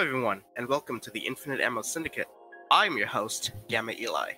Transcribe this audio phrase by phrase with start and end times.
[0.00, 2.26] Hello, everyone, and welcome to the Infinite Ammo Syndicate.
[2.70, 4.32] I'm your host, Gamma Eli.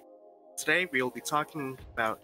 [0.57, 2.19] Today, we will be talking about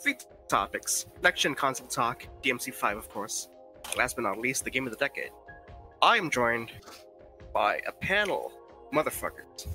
[0.00, 0.14] three
[0.46, 3.48] topics next gen console talk, DMC5, of course,
[3.96, 5.32] last but not least, the game of the decade.
[6.02, 6.70] I am joined
[7.52, 8.52] by a panel
[8.94, 9.66] motherfuckers.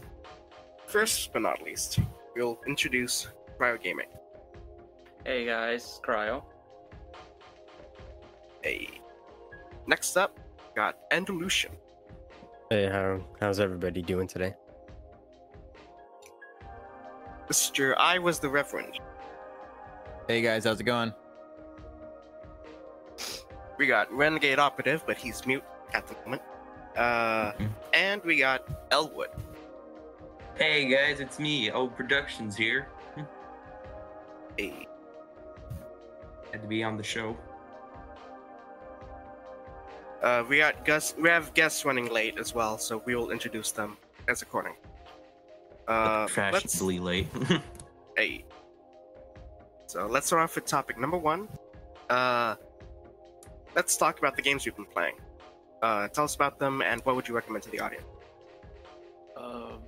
[0.86, 2.00] First but not least,
[2.38, 3.28] we'll introduce
[3.60, 4.08] Cryo Gaming.
[5.26, 6.42] Hey guys, Cryo.
[8.64, 9.02] Hey.
[9.88, 10.40] Next up,
[10.74, 11.74] got Andalusian.
[12.70, 14.54] Hey, how how's everybody doing today?
[17.50, 17.96] Mr.
[17.98, 19.00] I was the Reverend.
[20.28, 21.14] Hey guys, how's it going?
[23.78, 26.42] We got Renegade Operative, but he's mute at the moment.
[26.98, 27.70] Uh, Mhm.
[27.94, 29.30] and we got Elwood.
[30.56, 32.88] Hey guys, it's me, O Productions here.
[34.58, 34.88] Hey.
[36.52, 37.38] Had to be on the show.
[40.22, 41.14] Uh, we got Gus.
[41.18, 44.76] We have guests running late as well, so we will introduce them as according.
[45.88, 47.28] Uh, let's Fashionably late.
[48.18, 48.46] hey.
[49.86, 51.48] So let's start off with topic number one.
[52.10, 52.56] Uh,
[53.76, 55.16] let's talk about the games we've been playing.
[55.82, 58.06] Uh, tell us about them and what would you recommend to the audience?
[59.38, 59.80] Um,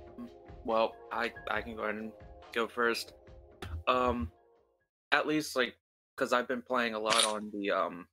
[0.64, 2.12] well, I I can go ahead and
[2.52, 3.12] go first.
[3.88, 4.30] Um,
[5.12, 5.74] at least like
[6.16, 8.06] because I've been playing a lot on the um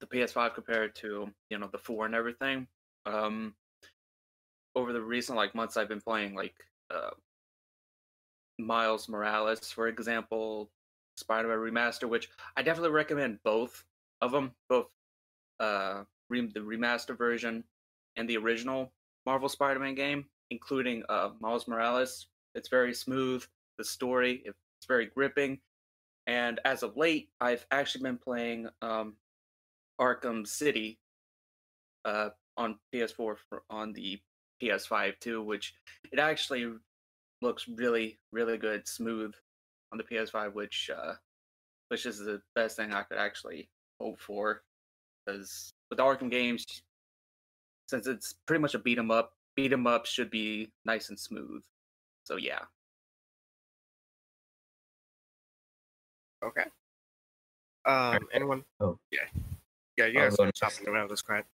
[0.00, 2.66] the PS5 compared to you know the four and everything.
[3.04, 3.54] Um,
[4.74, 6.54] over the recent like months, I've been playing like
[6.94, 7.10] uh
[8.58, 10.70] Miles Morales, for example,
[11.16, 13.84] Spider-Man Remaster, which I definitely recommend both
[14.20, 14.86] of them, both
[15.60, 17.64] uh re- the remaster version
[18.16, 18.92] and the original
[19.24, 22.26] Marvel Spider-Man game, including uh, Miles Morales.
[22.54, 23.44] It's very smooth.
[23.78, 25.58] The story it's very gripping,
[26.26, 29.14] and as of late, I've actually been playing um,
[30.00, 30.98] Arkham City
[32.04, 34.20] uh, on PS4 for, on the
[34.62, 35.74] PS5 too, which
[36.12, 36.72] it actually
[37.42, 39.34] looks really really good, smooth
[39.92, 41.14] on the PS5, which uh,
[41.88, 43.68] which is the best thing I could actually
[44.00, 44.62] hope for,
[45.24, 46.64] because with Arkham games,
[47.88, 51.18] since it's pretty much a beat 'em up, beat 'em up should be nice and
[51.18, 51.62] smooth.
[52.24, 52.60] So yeah.
[56.44, 56.64] Okay.
[57.86, 58.64] Um, anyone?
[58.80, 58.98] Oh.
[59.10, 59.26] Yeah.
[59.96, 60.58] Yeah, you guys go are next.
[60.58, 61.44] chopping around this crowd.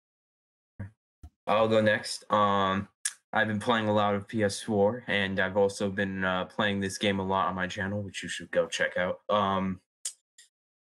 [1.46, 2.30] I'll go next.
[2.30, 2.88] Um,
[3.32, 7.18] I've been playing a lot of PS4, and I've also been uh, playing this game
[7.18, 9.20] a lot on my channel, which you should go check out.
[9.28, 9.80] Um,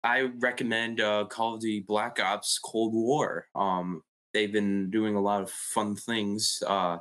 [0.04, 3.48] I recommend uh, Call of Duty Black Ops Cold War.
[3.56, 4.02] Um,
[4.34, 6.64] they've been doing a lot of fun things.
[6.66, 7.00] Uh,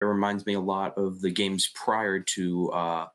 [0.00, 3.06] it reminds me a lot of the games prior to uh,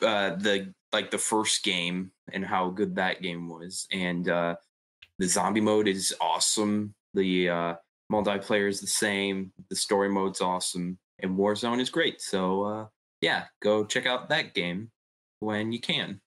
[0.00, 3.86] uh, the like the first game and how good that game was.
[3.92, 4.56] And uh,
[5.18, 6.94] the zombie mode is awesome.
[7.14, 7.74] The uh,
[8.12, 9.52] multiplayer is the same.
[9.70, 12.20] The story mode's awesome, and Warzone is great.
[12.20, 12.86] So uh,
[13.20, 14.90] yeah, go check out that game
[15.40, 16.20] when you can.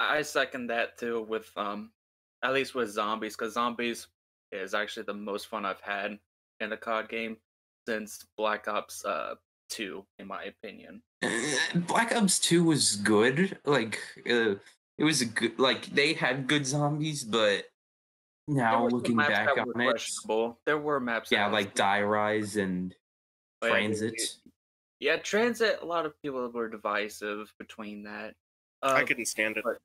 [0.00, 1.90] I second that too with um
[2.42, 4.06] at least with zombies because zombies
[4.52, 6.18] is actually the most fun I've had
[6.60, 7.36] in a COD game
[7.86, 9.34] since Black Ops uh
[9.70, 11.02] 2 in my opinion.
[11.74, 13.58] Black Ops Two was good.
[13.64, 13.98] Like
[14.28, 14.54] uh,
[14.98, 15.58] it was a good.
[15.58, 17.64] Like they had good zombies, but
[18.48, 20.56] now looking back on it.
[20.64, 22.94] There were maps yeah, like Die Rise and
[23.62, 24.12] Oh, yeah, yeah, TranZit.
[24.16, 24.26] yeah.
[24.98, 28.34] Yeah, TranZit a lot of people were divisive between that.
[28.82, 29.64] I Uh, couldn't stand it.
[29.64, 29.78] but-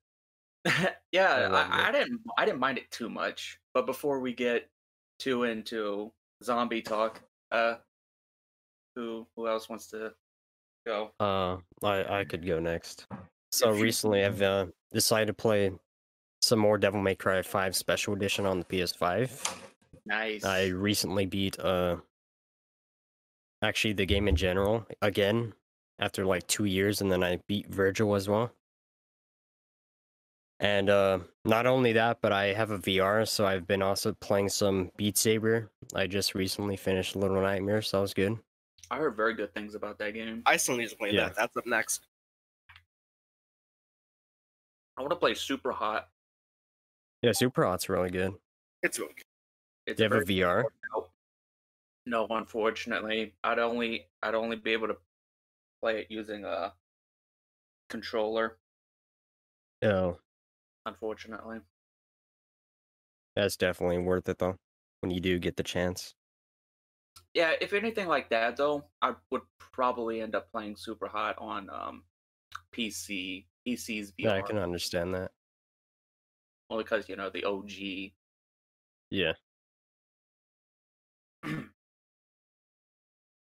[1.11, 3.57] yeah, loved I, I didn't I didn't mind it too much.
[3.73, 4.69] But before we get
[5.19, 7.75] too into zombie talk, uh
[8.95, 10.13] who who else wants to
[10.85, 11.11] go?
[11.19, 13.07] Uh, I I could go next.
[13.51, 15.71] So recently, I've uh, decided to play
[16.41, 19.57] some more Devil May Cry 5 Special Edition on the PS5.
[20.05, 20.43] Nice.
[20.43, 21.97] I recently beat uh,
[23.61, 25.53] actually the game in general again
[25.99, 28.51] after like two years, and then I beat Virgil as well.
[30.59, 34.49] And uh, not only that, but I have a VR, so I've been also playing
[34.49, 35.69] some Beat Saber.
[35.95, 38.37] I just recently finished Little Nightmares, so that was good.
[38.91, 40.43] I heard very good things about that game.
[40.45, 41.29] I still need to play Yeah.
[41.29, 41.35] that.
[41.35, 42.05] That's up next.
[44.97, 46.03] I want to play Superhot.
[47.21, 48.33] Yeah, Superhot's really good.
[48.81, 49.25] It's really good.
[49.87, 50.63] It's Do you have a VR?
[50.93, 51.07] No.
[52.07, 54.97] No, unfortunately, I'd only I'd only be able to
[55.81, 56.73] play it using a
[57.89, 58.57] controller.
[59.83, 60.17] Oh,
[60.85, 61.59] Unfortunately,
[63.35, 64.57] that's definitely worth it though.
[65.01, 66.15] When you do get the chance.
[67.35, 67.53] yeah.
[67.61, 72.03] If anything like that, though, I would probably end up playing Super Hot on um
[72.75, 73.45] PC.
[73.67, 74.13] PC's VR.
[74.17, 75.31] Yeah, I can understand that.
[76.71, 78.13] Only because you know the OG.
[79.11, 79.33] Yeah.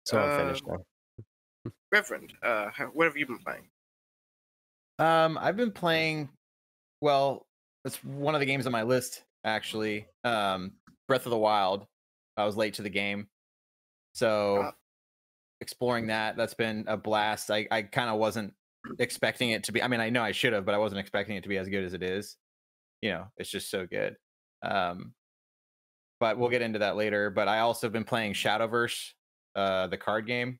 [0.06, 0.78] So I'm finished Uh,
[1.66, 1.72] now.
[1.92, 3.70] Reverend, uh, how, what have you been playing?
[4.98, 6.30] Um, I've been playing.
[7.00, 7.46] Well,
[7.86, 10.08] it's one of the games on my list actually.
[10.24, 10.72] Um,
[11.08, 11.86] Breath of the Wild.
[12.38, 13.28] I was late to the game,
[14.16, 14.76] so Ah.
[15.62, 16.36] exploring that.
[16.38, 17.52] That's been a blast.
[17.52, 18.56] I I kind of wasn't
[18.98, 19.84] expecting it to be.
[19.84, 21.70] I mean, I know I should have, but I wasn't expecting it to be as
[21.70, 22.36] good as it is.
[23.02, 24.16] You know, it's just so good.
[24.62, 25.14] Um,
[26.20, 27.30] but we'll get into that later.
[27.30, 29.12] But I also been playing Shadowverse,
[29.56, 30.60] uh, the card game.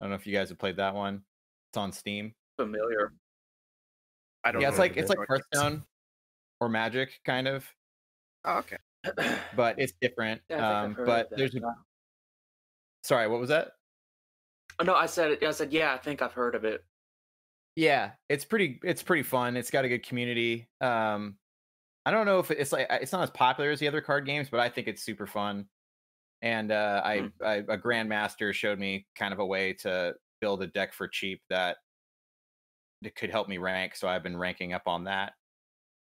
[0.00, 1.22] I don't know if you guys have played that one.
[1.70, 2.34] It's on Steam.
[2.58, 3.12] Familiar.
[4.42, 5.18] I don't yeah, know it's like it's like.
[5.28, 5.84] Hearthstone
[6.60, 7.66] or Magic, kind of,
[8.44, 8.76] Oh, okay.
[9.56, 10.40] but it's different.
[10.48, 11.60] Yeah, I think I've um, but there's a,
[13.02, 13.72] sorry, what was that?
[14.78, 15.42] Oh, no, I said it.
[15.42, 15.94] I said yeah.
[15.94, 16.84] I think I've heard of it.
[17.76, 18.78] Yeah, it's pretty.
[18.84, 19.56] It's pretty fun.
[19.56, 20.68] It's got a good community.
[20.80, 21.38] Um,
[22.06, 24.50] I don't know if it's like it's not as popular as the other card games,
[24.50, 25.68] but I think it's super fun.
[26.42, 27.28] And uh, I, Hmm.
[27.44, 31.42] I a grandmaster showed me kind of a way to build a deck for cheap
[31.50, 31.78] that
[33.02, 33.94] that could help me rank.
[33.96, 35.34] So I've been ranking up on that.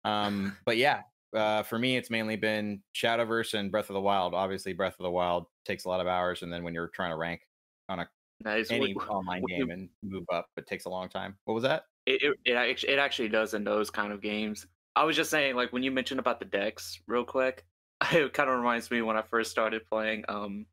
[0.05, 1.05] Um, but yeah,
[1.37, 4.35] uh, for me, it's mainly been Shadowverse and Breath of the Wild.
[4.35, 7.13] Obviously, Breath of the Wild takes a lot of hours, and then when you're trying
[7.13, 7.43] to rank
[7.89, 8.11] on a
[8.45, 8.71] Nice.
[8.71, 11.37] any What- online what you- game and move up, it takes a long time.
[11.45, 11.85] What was that?
[12.07, 14.67] it, it, it, act- it actually does in those kind of games.
[14.97, 17.65] I was just saying, like when you mentioned about the decks, real quick,
[18.13, 20.67] it kind of reminds me when I first started playing um,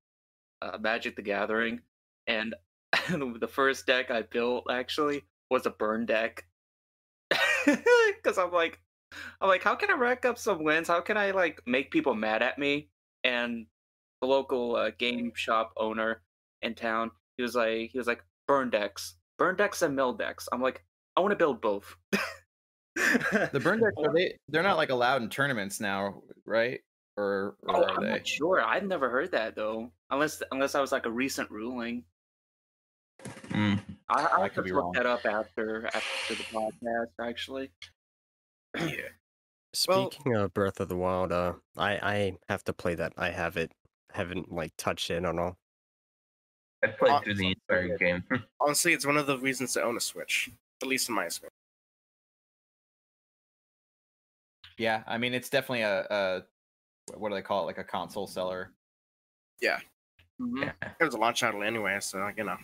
[0.62, 1.82] uh, Magic: The Gathering,
[2.28, 2.56] and
[3.10, 6.46] the first deck I built actually was a burn deck,
[7.66, 8.80] because I'm like,
[9.42, 10.88] I'm like, how can I rack up some wins?
[10.88, 12.90] How can I like make people mad at me?
[13.24, 13.68] And
[14.22, 16.22] the local uh, game shop owner
[16.62, 20.50] in town, he was like, he was like, burn decks, burn decks and mill decks.
[20.52, 20.84] I'm like,
[21.16, 21.96] I want to build both.
[22.98, 24.38] The burn decks are they?
[24.50, 26.82] They're not like allowed in tournaments now, right?
[27.16, 28.10] Or, or Oh, are I'm they?
[28.10, 28.62] not sure.
[28.62, 32.04] I've never heard that though, unless unless I was like a recent ruling.
[33.50, 33.80] Mm.
[34.10, 34.92] I, I, I have could to be look wrong.
[34.96, 37.08] that up after after the podcast.
[37.22, 37.72] Actually,
[38.78, 38.84] Yeah.
[39.88, 43.14] Well- Speaking of Breath of the Wild, uh, I I have to play that.
[43.18, 43.72] I have it.
[44.12, 45.58] Haven't like touched it at all.
[46.84, 48.24] I played Uh, through the entire game.
[48.60, 50.50] Honestly, it's one of the reasons to own a Switch,
[50.82, 51.54] at least in my experience.
[54.78, 56.44] Yeah, I mean it's definitely a, a
[57.18, 57.66] what do they call it?
[57.66, 58.72] Like a console seller.
[59.62, 60.64] Mhm.
[60.64, 60.72] yeah.
[61.00, 62.58] It was a launch title anyway, so you know.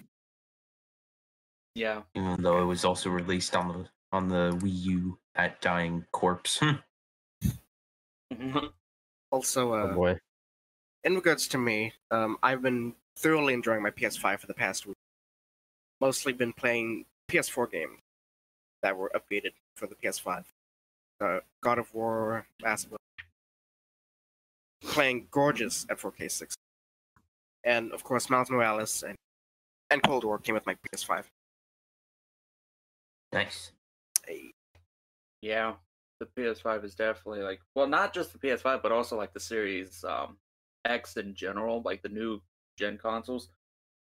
[1.75, 2.03] yeah.
[2.15, 6.61] Even though it was also released on the on the Wii U at dying corpse.
[8.33, 8.73] Mhm.
[9.31, 10.19] Also, Oh uh, boy.
[11.03, 14.95] in regards to me, um, I've been thoroughly enjoying my PS5 for the past week.
[16.01, 17.99] Mostly been playing PS4 games
[18.83, 20.43] that were updated for the PS5.
[21.21, 22.99] Uh, God of War, Last of Us.
[24.83, 26.55] Playing gorgeous at 4K 60.
[27.63, 29.15] And of course, Miles Morales and,
[29.89, 31.23] and Cold War came with my PS5.
[33.33, 33.71] nice.
[34.27, 34.51] Hey,
[35.41, 35.73] Yeah,
[36.19, 40.03] the PS5 is definitely like well, not just the PS5, but also like the Series
[40.03, 40.37] um,
[40.85, 42.41] X in general, like the new
[42.75, 43.49] gen consoles.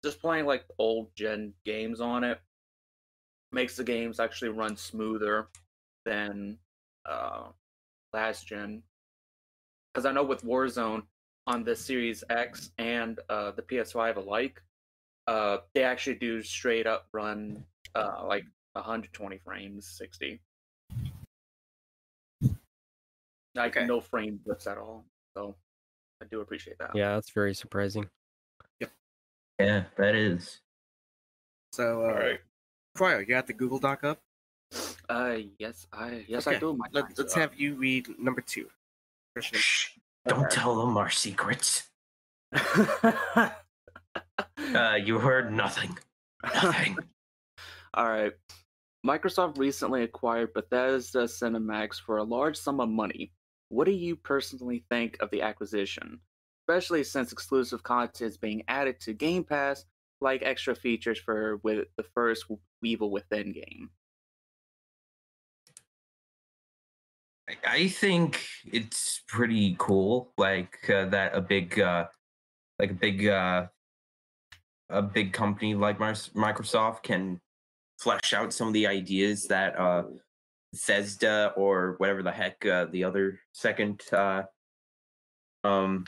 [0.03, 2.41] Just playing like old gen games on it
[3.53, 5.49] makes the games actually run smoother
[6.05, 6.59] than
[7.07, 7.49] uh,
[8.13, 8.83] last gen.
[9.93, 11.03] Because I know with Warzone
[11.47, 14.63] on the Series X and uh, the PS5 alike,
[15.27, 20.41] uh, they actually do straight up run uh, like 120 frames, 60.
[23.57, 23.87] Like Okay.
[23.87, 25.05] no frame blips at all.
[25.35, 25.57] So
[26.23, 26.95] I do appreciate that.
[26.95, 28.09] Yeah, that's very surprising.
[29.61, 30.61] Yeah, that is.
[31.73, 32.41] so, uh, Alright.
[32.97, 34.21] Cryo, you got the Google Doc up?
[35.09, 36.75] Uh, yes, I yes Okay, I do.
[36.77, 38.69] My Let, let's have you read number two.
[39.41, 39.91] Shh,
[40.27, 40.55] don't Okay.
[40.55, 41.89] tell them our secrets.
[44.75, 45.97] Uh, you heard nothing.
[46.55, 46.97] Nothing.
[47.95, 48.33] All right.
[49.05, 53.33] Microsoft recently acquired Bethesda ZeniMax for a large sum of money.
[53.71, 56.21] What do you personally think of the acquisition,
[56.71, 59.85] especially since exclusive content is being added to Game Pass,
[60.21, 62.45] like extra features for with the first
[62.85, 63.91] Evil Within game?
[67.49, 72.07] I- I think it's pretty cool, like uh, that a big, uh,
[72.79, 73.67] like a big, uh,
[74.91, 77.41] a big company like Microsoft can
[77.99, 80.05] flesh out some of the ideas that uh,
[80.73, 84.43] Bethesda or whatever the heck uh, the other second, uh,
[85.65, 86.05] um,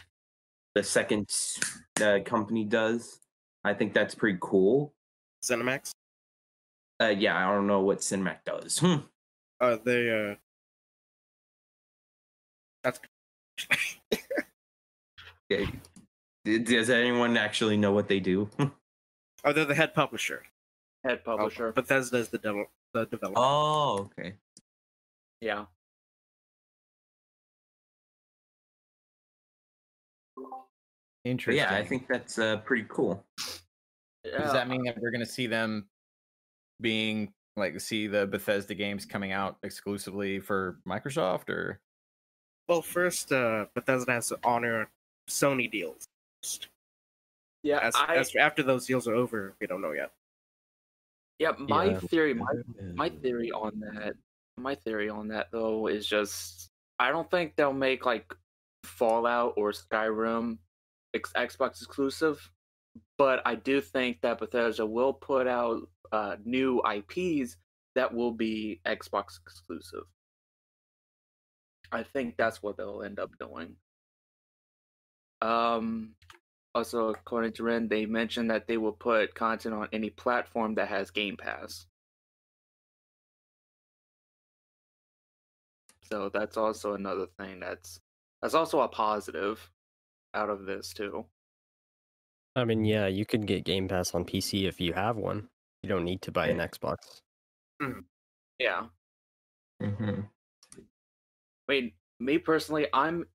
[0.75, 1.31] the second
[2.00, 3.21] uh, company does.
[3.64, 4.93] I think that's pretty cool.
[5.45, 5.93] ZeniMax?
[7.00, 8.79] Uh, yeah, I don't know what ZeniMax does.
[8.79, 8.97] Hmm.
[9.61, 10.35] Uh, they, uh.
[12.85, 13.00] That's.
[15.49, 15.67] Yeah,
[16.47, 18.49] D- Does anyone actually know what they do?
[19.45, 20.45] Oh, they're the head publisher.
[21.05, 21.73] Head publisher.
[21.73, 23.38] Bethesda is the devel- the developer.
[23.38, 24.35] oh, okay.
[25.43, 25.67] yeah.
[31.25, 31.64] Interesting.
[31.64, 33.25] yeah, I think that's uh, pretty cool.
[34.25, 35.87] Does that mean that we're going to see them
[36.81, 41.81] being like see the Bethesda games coming out exclusively for Microsoft or
[42.69, 44.88] Well, first, uh, Bethesda has to honor
[45.29, 46.07] Sony deals.
[47.62, 50.11] Yeah, As, I, as after those deals are over, we don't know yet.
[51.38, 51.52] yeah.
[51.59, 51.99] My Yeah.
[51.99, 52.52] theory, my
[52.95, 54.14] my theory on that,
[54.59, 58.35] my theory on that though is just I don't think they'll make like
[58.85, 60.59] Fallout or Skyrim
[61.14, 62.50] ex- Xbox exclusive,
[63.19, 67.57] but I do think that Bethesda will put out uh, new IPs
[67.95, 70.04] that will be Xbox exclusive.
[71.90, 73.76] I think that's what they'll end up doing.
[75.42, 76.14] Um,
[76.75, 80.88] also, according to Ren, they mentioned that they will put content on any platform that
[80.88, 81.87] has Game Pass.
[86.11, 88.00] So that's also another thing that's
[88.40, 89.71] that's also a positive
[90.35, 91.27] out of this too.
[92.55, 95.49] I mean, yeah, you could get Game Pass on PC if you have one.
[95.83, 97.21] You don't need to buy an Xbox.
[98.59, 98.87] Yeah.
[99.81, 100.21] hmm
[101.69, 103.27] I mean, me personally, I'm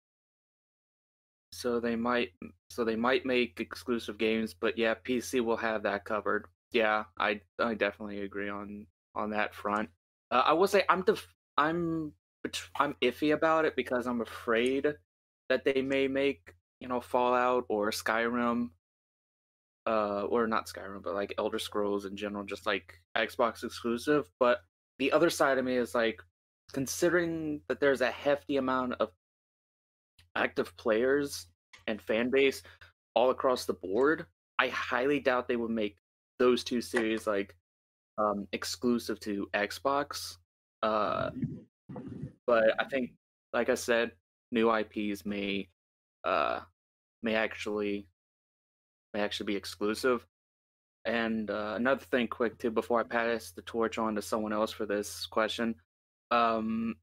[1.52, 2.34] so they might
[2.70, 6.48] so they might make exclusive games, but yeah, PC will have that covered.
[6.72, 8.86] Yeah, I I definitely agree on
[9.16, 9.90] on that front.
[10.30, 12.14] Uh, I will say I'm def- I'm
[12.76, 14.94] I'm iffy about it because I'm afraid
[15.50, 18.70] that they may make you know Fallout or Skyrim,
[19.86, 24.30] uh, or not Skyrim, but like Elder Scrolls in general, just like Xbox exclusive.
[24.40, 24.60] But
[25.00, 26.22] the other side of me is like
[26.74, 29.10] considering that there's a hefty amount of
[30.36, 31.48] active players
[31.88, 32.62] and fan base
[33.16, 34.26] all across the board,
[34.60, 35.98] I highly doubt they would make
[36.40, 37.56] those two series like
[38.18, 40.38] um, exclusive to Xbox.
[40.84, 41.32] Uh,
[42.46, 43.12] but I think,
[43.54, 44.12] like I said,
[44.52, 45.68] new IPs may
[46.24, 46.60] uh,
[47.24, 48.08] may actually
[49.14, 50.26] may actually be exclusive.
[51.06, 54.72] And uh, another thing, quick too, before I pass the torch on to someone else
[54.72, 55.76] for this question,
[56.32, 56.96] um,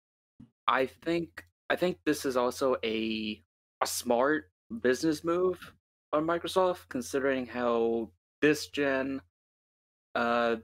[0.67, 3.43] I think I think this is also a
[3.83, 4.51] a smart
[4.83, 5.73] business move
[6.13, 9.21] on Microsoft, considering how this gen,
[10.15, 10.57] uh,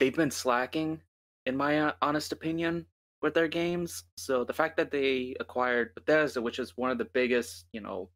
[0.00, 1.00] they've been slacking,
[1.44, 2.86] in my uh, honest opinion,
[3.26, 4.04] with their games.
[4.16, 8.08] So the fact that they acquired Bethesda, which is one of the biggest, you know,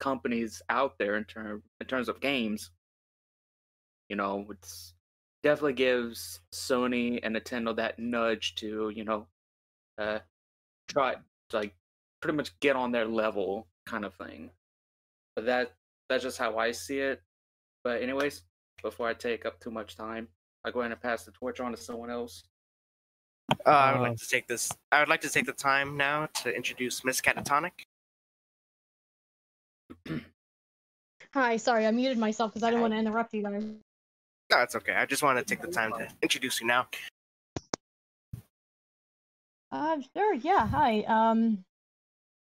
[0.00, 2.70] companies out there in term in terms of games,
[4.10, 4.92] you know, it's
[5.42, 9.26] definitely gives Sony and Nintendo that nudge to, you know,
[9.96, 10.18] uh,
[10.88, 11.16] try
[11.52, 11.74] like
[12.20, 14.50] pretty much get on their level kind of thing.
[15.34, 15.72] But that
[16.10, 17.22] that's just how I see it.
[17.82, 18.42] But anyways,
[18.82, 20.28] before I take up too much time,
[20.66, 22.44] I go ahead and pass the torch on to someone else.
[23.50, 24.70] Uh, I would like to take this.
[24.90, 27.72] I would like to take the time now to introduce Miss Catatonic.
[31.34, 33.64] Hi, sorry, I muted myself because I didn't want to interrupt you guys.
[34.52, 34.92] No, it's okay.
[34.92, 36.86] I just wanted to take the time to introduce you now.
[39.72, 41.00] Uh, sure, yeah, hi.
[41.08, 41.64] Um,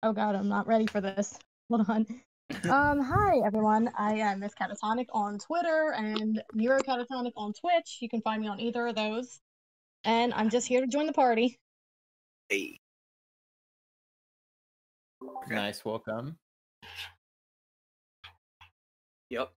[0.02, 1.38] oh god, I'm not ready for this.
[1.68, 2.06] Hold on.
[2.70, 3.90] Um, hi everyone.
[3.98, 7.98] I am Miss Catatonic on Twitter and Neurocatatonic on Twitch.
[8.00, 9.40] You can find me on either of those.
[10.04, 11.58] And I'm just here to join the party.
[12.48, 12.78] Hey.
[15.22, 15.54] Okay.
[15.54, 16.36] nice welcome?
[19.28, 19.52] Yep.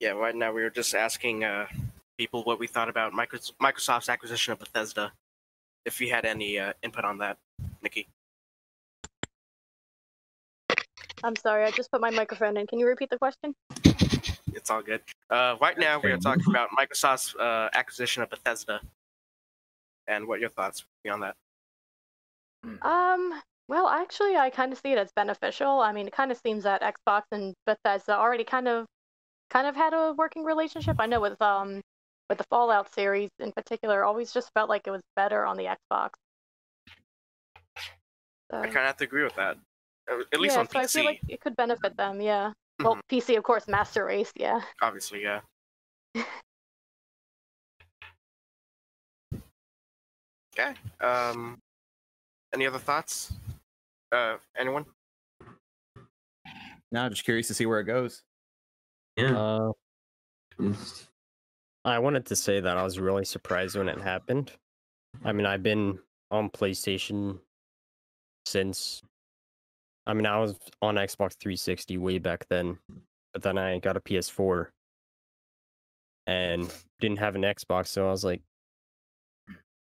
[0.00, 1.66] Yeah, right now we were just asking uh,
[2.18, 5.12] people what we thought about Microsoft's acquisition of Bethesda.
[5.84, 7.38] If you had any uh, input on that,
[7.82, 8.08] Nikki.
[11.24, 12.66] I'm sorry, I just put my microphone in.
[12.66, 13.54] Can you repeat the question?
[14.54, 15.00] It's all good.
[15.30, 18.80] Uh, right now we are talking about Microsoft's uh, acquisition of Bethesda,
[20.06, 21.34] and what your thoughts would be on that.
[22.82, 25.80] Um, well, actually, I kind of see it as beneficial.
[25.80, 28.86] I mean, it kind of seems that Xbox and Bethesda already kind of,
[29.50, 30.96] kind of had a working relationship.
[30.98, 31.80] I know with um,
[32.28, 35.64] with the Fallout series in particular, always just felt like it was better on the
[35.64, 36.10] Xbox.
[38.50, 39.56] So, I kind of have to agree with that.
[40.08, 42.20] At least yeah, on so I PC, feel like it could benefit them.
[42.20, 42.52] Yeah.
[42.80, 44.32] Well, PC, of course, Master Race.
[44.36, 44.60] Yeah.
[44.80, 45.40] obviously, yeah.
[50.58, 50.74] okay.
[51.00, 51.58] Um,
[52.52, 53.32] any other thoughts?
[54.10, 54.84] Uh, anyone?
[56.90, 58.22] Now, just curious to see where it goes.
[59.16, 59.38] Yeah.
[59.38, 59.72] Uh,
[61.84, 64.52] I wanted to say that I was really surprised when it happened.
[65.24, 65.98] I mean, I've been
[66.30, 67.38] on PlayStation
[68.46, 69.02] since
[70.06, 72.78] I mean, I was on Xbox 360 way back then,
[73.32, 74.66] but then I got a PS4
[76.26, 78.42] and didn't have an Xbox, so I was like,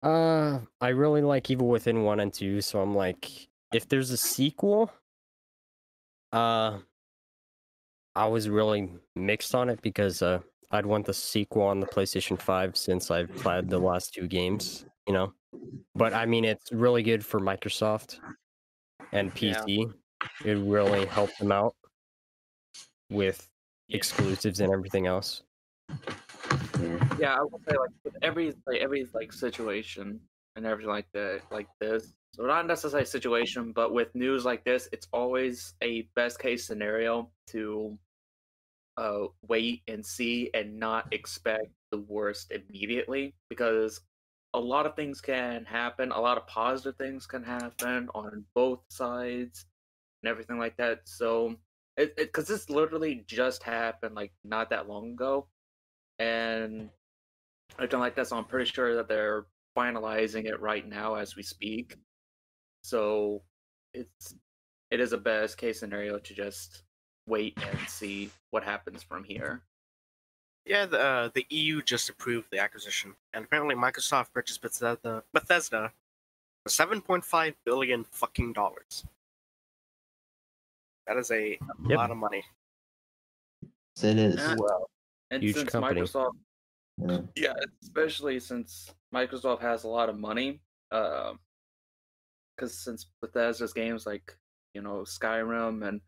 [0.02, 4.16] uh, I really like Evil Within 1 and 2, so I'm like, if there's a
[4.16, 4.92] sequel,
[6.32, 6.78] uh,
[8.14, 10.38] I was really mixed on it because uh,
[10.70, 14.86] I'd want the sequel on the PlayStation 5 since I've played the last two games,
[15.06, 15.32] you know.
[15.94, 18.18] But I mean, it's really good for Microsoft
[19.16, 19.62] and Yeah.
[19.64, 19.92] PC.
[20.44, 21.75] It really helped them out
[23.11, 23.49] with
[23.88, 25.42] exclusives and everything else.
[27.18, 30.20] Yeah, I would say like with every like every like situation
[30.56, 32.12] and everything like that like this.
[32.35, 37.30] So not necessarily situation, but with news like this, it's always a best case scenario
[37.49, 37.99] to
[38.96, 44.00] uh wait and see and not expect the worst immediately because
[44.56, 48.80] a lot of things can happen, a lot of positive things can happen on both
[48.88, 49.66] sides
[50.22, 51.00] and everything like that.
[51.04, 51.56] So
[51.98, 55.46] it because this literally just happened like not that long ago
[56.18, 56.88] and
[57.78, 58.28] everything like that.
[58.28, 59.46] So I'm pretty sure that they're
[59.76, 61.96] finalizing it right now as we speak.
[62.82, 63.42] So
[63.92, 64.34] it's
[64.90, 66.82] it is a best case scenario to just
[67.28, 69.62] wait and see what happens from here.
[70.66, 75.92] Yeah, the, uh, the EU just approved the acquisition, and apparently Microsoft purchased Bethesda, Bethesda
[76.64, 79.04] for 7.5 billion fucking dollars.
[81.06, 81.50] That is a
[81.88, 81.96] Yep.
[81.99, 82.44] lot of money.
[83.62, 84.35] Yes, it is.
[84.37, 84.56] Yeah.
[85.30, 86.00] And Huge since company.
[86.00, 86.37] Microsoft
[86.99, 87.20] Yeah.
[87.37, 90.61] Yeah, especially since Microsoft has a lot of money.
[90.90, 91.38] Because
[92.73, 94.37] since Bethesda's games like
[94.75, 96.00] you know Skyrim and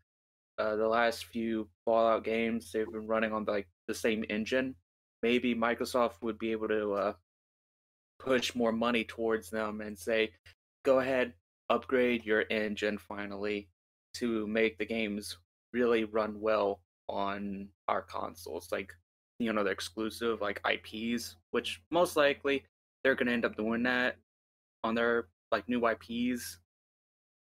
[0.59, 4.75] uh, the last few Fallout games, they've been running on like the same engine.
[5.23, 7.13] Maybe Microsoft would be able to uh,
[8.19, 10.31] push more money towards them and say,
[10.83, 11.33] "Go ahead,
[11.69, 13.69] upgrade your engine finally
[14.15, 15.37] to make the games
[15.71, 18.93] really run well on our consoles." Like
[19.39, 22.65] you know the exclusive like IPs, which most likely
[23.03, 24.17] they're gonna end up doing that
[24.83, 26.59] on their like new IPs.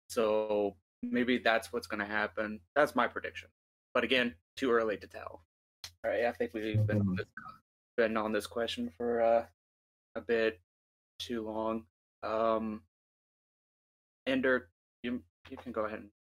[0.09, 2.61] So maybe that's what's gonna happen.
[2.75, 3.49] That's my prediction.
[3.95, 5.43] But again, too early to tell.
[6.05, 7.17] All right, I think we've been on Mhm.
[7.17, 7.27] this,
[7.97, 9.47] been on this question for uh,
[10.15, 10.61] a bit
[11.19, 11.87] too long.
[12.23, 12.83] Um,
[14.27, 14.69] Ender,
[15.03, 16.11] you you can go ahead and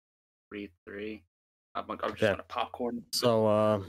[0.50, 1.22] read three.
[1.74, 2.30] I'm, I'm just Yeah.
[2.30, 3.04] gonna popcorn.
[3.12, 3.84] So, uh,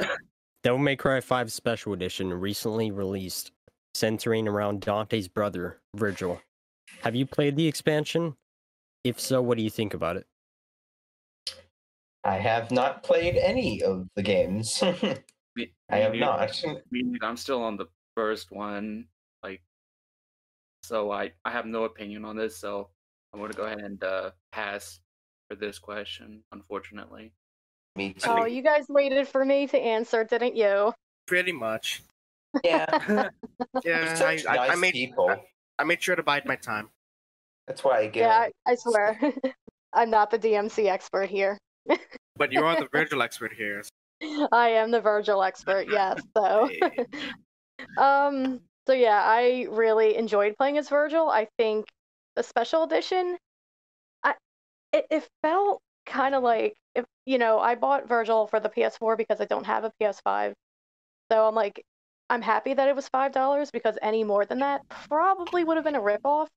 [0.64, 3.52] Devil May Cry 5 Special Edition recently released,
[3.96, 6.42] centering around Dante's brother, Virgil.
[7.02, 8.36] Have you played the expansion?
[9.06, 10.28] If so, what do you think about it?
[12.24, 14.82] I have not played any of the games.
[15.56, 16.26] Me- I have neither.
[16.26, 16.64] not.
[16.92, 19.06] Me I'm still on the first one,
[19.44, 19.62] like,
[20.84, 22.58] so I I have no opinion on this.
[22.58, 22.90] So
[23.34, 25.00] I'm gonna go ahead and uh, pass
[25.50, 26.44] for this question.
[26.52, 27.32] Unfortunately,
[27.96, 28.30] Me too.
[28.30, 30.94] Oh, you guys waited for me to answer, didn't you?
[31.28, 32.04] Pretty much.
[32.64, 33.30] Yeah.
[33.84, 35.36] Yeah, You're I, such I, nice I made people.
[35.78, 36.90] I made sure to bide my time.
[37.68, 38.22] That's why I get.
[38.22, 39.20] Yeah, I, I swear.
[39.94, 41.58] I'm not the DMC expert here.
[42.36, 43.84] But you are the Virgil expert here.
[44.52, 46.22] I am the Virgil expert, yes.
[46.36, 46.70] So,
[47.98, 51.30] um, so yeah, I really enjoyed playing as Virgil.
[51.30, 51.86] I think
[52.36, 53.38] the special edition,
[54.24, 54.36] I
[54.94, 59.18] it, it felt kind of like if you know I bought Virgil for the PS4
[59.18, 60.54] because I don't have a PS5,
[61.32, 61.84] so I'm like
[62.30, 65.86] I'm happy that it was five dollars because any more than that probably would have
[65.86, 66.48] been a ripoff.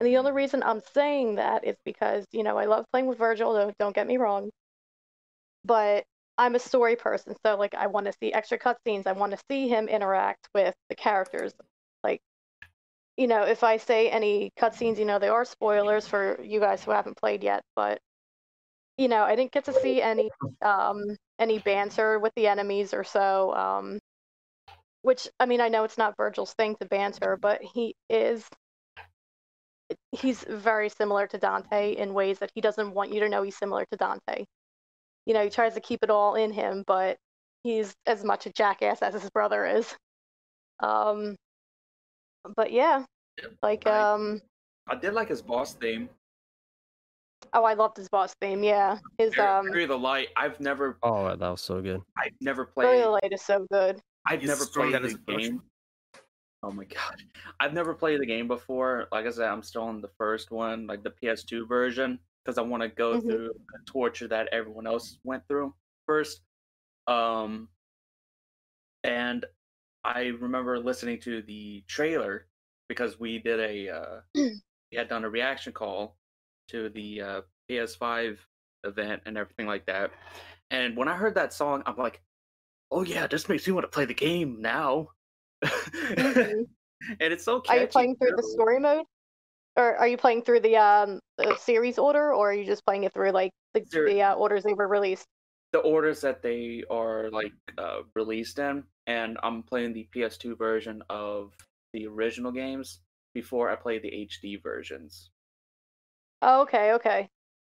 [0.00, 3.18] And the only reason I'm saying that is because you know I love playing with
[3.18, 3.54] Virgil.
[3.54, 4.50] Don't, don't get me wrong,
[5.66, 6.04] but
[6.38, 9.06] I'm a story person, so like I want to see extra cutscenes.
[9.06, 11.52] I want to see him interact with the characters.
[12.04, 12.20] Like,
[13.16, 16.84] you know, if I say any cutscenes, you know, they are spoilers for you guys
[16.84, 17.62] who haven't played yet.
[17.76, 18.00] But
[18.98, 20.30] you know, I didn't get to see any
[20.62, 21.02] um
[21.38, 23.54] any banter with the enemies or so.
[23.54, 24.00] Um,
[25.02, 28.44] which I mean, I know it's not Virgil's thing to banter, but he is.
[30.12, 33.56] He's very similar to Dante in ways that he doesn't want you to know he's
[33.56, 34.46] similar to Dante
[35.26, 37.18] you know, he tries to keep it all in him, but
[37.64, 39.94] he's as much a jackass as his brother is.
[40.80, 41.36] Um,
[42.56, 43.04] but yeah,
[43.62, 44.40] like I- um,
[44.88, 46.08] I did like his boss theme.
[47.52, 48.62] oh, I loved his boss theme.
[48.62, 50.28] Yeah, his Fury- um, Fury of the Light.
[50.36, 52.00] I've never, Oh, that was so good.
[52.16, 52.98] I've never Fury played.
[53.00, 54.00] of the Light is so good.
[54.26, 55.62] I've He's never played at his the game.
[56.62, 57.22] Oh my god,
[57.60, 59.06] I've never played the game before.
[59.12, 62.62] Like I said, I'm still on the first one, like the PS2 version, because I
[62.62, 63.26] want to go Mhm.
[63.26, 65.74] through the torture that everyone else went through
[66.06, 66.42] first.
[67.08, 67.68] Um,
[69.02, 69.44] and
[70.04, 72.46] I remember listening to the trailer
[72.88, 76.16] because we did a uh, we had done a reaction call
[76.68, 78.38] to the uh, PS5
[78.84, 80.12] event and everything like that.
[80.70, 82.22] And when I heard that song, I'm like,
[82.92, 85.08] oh yeah, this makes me want to play the game now.
[85.64, 86.68] Mhm.
[87.20, 89.06] and it's so Catchy, Are you playing through the story mode?
[89.76, 93.04] Or are you playing through the um the series order, or are you just playing
[93.04, 95.26] it through like the, the uh, orders they were released?
[95.72, 101.02] the orders that they are like uh, released in, and I'm playing the PS2 version
[101.10, 101.52] of
[101.92, 103.00] the original games
[103.34, 105.30] before I play the HD versions.
[106.40, 107.28] Oh, okay, okay.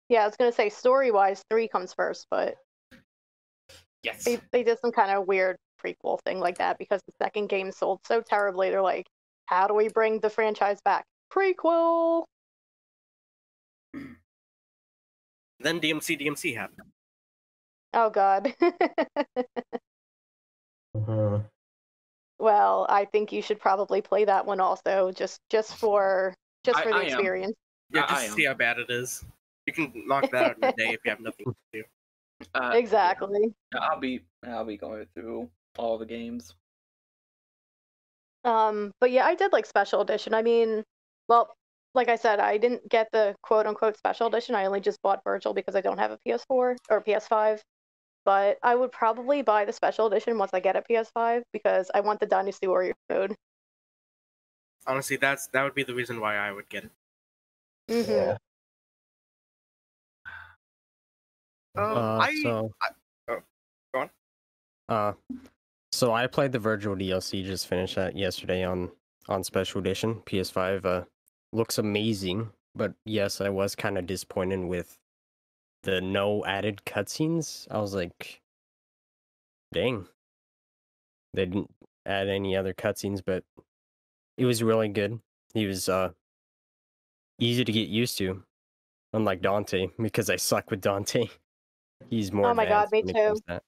[0.08, 2.56] Yeah, I was gonna say story wise, three comes first, but
[4.02, 4.24] Yes.
[4.24, 7.72] they they did some kind of weird prequel thing like that because the second game
[7.72, 8.70] sold so terribly.
[8.70, 9.06] They're like,
[9.46, 11.04] how do we bring the franchise back?
[11.32, 12.24] Prequel.
[15.60, 16.88] Then DMC DMC happened.
[17.94, 18.54] Oh God.
[20.96, 21.44] Mhm.
[22.38, 26.34] well, I think you should probably play that one also, just just for
[26.64, 27.08] just I- for the I am.
[27.08, 27.54] experience.
[27.90, 29.24] Yeah, just I to see how bad it is.
[29.66, 31.84] You can knock that out in a day if you have nothing to do.
[32.54, 33.54] Uh, Exactly.
[33.72, 36.54] yeah, I'll be I'll be going through all the games.
[38.44, 40.34] Um, but yeah, I did like special edition.
[40.34, 40.84] I mean,
[41.28, 41.54] well,
[41.94, 44.54] like I said, I didn't get the quote unquote special edition.
[44.54, 47.62] I only just bought Virgil because I don't have a PS4 or PS5.
[48.24, 52.00] But I would probably buy the special edition once I get a PS5 because I
[52.00, 53.36] want the Dynasty Warrior mode.
[54.86, 56.90] Honestly, that's that would be the reason why I would get it.
[57.88, 58.36] hmm Yeah.
[61.76, 62.72] Um, Uh, I so,
[63.28, 63.38] oh,
[63.94, 64.10] go on.
[64.88, 65.12] Uh,
[65.92, 67.44] so I played the Virgil DLC.
[67.44, 68.90] Just finished that yesterday on
[69.28, 70.84] on special edition PS5.
[70.84, 71.04] Uh,
[71.52, 74.98] looks amazing, but yes, I was kind of disappointed with
[75.82, 77.66] the no added cutscenes.
[77.70, 78.40] I was like,
[79.72, 80.06] dang,
[81.34, 81.70] they didn't
[82.04, 83.44] add any other cutscenes, but
[84.36, 85.20] it was really good.
[85.54, 86.10] He was uh
[87.38, 88.42] easy to get used to,
[89.12, 91.28] unlike Dante, because I suck with Dante.
[92.10, 92.50] He's more.
[92.50, 93.62] Oh my God, me when it comes to that.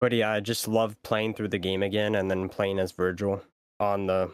[0.00, 3.42] But yeah, I just love playing through the game again and then playing as Virgil
[3.80, 4.30] on the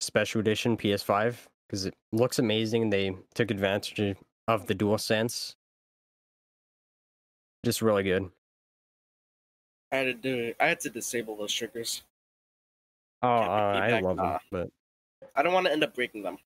[0.00, 2.82] special edition PS5 because it looks amazing.
[2.84, 5.54] And they took advantage of the DualSense.
[7.64, 8.30] Just really good.
[9.90, 10.38] I had to do.
[10.38, 10.56] it.
[10.60, 12.02] I had to disable those triggers.
[13.22, 14.70] Oh, uh, I love them, uh, but
[15.34, 16.38] I don't want to end up breaking them.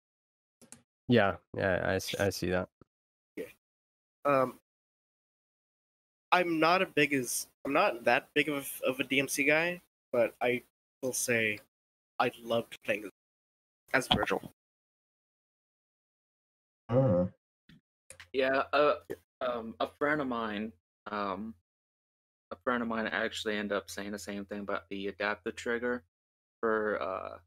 [1.08, 2.68] yeah, yeah, I, I see that.
[4.24, 4.54] Um,
[6.30, 9.80] I'm not a big as I'm not that big of of a DMC guy,
[10.12, 10.62] but I
[11.02, 11.58] will say
[12.22, 13.10] I loved playing
[13.92, 14.40] as Virgil.
[16.88, 17.32] Mm.
[18.32, 18.94] Yeah, uh,
[19.40, 20.70] um, a friend of mine,
[21.10, 21.52] um,
[22.52, 26.04] a friend of mine actually ended up saying the same thing about the adaptive trigger
[26.60, 27.38] for, uh,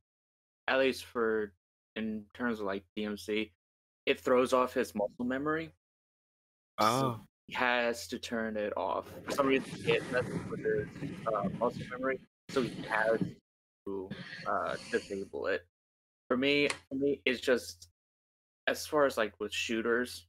[0.67, 1.53] at least for
[1.95, 3.51] in terms of like DMC,
[4.05, 5.71] it throws off his muscle memory.
[6.81, 9.05] So he has to turn it off.
[9.23, 13.21] For some reason, it messes with his uh, muscle memory, so he has
[13.85, 14.13] to
[14.45, 15.67] uh, disable it.
[16.29, 17.89] For me, for me, it's just
[18.67, 20.27] as far as like with shooters,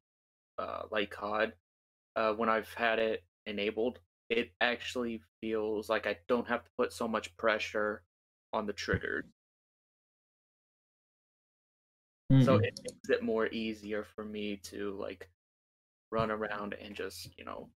[0.58, 1.54] uh, like COD,
[2.16, 6.92] uh, when I've had it enabled, it actually feels like I don't have to put
[6.92, 8.04] so much pressure
[8.52, 9.24] on the trigger,
[12.38, 12.62] so Mhm.
[12.62, 15.28] it makes it more easier for me to like
[16.12, 17.70] run around and just you know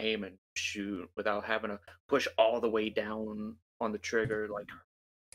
[0.00, 4.68] aim and shoot without having to push all the way down on the trigger, like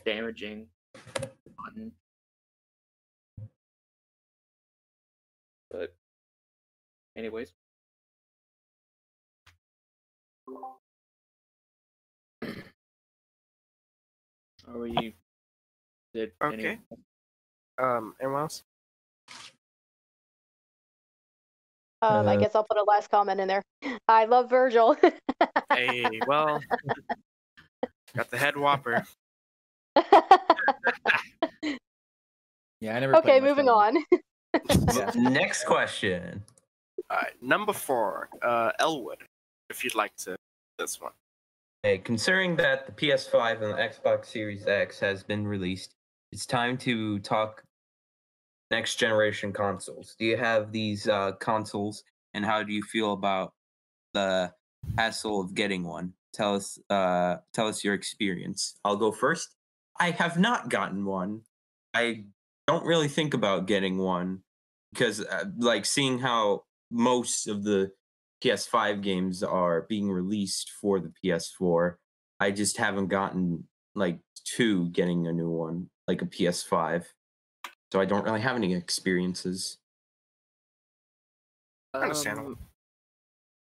[0.04, 0.66] damaging
[1.56, 1.92] button.
[5.70, 5.94] But,
[7.16, 7.52] anyways.
[14.66, 15.14] Are we?
[16.12, 16.78] Did Okay.
[16.78, 17.04] anyone-
[17.76, 18.62] Um, anyone else?
[22.02, 23.62] Um, I Uh, guess I'll put a last comment in there.
[24.06, 24.96] I love Virgil.
[25.72, 26.62] Hey, well,
[28.14, 29.04] got the head whopper.
[32.84, 33.16] Yeah, I never.
[33.16, 33.96] okay, moving Dota.
[35.16, 35.32] on.
[35.32, 36.42] Next question.
[37.08, 39.22] All right, number four, uh, Elwood.
[39.70, 40.36] If you'd like to,
[40.78, 41.12] this one.
[41.82, 45.94] Hey, considering that the PS5 and the Xbox Series X has been released,
[46.30, 47.62] it's time to talk
[48.70, 50.14] next generation consoles.
[50.18, 52.04] Do you have these uh, consoles,
[52.34, 53.54] and how do you feel about
[54.12, 54.52] the
[54.98, 56.12] hassle of getting one?
[56.34, 58.74] Tell us, uh, tell us your experience.
[58.84, 59.56] I'll go first.
[59.98, 61.42] I have not gotten one.
[61.94, 62.24] I
[62.66, 64.42] don't really think about getting one
[64.92, 67.92] because, uh, like, seeing how most of the
[68.42, 71.96] PS5 games are being released for the PS4.
[72.40, 74.18] I just haven't gotten like
[74.56, 77.06] to getting a new one, like a PS5.
[77.92, 79.78] So I don't really have any experiences.
[81.94, 82.50] Understandable.
[82.52, 82.58] Um,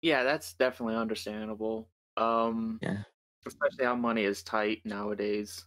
[0.02, 1.88] yeah, that's definitely understandable.
[2.16, 3.02] Um, Yeah.
[3.46, 5.66] especially how money is tight nowadays.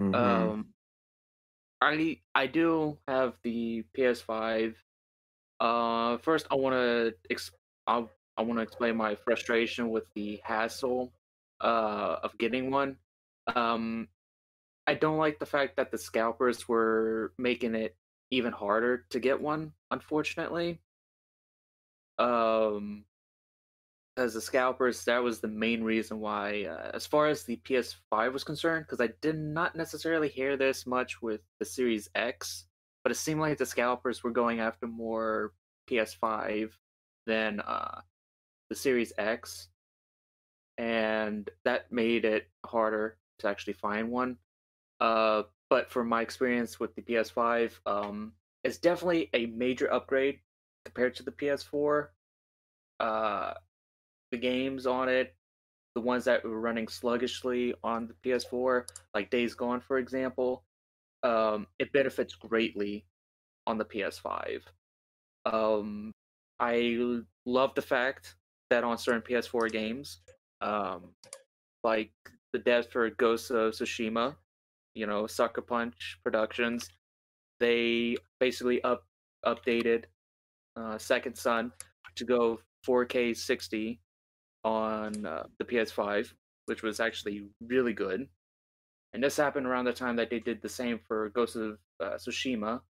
[0.00, 0.54] Mhm.
[0.54, 0.74] Um,
[1.80, 4.82] I I do have the PS5.
[5.60, 7.52] Uh, first I want to ex-
[7.86, 11.14] I I want to explain my frustration with the hassle
[11.60, 12.98] uh of getting one.
[13.46, 14.08] Um,
[14.86, 17.96] I don't like the fact that the scalpers were making it
[18.30, 19.74] even harder to get one.
[19.90, 20.80] Unfortunately,
[22.18, 23.04] um,
[24.14, 28.32] because the scalpers that was the main reason why uh, as far as the ps5
[28.32, 32.66] was concerned because i did not necessarily hear this much with the series x
[33.02, 35.52] but it seemed like the scalpers were going after more
[35.90, 36.70] ps5
[37.26, 38.00] than uh,
[38.70, 39.68] the series x
[40.78, 44.36] and that made it harder to actually find one.
[45.00, 50.38] Uh, but from my experience with the ps5 um, it's definitely a major upgrade
[50.84, 52.08] compared to the ps4
[53.00, 53.54] uh,
[54.34, 55.32] the games on it,
[55.94, 60.64] the ones that were running sluggishly on the PS4, like Days Gone, for example,
[61.22, 63.04] um, it benefits greatly
[63.68, 64.62] on the PS5.
[65.46, 66.10] Um,
[66.58, 66.98] I
[67.46, 68.34] love the fact
[68.70, 70.18] that on certain PS4 games,
[70.60, 71.10] um,
[71.84, 72.10] like
[72.52, 74.34] the devs for Ghost of Tsushima,
[74.96, 76.88] you know, Sucker Punch Productions,
[77.60, 79.04] they basically up
[79.46, 80.04] updated
[80.76, 81.70] uh, Second Son
[82.16, 84.00] to go 4K 60
[84.64, 86.32] on uh, the PS5,
[86.66, 88.28] which was actually really good.
[89.12, 92.14] And this happened around the time that they did the same for Ghost of uh,
[92.14, 92.80] Tsushima.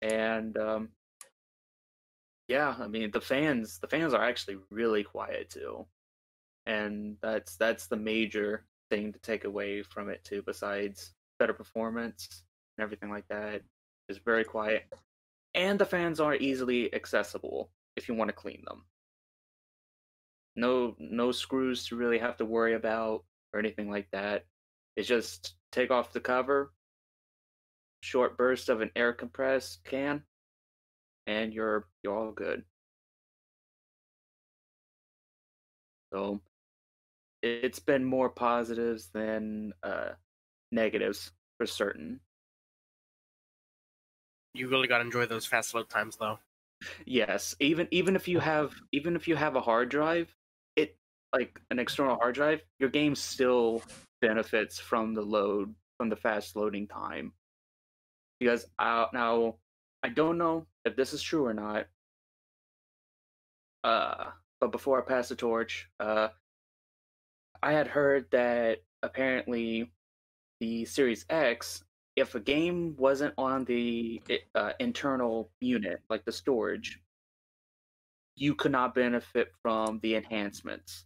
[0.00, 0.88] And um,
[2.46, 5.86] yeah, I mean the fans, the fans are actually really quiet too,
[6.66, 10.42] and that's that's the major thing to take away from it too.
[10.46, 12.44] Besides better performance
[12.76, 13.62] and everything like that,
[14.08, 14.84] is very quiet,
[15.54, 18.84] and the fans are easily accessible if you want to clean them
[20.56, 24.46] no no screws to really have to worry about or anything like that.
[24.96, 26.72] It's just take off the cover,
[28.00, 30.24] short burst of an air compressed can,
[31.26, 32.64] and you're you're all good.
[36.12, 36.40] So
[37.42, 40.10] it's been more positives than uh,
[40.72, 42.20] negatives for certain.
[44.52, 46.40] You really gotta enjoy those fast load times, though.
[47.06, 50.36] Yes, even even if you have even if you have a hard drive,
[51.32, 53.82] like an external hard drive, your game still
[54.20, 57.32] benefits from the load from the fast loading time.
[58.40, 59.56] Because uh, now
[60.02, 61.86] I don't know if this is true or not.
[63.84, 66.28] Uh, but before I pass the torch, uh,
[67.62, 69.90] I had heard that apparently
[70.60, 71.84] the Series X,
[72.16, 74.20] if a game wasn't on the
[74.54, 77.00] uh, internal unit, like the storage,
[78.36, 81.04] you could not benefit from the enhancements.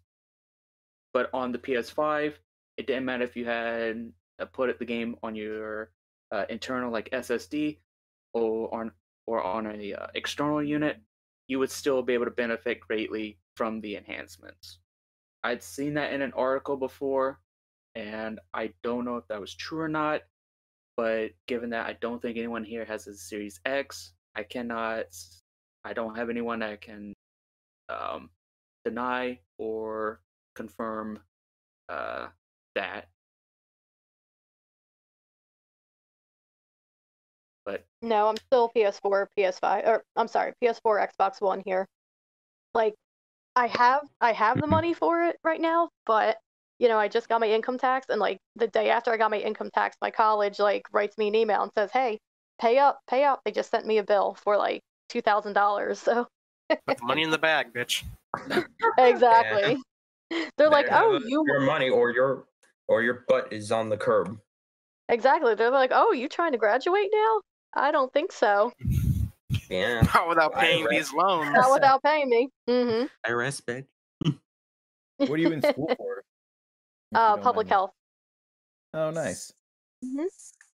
[1.12, 2.34] But on the PS5,
[2.76, 5.90] it didn't matter if you had uh, put the game on your
[6.30, 7.78] uh, internal like SSD
[8.32, 8.92] or on
[9.26, 10.98] or on a uh, external unit,
[11.48, 14.78] you would still be able to benefit greatly from the enhancements.
[15.44, 17.40] I'd seen that in an article before,
[17.94, 20.22] and I don't know if that was true or not.
[20.96, 25.06] But given that I don't think anyone here has a Series X, I cannot.
[25.84, 27.12] I don't have anyone that can
[27.88, 28.30] um,
[28.84, 30.20] deny or
[30.54, 31.20] confirm
[31.88, 32.28] uh,
[32.74, 33.08] that.
[37.64, 41.86] But No, I'm still PS4, PS5, or I'm sorry, PS4, Xbox One here.
[42.74, 42.94] Like,
[43.54, 44.70] I have I have the Mhm.
[44.70, 46.38] money for it right now, but
[46.78, 49.30] you know, I just got my income tax, and like the day after I got
[49.30, 52.18] my income tax, my college like writes me an email and says, "Hey,
[52.60, 56.00] pay up, pay up." They just sent me a bill for like two thousand dollars.
[56.00, 56.26] So
[56.86, 58.02] Put the money in the bag, bitch.
[58.98, 59.78] exactly,
[60.56, 62.46] they're like, "Oh, you your money or your
[62.88, 64.38] or your butt is on the curb.
[65.08, 67.40] exactly." They're like, "Oh, you trying to graduate now?"
[67.74, 68.72] I don't think so.
[69.70, 70.02] Yeah.
[70.14, 71.50] Not without paying these loans.
[71.54, 72.48] Not without paying me.
[72.68, 73.06] Mm-hmm.
[73.30, 73.86] IRS, bitch.
[75.18, 76.22] What are you in school for?
[77.14, 77.90] Uh, public mind health.
[78.94, 79.52] Oh, nice.
[80.02, 80.16] hmm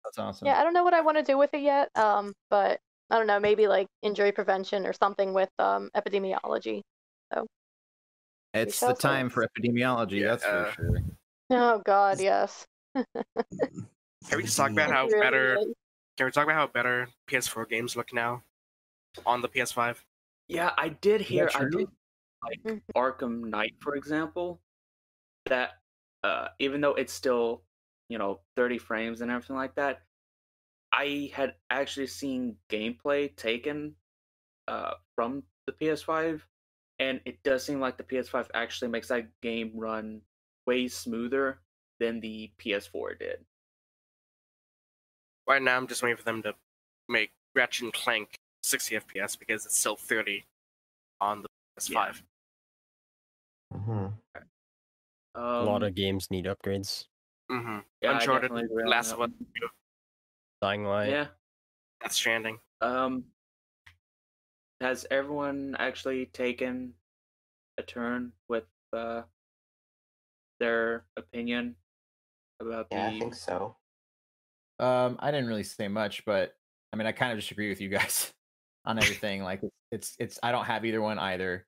[0.04, 0.46] That's awesome.
[0.46, 1.90] Yeah, I don't know what I want to do with it yet.
[1.96, 6.82] Um, but I don't know, maybe like injury prevention or something with um epidemiology.
[8.56, 10.20] It's the time for epidemiology.
[10.20, 11.00] Yeah, that's for sure.
[11.50, 12.66] Oh God, yes.
[12.94, 15.56] Can we just talk about how Really better?
[15.60, 15.66] is.
[16.16, 18.42] Can we talk about how better PS4 games look now
[19.24, 20.04] on the PS5?
[20.48, 21.50] yeah, I did hear.
[21.54, 21.88] I did
[22.42, 22.82] like Mhm.
[22.96, 24.60] Arkham Knight, for example.
[25.46, 25.78] That
[26.24, 27.62] uh, even though it's still
[28.08, 30.02] you know 30 frames and everything like that,
[30.92, 33.94] I had actually seen gameplay taken
[34.66, 36.44] uh, from the PS5,
[36.98, 40.20] and it does seem like the PS5 actually makes that game run
[40.66, 41.58] way smoother
[41.98, 43.44] than the PS4 did.
[45.48, 46.54] Right now, I'm just waiting for them to
[47.08, 50.44] make Ratchet and Clank 60 FPS because it's still 30
[51.20, 52.22] on the PS5.
[53.72, 54.12] Mhm.
[55.34, 57.06] Um, a lot of games need upgrades.
[57.50, 57.78] Mm-hmm.
[58.00, 59.70] yeah, I Uncharted, definitely agree on Last of Us, one.
[60.62, 61.10] Dying Light.
[61.10, 61.26] Yeah.
[62.00, 62.58] Death Stranding.
[62.80, 63.24] Um,
[64.80, 66.94] has everyone actually taken
[67.78, 69.24] a turn with uh,
[70.58, 71.76] their opinion
[72.60, 73.76] about Yeah, I think so.
[74.78, 76.56] Um, I didn't really say much, but
[76.92, 78.32] I mean, I kind of just agree with you guys
[78.84, 79.42] on everything.
[79.42, 81.66] like, it's, it's, it's, I don't have either one either.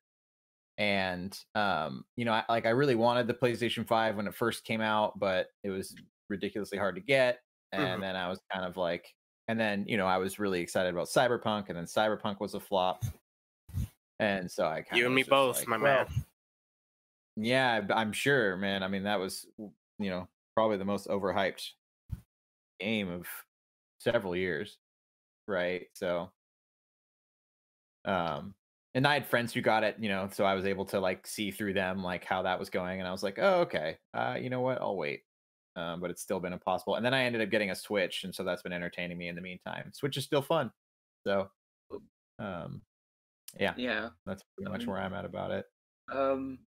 [0.78, 4.64] And, um, you know, I, like, I really wanted the PlayStation 5 when it first
[4.64, 5.96] came out, but it was
[6.30, 7.40] ridiculously hard to get.
[7.72, 8.02] And Mhm.
[8.02, 9.14] then I was kind of like,
[9.48, 12.60] and then, you know, I was really excited about Cyberpunk, and then Cyberpunk was a
[12.60, 13.04] flop.
[14.20, 16.06] And so I kind You of and me both, my man.
[17.36, 18.82] yeah, I'm sure, man.
[18.82, 21.70] I mean, that was, you know, probably the most overhyped
[22.80, 23.26] game of
[23.98, 24.78] several years,
[25.46, 25.86] right?
[25.94, 26.32] So,
[28.04, 28.54] um,
[28.94, 31.26] and I had friends who got it, you know, so I was able to like
[31.26, 34.36] see through them like how that was going, and I was like, oh, okay, uh,
[34.40, 35.22] you know what, I'll wait.
[35.78, 36.96] Um, but it's still been impossible.
[36.96, 39.36] And then I ended up getting a Switch, and so that's been entertaining me in
[39.36, 39.92] the meantime.
[39.94, 40.72] Switch is still fun,
[41.24, 41.50] so,
[42.40, 42.82] um,
[43.58, 44.10] yeah, Yeah.
[44.26, 45.66] that's pretty much Um, where I'm at about it.
[46.10, 46.58] Um.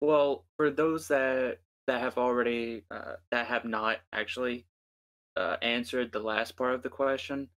[0.00, 4.66] Well, for those that that have already uh, that have not actually
[5.36, 7.48] uh, answered the last part of the question,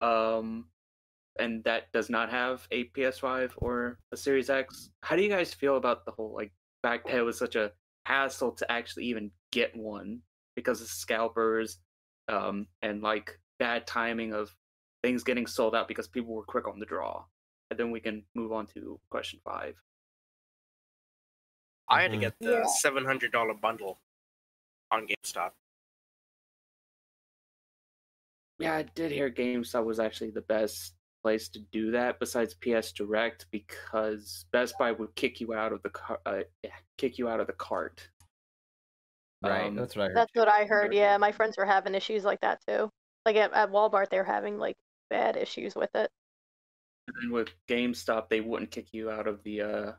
[0.00, 0.70] um,
[1.38, 5.54] and that does not have a PS5 or a Series X, how do you guys
[5.54, 7.72] feel about the whole like fact that it was such a
[8.06, 10.20] hassle to actually even get one
[10.54, 11.78] because of scalpers,
[12.28, 14.54] um, and like bad timing of
[15.02, 17.24] things getting sold out because people were quick on the draw?
[17.70, 19.80] And then we can move on to question five.
[21.88, 22.20] I had to Mhm.
[22.20, 24.00] get the $700 bundle
[24.90, 25.52] on GameStop.
[28.58, 32.92] Yeah, I did hear GameStop was actually the best place to do that besides PS
[32.92, 36.42] Direct because Best Buy would kick you out of the car, uh,
[36.96, 38.10] kick you out of the cart.
[39.42, 40.16] Right, Um, that's what I heard.
[40.16, 40.94] That's what I heard.
[40.94, 42.90] Yeah, my friends were having issues like that too.
[43.24, 44.76] Like at, at Walmart, they were having like
[45.10, 46.10] bad issues with it.
[47.06, 49.92] And then with GameStop, they wouldn't kick you out of the uh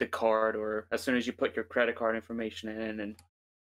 [0.00, 3.16] the card, or as soon as you put your credit card information in and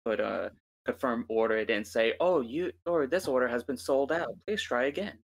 [0.05, 0.51] put a
[0.85, 4.29] confirm order, it didn't say, "Oh, you or this order has been sold out.
[4.47, 5.17] Please try again."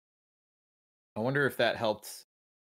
[1.16, 2.24] I wonder if that helped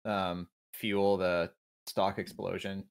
[0.05, 1.51] um, fuel the
[1.87, 2.85] stock explosion of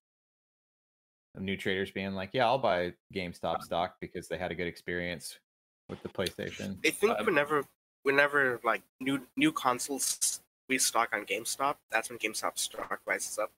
[1.39, 5.39] new traders being like, "Yeah, I'll buy GameStop stock because they had a good experience
[5.89, 7.65] with the PlayStation." I think Um, whenever,
[8.03, 13.53] whenever like new new consoles restock on GameStop, that's when GameStop stock rises up.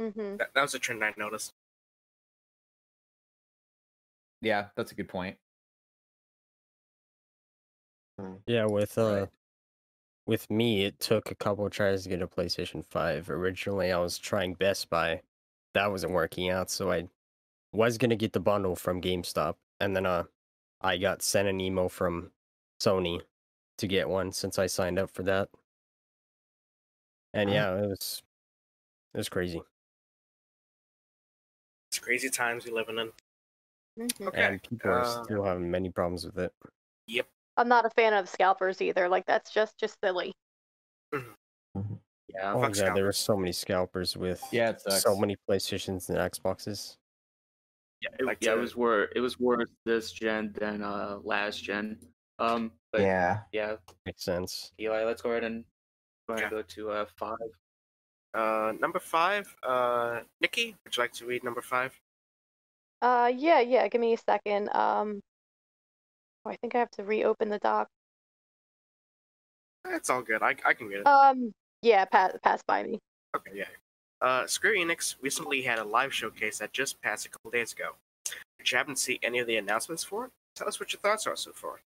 [0.00, 0.36] Mm-hmm.
[0.36, 1.52] That, that was a trend I noticed.
[4.40, 5.36] Yeah, that's a good point.
[8.46, 9.28] Yeah, with uh Right.
[10.26, 13.30] with me it took a couple of tries to get a PlayStation 5.
[13.30, 15.22] Originally I was trying Best Buy.
[15.78, 17.08] That wasn't working out, so I
[17.72, 20.24] was gonna get the bundle from GameStop and then uh
[20.80, 22.32] I got sent an email from
[22.80, 23.22] Sony
[23.76, 25.50] to get one since I signed up for that.
[27.32, 27.52] And Ah.
[27.52, 28.24] yeah, it was
[29.14, 29.62] it was crazy.
[31.92, 33.12] It's crazy times we living in.
[33.96, 34.44] hmm Okay.
[34.46, 36.52] And people are uh, still having many problems with it.
[37.06, 37.28] Yep.
[37.56, 39.08] I'm not a fan of scalpers either.
[39.08, 40.32] Like that's just just silly.
[42.34, 46.18] Yeah, Oh fuck yeah, there were so many scalpers with Yeah, so many PlayStations and
[46.18, 46.96] Xboxes.
[48.00, 49.10] yeah, it, Like yeah, it was worse.
[49.16, 51.98] It was worse this gen than uh last gen.
[52.38, 53.40] Um, but yeah.
[53.52, 53.76] yeah,
[54.06, 54.72] Makes sense.
[54.78, 55.64] Eli, let's go ahead and
[56.28, 57.36] go ahead and go to uh five.
[58.34, 59.52] Uh, number five.
[59.62, 61.98] Uh, Nikki, would you like to read number five?
[63.00, 63.88] Uh, yeah, yeah.
[63.88, 64.68] Give me a second.
[64.74, 65.20] Um,
[66.44, 67.88] oh, I think I have to reopen the doc.
[69.86, 70.42] It's all good.
[70.42, 71.06] I I can read it.
[71.06, 71.52] Um,
[71.82, 72.98] yeah, pass pass by me.
[73.36, 73.64] Okay, yeah.
[74.20, 77.90] Uh, Square Enix recently had a live showcase that just passed a couple days ago.
[78.58, 81.26] If you haven't seen any of the announcements for it, tell us what your thoughts
[81.26, 81.80] are so far.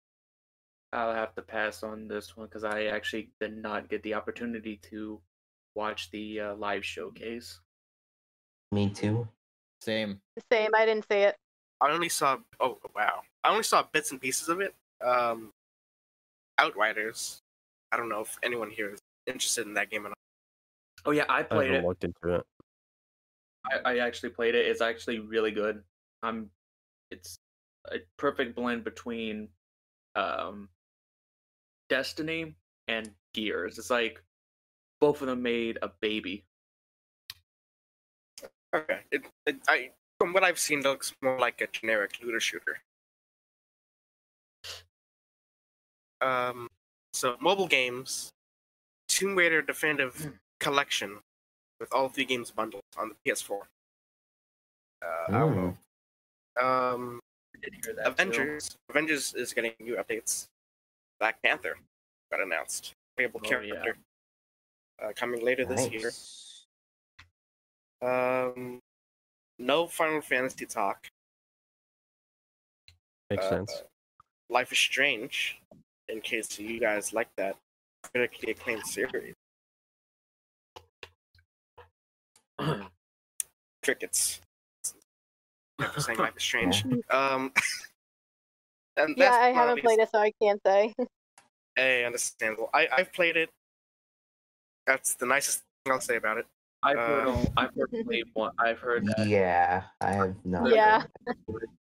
[0.92, 4.78] I'll have to pass on this one because I actually did not get the opportunity
[4.90, 5.20] to
[5.74, 7.60] watch the uh, live showcase.
[8.72, 9.26] Me too.
[9.80, 10.20] Same.
[10.52, 10.70] Same.
[10.74, 11.36] I didn't see it.
[11.80, 13.22] I only saw oh wow.
[13.42, 14.74] I only saw bits and pieces of it.
[15.04, 15.50] Um
[16.58, 17.40] Outriders.
[17.90, 19.00] I don't know if anyone here is
[19.30, 20.18] interested in that game or not.
[21.04, 21.88] Oh yeah, I I played haven't it.
[21.88, 22.46] looked into it.
[23.64, 24.66] I, I actually played it.
[24.66, 25.82] It's actually really good.
[26.22, 26.50] I'm.
[27.10, 27.38] It's
[27.90, 29.48] a perfect blend between,
[30.14, 30.68] um,
[31.88, 32.54] Destiny
[32.88, 33.78] and Gears.
[33.78, 34.22] It's like
[35.00, 36.44] both of them made a baby.
[38.74, 39.00] Okay.
[39.10, 42.80] It, it, I, from what I've seen, it looks more like a generic looter shooter.
[46.20, 46.68] Um,
[47.12, 48.30] so mobile games,
[49.20, 51.18] Tomb Raider Definitive Collection,
[51.78, 53.60] with all three games bundled on the PS4.
[55.02, 55.76] Uh, I don't know.
[56.58, 57.20] Um,
[57.54, 58.04] I did hear that.
[58.06, 58.10] too.
[58.12, 58.76] Avengers.
[58.88, 60.46] Avengers is getting new updates.
[61.18, 61.76] Black Panther
[62.30, 62.94] got announced.
[63.18, 63.98] Playable Oh, character.
[65.02, 66.12] Uh, coming later this year.
[68.00, 68.80] Um,
[69.58, 71.08] no Final Fantasy talk.
[73.28, 73.82] Makes Uh, sense.
[74.48, 75.60] Life is Strange,
[76.08, 77.56] in case you guys like that
[78.14, 79.34] critically acclaimed series.
[83.84, 84.40] Crickets.
[85.78, 86.84] Never saying Life is Strange.
[87.10, 87.52] Um,
[88.96, 90.94] and Yeah, I haven't obvious- played it, so I can't say.
[91.76, 92.68] Hey, understandable.
[92.74, 93.48] I I've played it.
[94.88, 96.46] That's the nicest thing I'll say about it.
[96.82, 98.50] I've heard, Uh, I've heard played one.
[98.58, 99.28] I've heard that.
[99.28, 100.68] Yeah, I have not.
[100.74, 101.04] Yeah.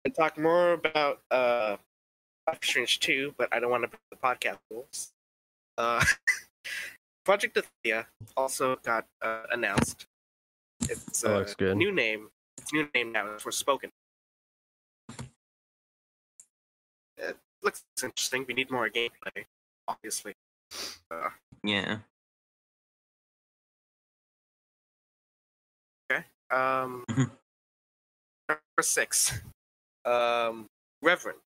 [0.05, 1.77] And talk more about uh,
[2.47, 5.11] Life Strange 2, but I don't want to break the podcast rules.
[5.79, 6.03] Uh,
[7.25, 8.05] Project Athia
[8.35, 10.07] also got uh, announced.
[10.81, 11.77] It's That a looks good.
[11.77, 12.29] new name.
[12.57, 13.91] Its new name now is Forspoken.
[17.17, 18.45] It looks interesting.
[18.47, 19.45] We need more gameplay,
[19.87, 20.33] obviously.
[21.09, 21.29] Uh,
[21.63, 21.99] Yeah.
[26.11, 26.25] Okay.
[26.51, 27.31] Um, Mhm.
[28.49, 29.33] number six.
[30.05, 30.65] Um,
[31.01, 31.39] Reverend.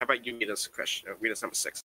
[0.00, 1.08] How about you read us a question?
[1.20, 1.82] Read us number six.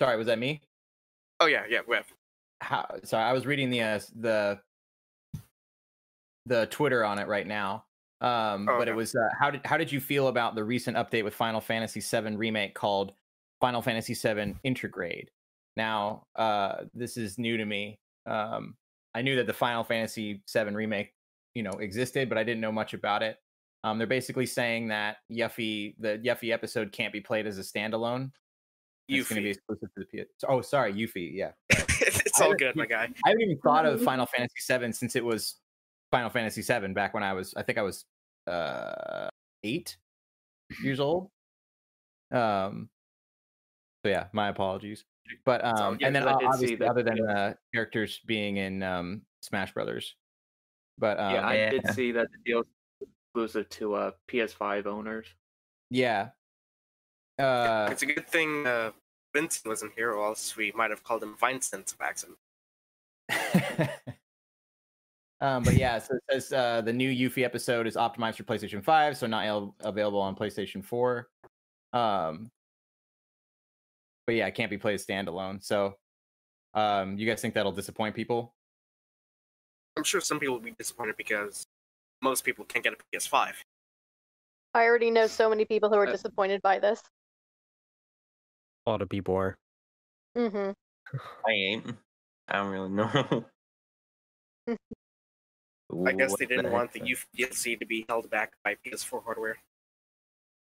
[0.00, 0.62] Sorry, was that me?
[1.40, 2.06] Oh yeah, yeah, Rev.
[2.62, 2.86] How?
[3.04, 4.58] Sorry, I was reading the uh, the
[6.46, 7.84] the Twitter on it right now.
[8.22, 8.92] Um, Oh, but okay.
[8.92, 11.60] it was uh, how did how did you feel about the recent update with Final
[11.60, 13.12] Fantasy VII remake called
[13.60, 15.28] Final Fantasy VII Intergrade?
[15.76, 17.98] Now, uh, this is new to me.
[18.24, 18.76] Um,
[19.14, 21.12] I knew that the Final Fantasy VII remake,
[21.54, 23.36] you know, existed, but I didn't know much about it.
[23.84, 28.30] Um, they're basically saying that Yuffie, the Yuffie episode, can't be played as a standalone.
[29.18, 30.30] It's going to be exclusive to the PS.
[30.48, 31.32] Oh, sorry, Yuffie.
[31.34, 33.08] Yeah, it's I all good, my guy.
[33.24, 34.04] I haven't even thought of Mhm.
[34.04, 35.56] Final Fantasy VII since it was
[36.10, 38.04] Final Fantasy VII back when I was, I think I was
[38.46, 39.28] uh,
[39.64, 39.96] eight
[40.82, 41.30] years old.
[42.32, 42.88] Um,
[44.04, 45.04] so yeah, my apologies.
[45.44, 47.26] But um, and then 'cause I o- did see obviously, other than video.
[47.34, 50.14] the characters being in um, Smash Brothers.
[50.98, 52.62] But um, yeah, I yeah, did see that the deal
[53.32, 55.26] exclusive to uh, PS5 owners.
[55.90, 56.30] yeah.
[57.38, 58.90] Uh, It's a good thing uh,
[59.34, 62.38] Vincent wasn't here, or else we might have called him Vincent by accident.
[65.40, 68.82] um, but yeah, so it says uh, the new Yuffie episode is optimized for PlayStation
[68.82, 71.28] 5, so not el- available on PlayStation 4.
[71.92, 72.50] Um,
[74.26, 75.62] but yeah, it can't be played standalone.
[75.62, 75.96] So,
[76.74, 78.54] um, you guys think that'll disappoint people?
[79.96, 81.66] I'm sure some people will be disappointed because
[82.22, 83.52] most people can't get a PS5.
[84.72, 87.02] I already know so many people who are disappointed by this.
[88.86, 89.56] A lot of people are.
[90.36, 90.70] hmm
[91.46, 91.86] I ain't.
[92.48, 93.44] I don't really know.
[96.06, 97.08] I guess they didn't heck want the then?
[97.08, 99.58] Yuffie DLC to be held back by PS4 hardware.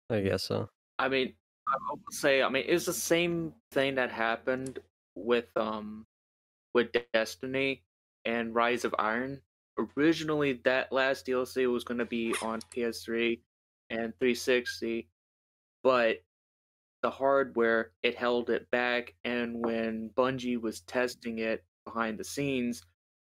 [0.09, 0.69] I guess so.
[0.99, 1.33] I mean,
[1.67, 4.79] I will say, I mean, it's the same thing that happened
[5.15, 6.05] with um
[6.73, 7.83] with Destiny
[8.25, 9.41] and Rise of Iron.
[9.97, 13.39] Originally, that last DLC was going to be on PS3
[13.89, 15.07] and 360,
[15.83, 16.17] but
[17.03, 22.81] the hardware it held it back, and when Bungie was testing it behind the scenes,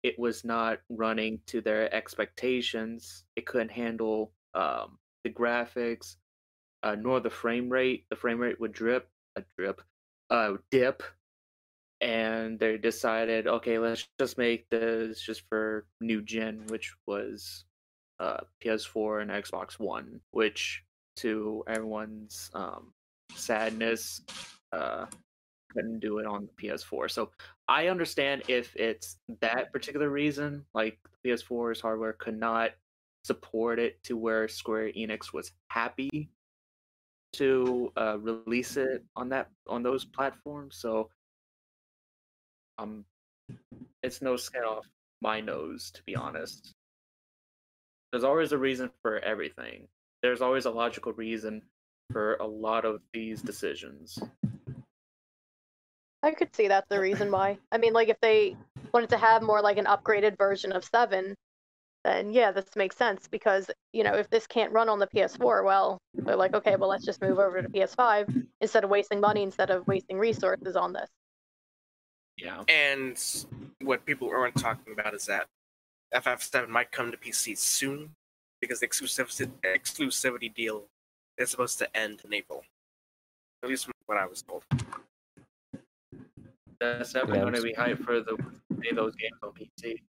[0.04, 3.24] it was not running to their expectations.
[3.36, 6.16] It couldn't handle um, the graphics
[6.84, 8.06] uh, nor the frame rate.
[8.10, 9.82] The frame rate would drip, a drip,
[10.30, 11.04] uh, dip,
[12.02, 17.66] and they decided, okay, let's just make this just for new gen, which was
[18.20, 20.84] uh, PS4 and Xbox One, which
[21.18, 22.94] to everyone's um,
[23.40, 24.22] sadness,
[24.72, 25.06] uh,
[25.74, 27.10] couldn't do it on the PS4.
[27.10, 27.30] So
[27.68, 32.72] I understand if it's that particular reason, like the PS4's hardware could not
[33.24, 36.30] support it to where Square Enix was happy
[37.34, 40.78] to uh, release it on that on those platforms.
[40.78, 41.10] So
[42.80, 43.06] um,
[44.02, 44.88] it's no skin off
[45.22, 46.74] my nose, to be honest.
[48.12, 49.88] There's always a reason for everything.
[50.24, 51.62] There's always a logical reason
[52.12, 54.20] for a lot of these decisions.
[56.22, 57.58] I could see that's the reason why.
[57.72, 58.58] I mean, like if they
[58.94, 61.36] wanted to have more like an upgraded version of Seven,
[62.04, 65.64] then yeah, this makes sense because you know if this can't run on the PS4,
[65.64, 68.46] well, they're like, okay, well let's just move over to PS5.
[68.62, 71.10] instead of wasting money, instead of wasting resources on this.
[72.38, 72.64] Yeah.
[72.68, 73.22] And
[73.82, 75.46] what people aren't talking about is that
[76.14, 78.12] FF7 might come to PC soon
[78.62, 80.86] because the exclusivity, exclusivity deal
[81.40, 82.64] is supposed to end in April.
[83.64, 84.64] At least from what I was told.
[86.80, 90.02] That's definitely Yeah, going to be hype for the play those games on PC.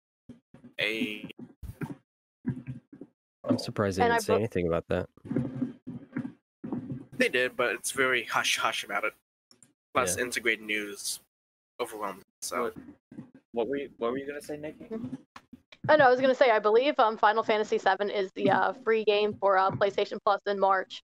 [0.80, 1.28] A
[3.48, 5.08] I'm surprised they And didn't say bo- anything about that.
[7.18, 9.12] they did, but it's very hush hush about it.
[9.94, 10.24] Plus, Yeah.
[10.24, 11.20] Intergrade news
[11.80, 12.22] overwhelmed.
[12.42, 12.74] So What,
[13.52, 14.86] what were you What were you gonna say, Nikki?
[15.88, 16.06] I know.
[16.06, 16.50] I was gonna say.
[16.50, 20.40] I believe um, Final Fantasy VII is the uh, free game for uh, PlayStation Plus
[20.46, 21.02] in March.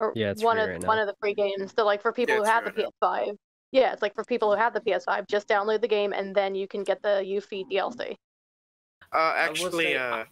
[0.00, 1.72] Or Yeah, it's one of right one of the free games.
[1.76, 3.36] So like for people Yeah, who it's have the free right PS5.
[3.72, 6.54] Yeah, it's like for people who have the PS5, just download the game and then
[6.54, 8.16] you can get the Yuffie DLC.
[9.12, 10.24] uh, will actually, say, uh,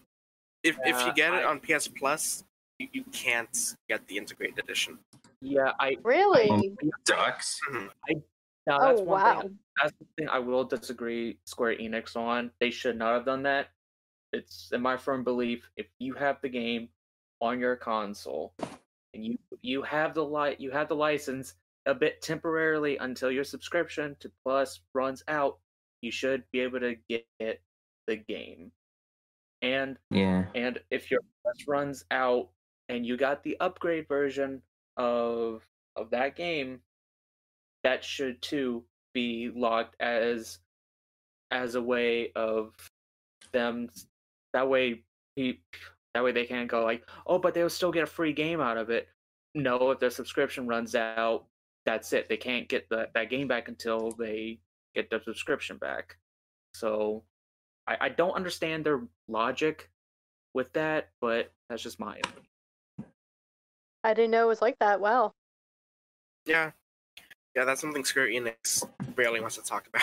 [0.63, 2.45] if if you uh, get it I- on PS Plus,
[2.79, 4.99] you, you can't get the Intergrade edition.
[5.41, 5.97] Yeah, I.
[6.03, 6.51] Really?
[6.51, 6.63] Um,
[7.05, 7.59] Ducks.
[7.71, 7.91] Mhm.
[8.65, 9.41] No, oh that's one wow.
[9.41, 9.59] thing.
[9.83, 12.53] That's the thing I will disagree Square Enix on.
[12.61, 13.71] They should not have done that.
[14.33, 16.89] It's in my firm belief if you have the game
[17.41, 18.69] on your console and
[19.15, 21.55] you you have the li- you have the license
[21.87, 25.59] a bit temporarily until your subscription to Plus runs out,
[26.01, 27.27] you should be able to get
[28.07, 28.73] the game.
[29.63, 30.47] And Yeah.
[30.55, 32.51] and if your Plus runs out
[32.89, 34.63] and you got the upgrade version
[34.97, 36.83] of of that game,
[37.85, 40.61] that should too be locked as
[41.51, 42.75] as a way of
[43.53, 43.89] them
[44.53, 45.05] that way
[46.15, 48.77] that way they can't go like oh but they'll still get a free game out
[48.77, 49.09] of it
[49.55, 51.45] no if their subscription runs out
[51.85, 54.59] that's it they can't get the, that game back until they
[54.95, 56.17] get their subscription back
[56.75, 57.23] so
[57.87, 59.91] I, I don't understand their logic
[60.55, 62.47] with that but that's just my opinion
[64.05, 65.01] I didn't know it was like that.
[65.01, 65.33] Wow.
[66.45, 66.73] Yeah,
[67.55, 68.85] yeah, that's something Square Enix
[69.15, 70.03] barely wants to talk about.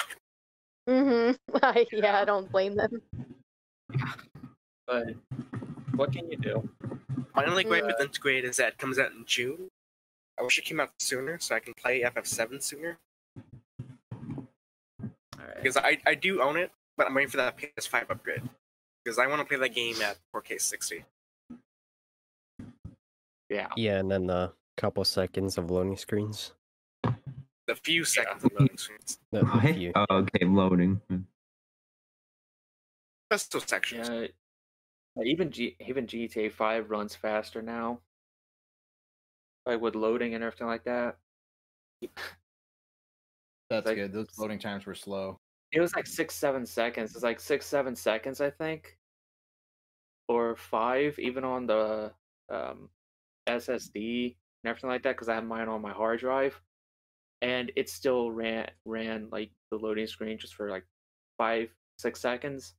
[0.87, 1.79] Mm-hmm.
[1.97, 3.01] yeah, I don't blame them.
[4.87, 5.07] but
[5.99, 6.69] what can you do
[7.35, 7.93] My only gripe Yeah.
[7.97, 9.69] with Intergrade is that it comes out in June.
[10.39, 12.97] I wish it came out sooner so I can play FF7 sooner.
[13.35, 14.45] all
[15.37, 18.43] right Because I, I do own it, but I'm waiting for that PS5 upgrade.
[19.03, 21.03] Because I want to play that game at 4K 60.
[23.49, 26.53] yeah Yeah, and then the couple seconds of loading screens.
[27.67, 29.19] The few seconds of loading screens.
[29.31, 29.91] The, oh, the few.
[29.95, 31.01] Oh, okay, loading.
[33.31, 34.09] Just those sections.
[34.09, 34.27] Yeah,
[35.25, 37.99] even G even GTA Five runs faster now,
[39.65, 41.17] like with loading and everything like that.
[43.69, 44.13] That's Like- good.
[44.13, 45.39] Those loading times were slow.
[45.71, 47.13] It was like six seven seconds.
[47.13, 48.97] It's like six seven seconds, I think,
[50.27, 52.11] or five, even on the
[52.49, 52.89] um,
[53.47, 55.11] SSD and everything like that.
[55.15, 56.59] Because I have mine on my hard drive,
[57.43, 60.85] and it still ran ran like the loading screen just for like
[61.37, 62.73] five six seconds,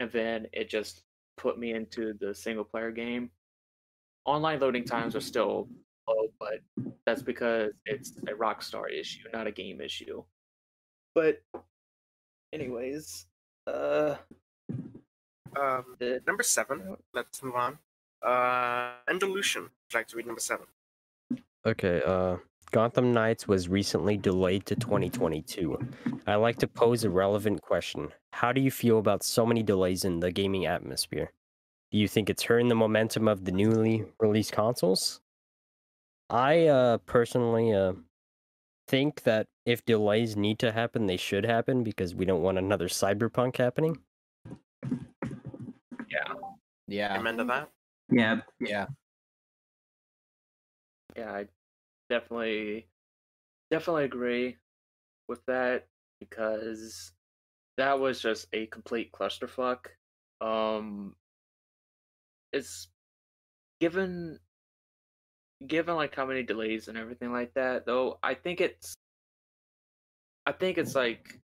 [0.00, 1.02] and then it just
[1.36, 3.30] put me into the single player game.
[4.24, 5.68] Online loading times are still
[6.08, 6.60] low, but
[7.04, 10.22] that's because it's a Rockstar issue, not a game issue.
[11.14, 11.42] But
[12.52, 13.26] anyways,
[13.66, 14.16] uh
[15.58, 16.96] Um, the, number seven.
[17.14, 17.78] Let's move on.
[18.22, 19.62] Uh, Endelution.
[19.62, 20.66] Would you like to read number seven?
[21.64, 22.36] Okay, uh,
[22.70, 25.78] Gotham Knights was recently delayed to 2022.
[26.26, 28.08] I like to pose a relevant question.
[28.32, 31.32] How do you feel about so many delays in the gaming atmosphere?
[31.90, 35.20] Do you think it's hurting the momentum of the newly released consoles?
[36.28, 37.92] I uh, personally uh,
[38.88, 42.88] think that if delays need to happen, they should happen because we don't want another
[42.88, 43.98] cyberpunk happening.
[46.10, 46.34] yeah,
[46.88, 47.16] Yeah.
[47.16, 47.70] Amen to that.
[48.10, 48.40] Yeah.
[48.60, 48.86] Yeah.
[51.16, 51.46] yeah, I
[52.08, 52.86] definitely
[53.70, 54.56] definitely agree
[55.28, 55.86] with that
[56.20, 57.12] because
[57.76, 59.86] that was just a complete clusterfuck.
[60.40, 61.14] Um
[62.52, 62.88] it's
[63.80, 64.38] given
[65.66, 68.94] given like how many delays and everything like that though i think it's
[70.44, 71.40] i think it's like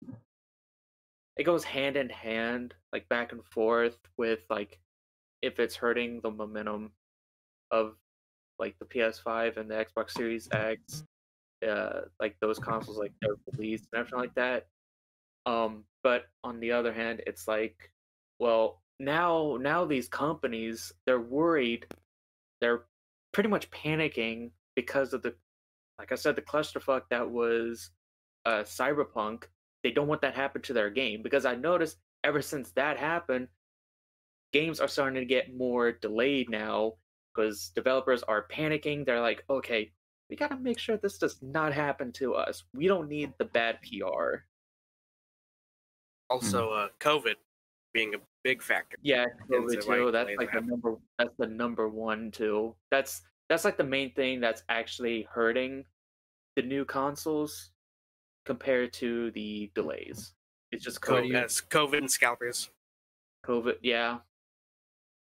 [1.37, 4.79] it goes hand in hand like back and forth with like
[5.41, 6.91] if it's hurting the momentum
[7.71, 7.95] of
[8.59, 11.03] like the ps5 and the xbox series x
[11.67, 14.67] uh like those consoles like they're released and everything like that.
[15.45, 17.91] Um but on the other hand it's like
[18.39, 21.85] well now now these companies they're worried
[22.61, 22.83] they're
[23.33, 25.33] pretty much panicking because of the
[25.97, 27.91] like i said the clusterfuck that was
[28.45, 29.43] uh cyberpunk.
[29.83, 33.47] They don't want that happen to their game because i noticed ever since that happened
[34.51, 36.93] games are starting to get more delayed now
[37.33, 39.05] because developers are panicking.
[39.05, 39.91] They're like, okay,
[40.29, 42.63] we gotta make sure this does not happen to us.
[42.73, 44.43] We don't need the bad PR.
[46.29, 47.35] Also, uh, COVID
[47.93, 48.97] being a big factor.
[49.01, 50.11] Yeah, COVID why too.
[50.11, 50.95] That's delays like the number.
[51.17, 52.75] That's the number one too.
[52.91, 55.85] That's that's like the main thing that's actually hurting
[56.55, 57.71] the new consoles
[58.45, 60.33] compared to the delays.
[60.71, 61.31] It's just COVID.
[61.31, 62.69] yes, COVID and scalpers.
[63.45, 63.77] COVID.
[63.81, 64.17] Yeah,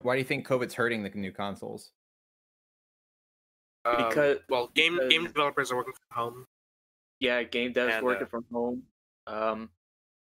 [0.03, 1.91] Why do you think COVID's hurting the new consoles?
[3.85, 6.45] Um, because well, game game developers are working from home.
[7.19, 8.83] yeah, game devs And, working uh, from home.
[9.27, 9.69] Um,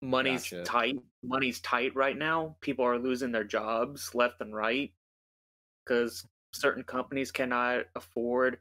[0.02, 0.64] money's Gotcha.
[0.64, 1.00] tight.
[1.24, 2.56] Money's tight right now.
[2.62, 4.92] People are losing their jobs left and right
[5.86, 8.58] because certain companies cannot afford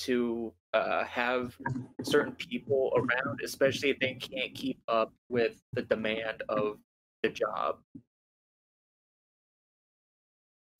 [0.00, 1.56] to uh, have
[2.02, 6.78] certain people around, especially if they can't keep up with the demand of
[7.22, 7.78] the job.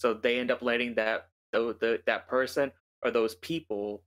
[0.01, 2.73] So they end up letting that tho- the, that person
[3.05, 4.03] or those people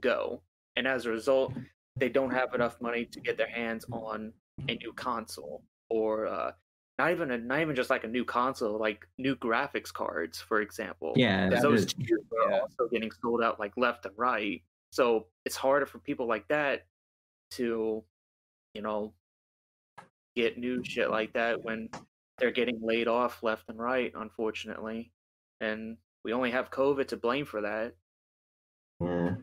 [0.00, 0.42] go,
[0.76, 1.54] and as a result,
[1.96, 4.32] they don't have enough money to get their hands on
[4.68, 6.52] a new console or uh,
[6.98, 10.60] not even a, not even just like a new console, like new graphics cards, for
[10.60, 11.12] example.
[11.16, 11.94] Yeah, those is-
[12.44, 12.60] are yeah.
[12.60, 14.62] also getting sold out like left and right.
[14.92, 16.86] So it's harder for people like that
[17.52, 18.04] to,
[18.74, 19.12] you know,
[20.36, 21.88] get new shit like that when
[22.38, 25.12] they're getting laid off left and right, unfortunately.
[25.60, 27.94] And we only have COVID to blame for that.
[29.00, 29.36] Yeah.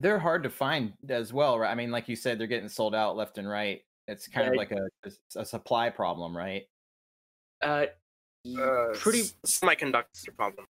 [0.00, 1.70] They're hard to find as well, right?
[1.70, 3.82] I mean, like you said, they're getting sold out left and right.
[4.08, 4.88] It's kind of like a,
[5.36, 6.62] a supply problem, right?
[7.62, 7.86] Uh,
[8.46, 10.66] Uh, pretty semiconductor problem.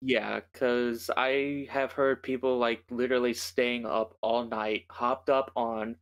[0.00, 5.96] Yeah, because I have heard people like literally staying up all night, hopped up on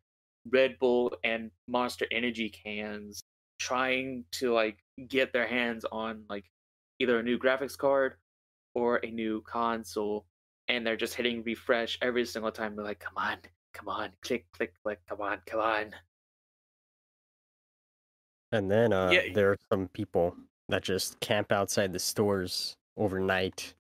[0.51, 3.20] Red Bull and Monster Energy cans,
[3.59, 4.78] trying to like
[5.09, 6.51] get their hands on like
[6.98, 8.14] either a new graphics card
[8.74, 10.26] or a new console.
[10.68, 12.76] And they're just hitting refresh every single time.
[12.76, 13.38] They're like, come on,
[13.74, 15.94] come on, click, click, click, come on, come on.
[18.53, 19.32] And then uh, Yeah.
[19.34, 20.36] there are some people
[20.68, 23.74] that just camp outside the stores overnight.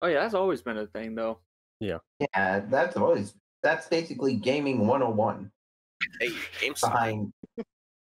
[0.00, 1.38] Oh, yeah, that's always been a thing though.
[1.80, 5.50] Yeah, Yeah that's always that's basically gaming 101
[6.20, 6.80] Hey, GameStop.
[6.80, 7.32] behind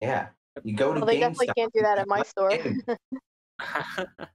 [0.05, 0.29] Yeah.
[0.63, 1.03] You go to GameStop.
[1.03, 2.53] Well, they definitely can't do that at my store.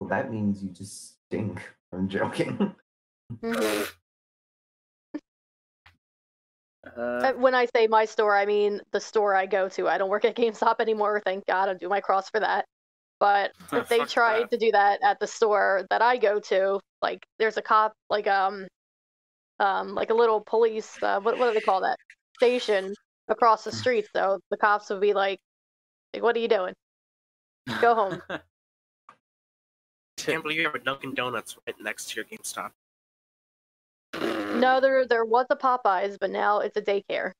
[0.00, 1.60] Well, that means you just stink.
[1.92, 2.74] I'm joking.
[3.44, 3.90] Mhm.
[6.86, 9.88] uh, Uh, When I say my store, I mean the store I go to.
[9.88, 11.68] I don't work at GameStop anymore, thank God.
[11.68, 12.64] I do my cross for that.
[13.18, 14.50] But if they tried that.
[14.52, 18.28] to do that at the store that I go to, like there's a cop, like
[18.28, 18.66] um,
[19.58, 20.96] um, like a little police.
[21.02, 21.98] Uh, what what do they call that
[22.36, 22.94] station
[23.28, 24.06] across the street?
[24.14, 25.38] So the cops would be like,
[26.14, 26.74] like "What are you doing?
[27.80, 28.22] Go home."
[30.16, 32.70] can't believe you have a Dunkin' Donuts right next to your GameStop.
[34.58, 37.32] No, there there was a Popeyes, but now it's a daycare.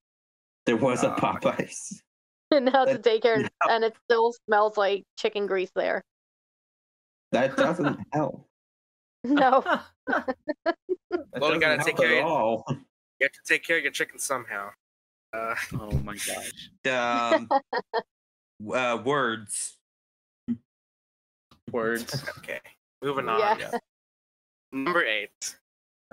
[0.66, 1.16] There was a oh.
[1.16, 2.00] popeyes
[2.50, 3.48] and now it's a daycare, no.
[3.70, 6.02] and it still smells like chicken grease there.
[7.32, 8.46] That doesn't help.
[9.24, 9.62] No.
[10.06, 10.36] That
[11.38, 12.64] Well, you gotta take care of- all.
[12.68, 14.70] You have to take care of your chicken somehow.
[15.32, 16.70] Uh, oh my gosh.
[16.88, 17.48] Um,
[18.74, 19.76] uh, words.
[21.70, 22.24] Words.
[22.38, 22.60] okay,
[23.02, 23.58] moving on.
[23.58, 23.70] Yeah.
[24.72, 25.56] Number eight.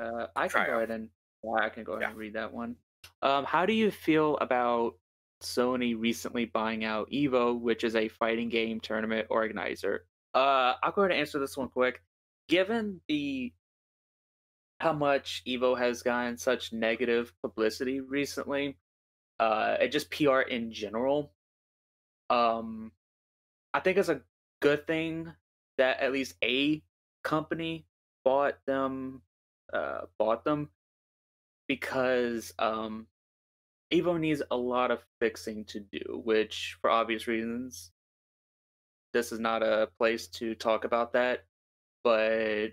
[0.01, 0.77] Uh, I can Try go out.
[0.77, 1.09] ahead and
[1.43, 2.09] yeah, I can go ahead Yeah.
[2.09, 2.75] and read that one.
[3.21, 4.95] Um, how do you feel about
[5.41, 10.05] Sony recently buying out Evo, which is a fighting game tournament organizer?
[10.33, 12.01] Uh, I'll go ahead and answer this one quick.
[12.49, 13.53] Given the
[14.81, 18.77] how much Evo has gotten such negative publicity recently,
[19.39, 21.31] uh, and just PR in general,
[22.29, 22.91] um,
[23.73, 24.21] I think it's a
[24.61, 25.31] good thing
[25.77, 26.81] that at least a
[27.23, 27.85] company
[28.23, 29.21] bought them
[29.73, 30.69] uh bought them
[31.67, 33.07] because um
[33.93, 37.91] Evo needs a lot of fixing to do, which for obvious reasons
[39.13, 41.45] this is not a place to talk about that,
[42.03, 42.69] but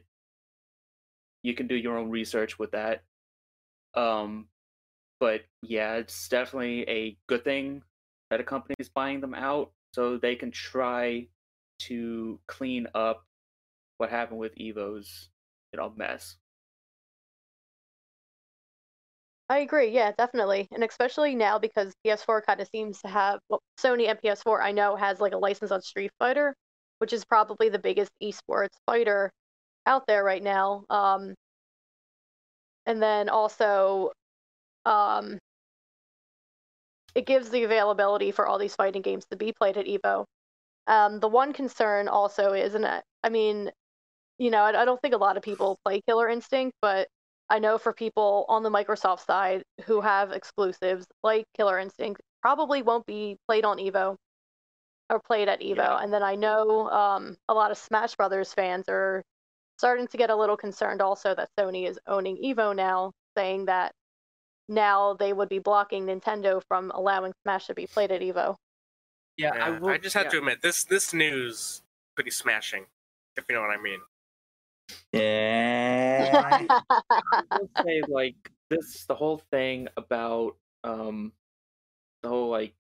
[1.43, 3.03] you can do your own research with that.
[3.95, 4.47] Um
[5.23, 7.81] but yeah, it's definitely a good thing
[8.29, 11.29] that a company is buying them out so they can try
[11.79, 13.25] to clean up
[13.99, 15.29] what happened with Evo's
[15.73, 16.39] you know mess.
[19.49, 19.91] I agree.
[19.91, 20.67] Yeah, definitely.
[20.73, 24.73] And especially now because PS4 kind of seems to have, well, Sony and PS4 I
[24.73, 26.53] know has like a license on Street Fighter,
[26.99, 29.31] which is probably the biggest esports fighter
[29.87, 30.85] out there right now.
[30.91, 31.35] Um,
[32.87, 34.11] and then also,
[34.85, 35.39] um,
[37.15, 40.25] it gives the availability for all these fighting games to be played at Evo.
[40.87, 43.71] Um, the one concern also is, and I, I mean,
[44.39, 47.09] you know, I, I don't think a lot of people play Killer Instinct, but
[47.49, 52.83] I know for people on the Microsoft side who have exclusives like Killer Instinct, probably
[52.83, 54.17] won't be played on Evo
[55.11, 55.77] or played at Evo.
[55.77, 55.99] Yeah.
[55.99, 59.23] And then I know um, a lot of Smash Brothers fans are
[59.79, 63.93] starting to get a little concerned also that Sony is owning Evo now, saying that
[64.69, 68.57] now they would be blocking Nintendo from allowing Smash to be played at Evo.
[69.37, 70.31] Yeah, Yeah, I, I, just have yeah.
[70.31, 71.83] to admit this this news
[72.15, 72.85] pretty smashing,
[73.37, 74.01] if you know what I mean.
[75.13, 76.67] Yeah.
[76.71, 81.33] I will say like this the whole thing about um
[82.23, 82.75] the whole like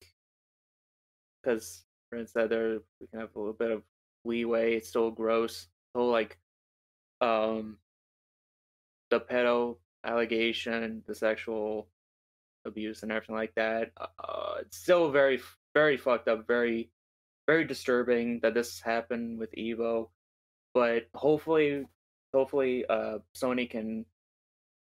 [1.43, 3.83] because Ren said there we can have a little bit of
[4.25, 6.39] leeway it's still gross the whole like
[7.21, 7.79] um
[9.11, 11.89] the pedo allegation the sexual
[12.65, 15.41] abuse and everything like that uh it's still very
[15.75, 16.91] very fucked up very
[17.47, 20.09] very disturbing that this happened with evo
[20.75, 21.87] but hopefully
[22.35, 24.05] hopefully uh sony can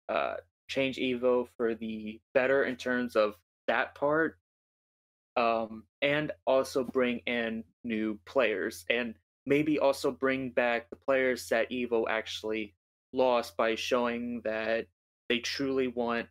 [0.08, 0.34] uh
[0.68, 3.36] change evo for the better in terms of
[3.66, 4.38] that part
[5.36, 9.14] um and also bring in new players and
[9.46, 12.74] maybe also bring back the players that evo actually
[13.12, 14.86] lost by showing that
[15.32, 16.26] they truly want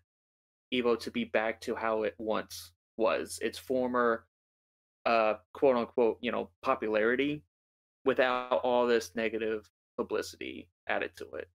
[0.72, 4.26] evo to be back to how it once was its former
[5.06, 7.43] uh quote unquote you know popularity
[8.06, 11.49] without all this negative publicity added to it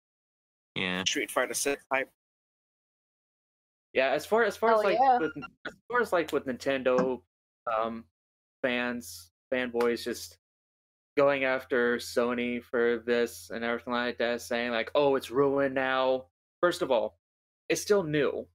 [0.75, 1.05] yeah.
[1.05, 2.11] Street Fighter Six hype.
[3.93, 5.19] Yeah, as far as far as like yeah.
[5.19, 5.33] with,
[5.67, 7.21] as far as like with Nintendo
[7.73, 8.05] um
[8.63, 10.37] fans fanboys just
[11.17, 16.25] going after Sony for this and everything like that, saying like, oh, it's ruined now.
[16.61, 17.19] First of all,
[17.69, 18.47] it's still new.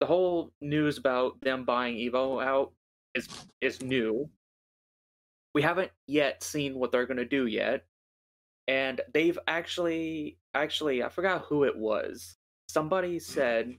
[0.00, 2.72] The whole news about them buying Evo out
[3.14, 3.28] is
[3.60, 4.28] is new.
[5.54, 7.84] We haven't yet seen what they're gonna do yet.
[8.66, 12.36] And they've actually actually I forgot who it was.
[12.68, 13.78] Somebody said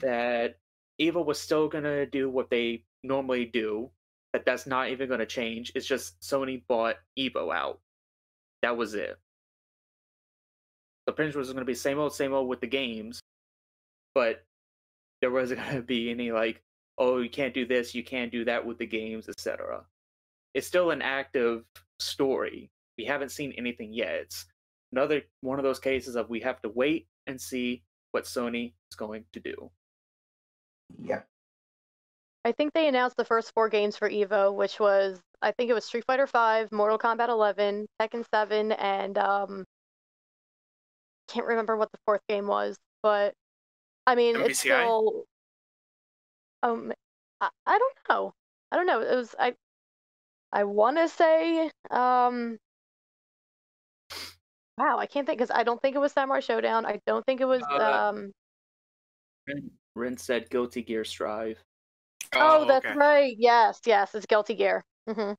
[0.00, 0.56] that
[1.00, 3.90] Evo was still gonna do what they normally do.
[4.32, 5.72] That that's not even gonna change.
[5.74, 7.80] It's just Sony bought Evo out.
[8.62, 9.18] That was it.
[11.06, 13.20] The much was gonna be same old, same old with the games,
[14.14, 14.44] but
[15.20, 16.62] there wasn't gonna be any like,
[16.98, 19.84] oh, you can't do this, you can't do that with the games, etc.
[20.54, 21.64] It's still an active
[21.98, 22.70] story.
[22.98, 24.14] We haven't seen anything yet.
[24.14, 24.46] It's
[24.92, 28.96] another one of those cases of we have to wait and see what Sony is
[28.96, 29.70] going to do.
[31.02, 31.26] Yep.
[32.44, 35.74] I think they announced the first four games for Evo, which was I think it
[35.74, 39.64] was Street Fighter V, Mortal Kombat 11, Tekken 7, and um,
[41.28, 43.34] can't remember what the fourth game was, but
[44.06, 45.24] I mean it's still.
[46.62, 46.92] Um,
[47.40, 48.34] I, I don't know.
[48.70, 49.00] I don't know.
[49.00, 49.54] It was I.
[50.52, 52.58] I want to say um.
[54.78, 56.84] Wow, I can't think because I don't think it was Samurai Shodown.
[56.84, 58.32] I don't think it was Uh, um.
[59.46, 61.58] Rin, Rin said Guilty Gear Strive.
[62.34, 62.96] Oh, that's okay.
[62.96, 63.34] right.
[63.38, 64.84] Yes, yes, it's Guilty Gear.
[65.08, 65.32] Mm-hmm.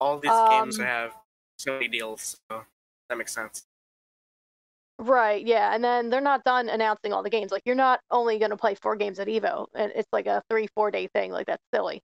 [0.00, 1.14] All these games Um, have
[1.58, 2.62] Sony deals, so
[3.08, 3.66] that makes sense.
[5.00, 7.50] Right, yeah, and then they're not done announcing all the games.
[7.50, 10.42] Like you're not only going to play four games at Evo, and it's like a
[10.50, 11.32] three, four day thing.
[11.32, 12.02] Like that's silly.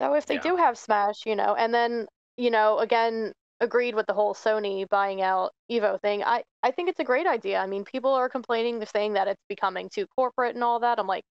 [0.00, 0.40] So if they Yeah.
[0.42, 4.88] do have Smash, you know, and then you know, again, agreed with the whole Sony
[4.88, 6.22] buying out Evo thing.
[6.24, 7.58] I I think it's a great idea.
[7.58, 10.98] I mean, people are complaining, they're saying that it's becoming too corporate and all that.
[10.98, 11.24] I'm like,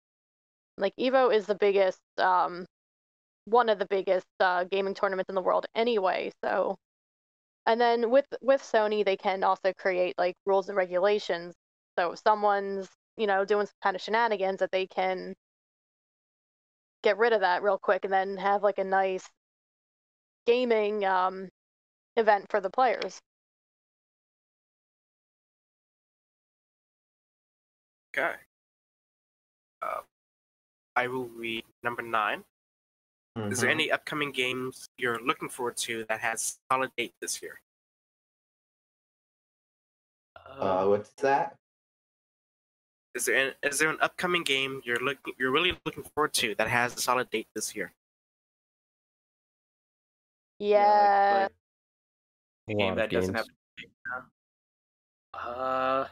[0.78, 2.66] like Evo is the biggest, um,
[3.45, 6.32] one of the biggest uh, gaming tournaments in the world anyway.
[6.43, 6.78] So
[7.68, 11.53] and then with with Sony, they can also create like rules and regulations.
[11.99, 15.36] So if someone's you know doing some kind of shenanigans, that they can
[17.03, 19.30] get rid of that real quick, and then have like a nice
[20.47, 21.49] gaming um,
[22.15, 23.20] event for the players.
[28.18, 28.34] Okay.
[29.82, 30.01] Uh,
[30.95, 32.43] I will read number nine.
[33.38, 33.74] Is there Mhm.
[33.74, 37.62] any upcoming games you're looking forward to that has solid date this year?
[40.36, 41.56] Uh, what's that?
[43.14, 46.56] Is there an, is there an upcoming game you're looking you're really looking forward to
[46.56, 47.94] that has a solid date this year?
[50.60, 51.52] Yeah, like,
[52.70, 53.48] A a game of that doesn't have.
[53.78, 53.94] games.
[55.34, 56.08] Uh,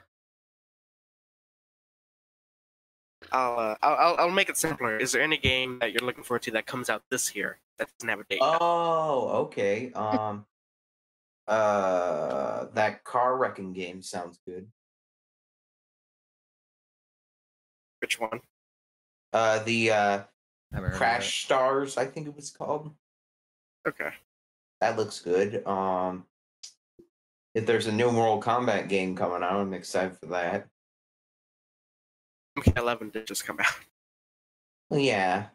[3.31, 4.97] I'll, uh, I'll I'll I'll make it simpler.
[4.97, 7.89] Is there any game that you're looking forward to that comes out this year that
[7.97, 8.39] doesn't have a date?
[8.41, 9.91] Oh, okay.
[9.93, 10.45] Um,
[11.47, 14.67] uh, that car wrecking game sounds good.
[17.99, 18.41] Which one?
[19.33, 22.91] Uh, the uh, I haven't heard of Crash Stars, I think it was called.
[23.87, 24.09] Okay.
[24.81, 25.65] That looks good.
[25.65, 26.25] Um,
[27.53, 30.67] if there's a new Mortal Kombat game coming out, I'm excited for that.
[32.57, 33.73] MK11 did just come out.
[34.89, 35.47] Well, yeah,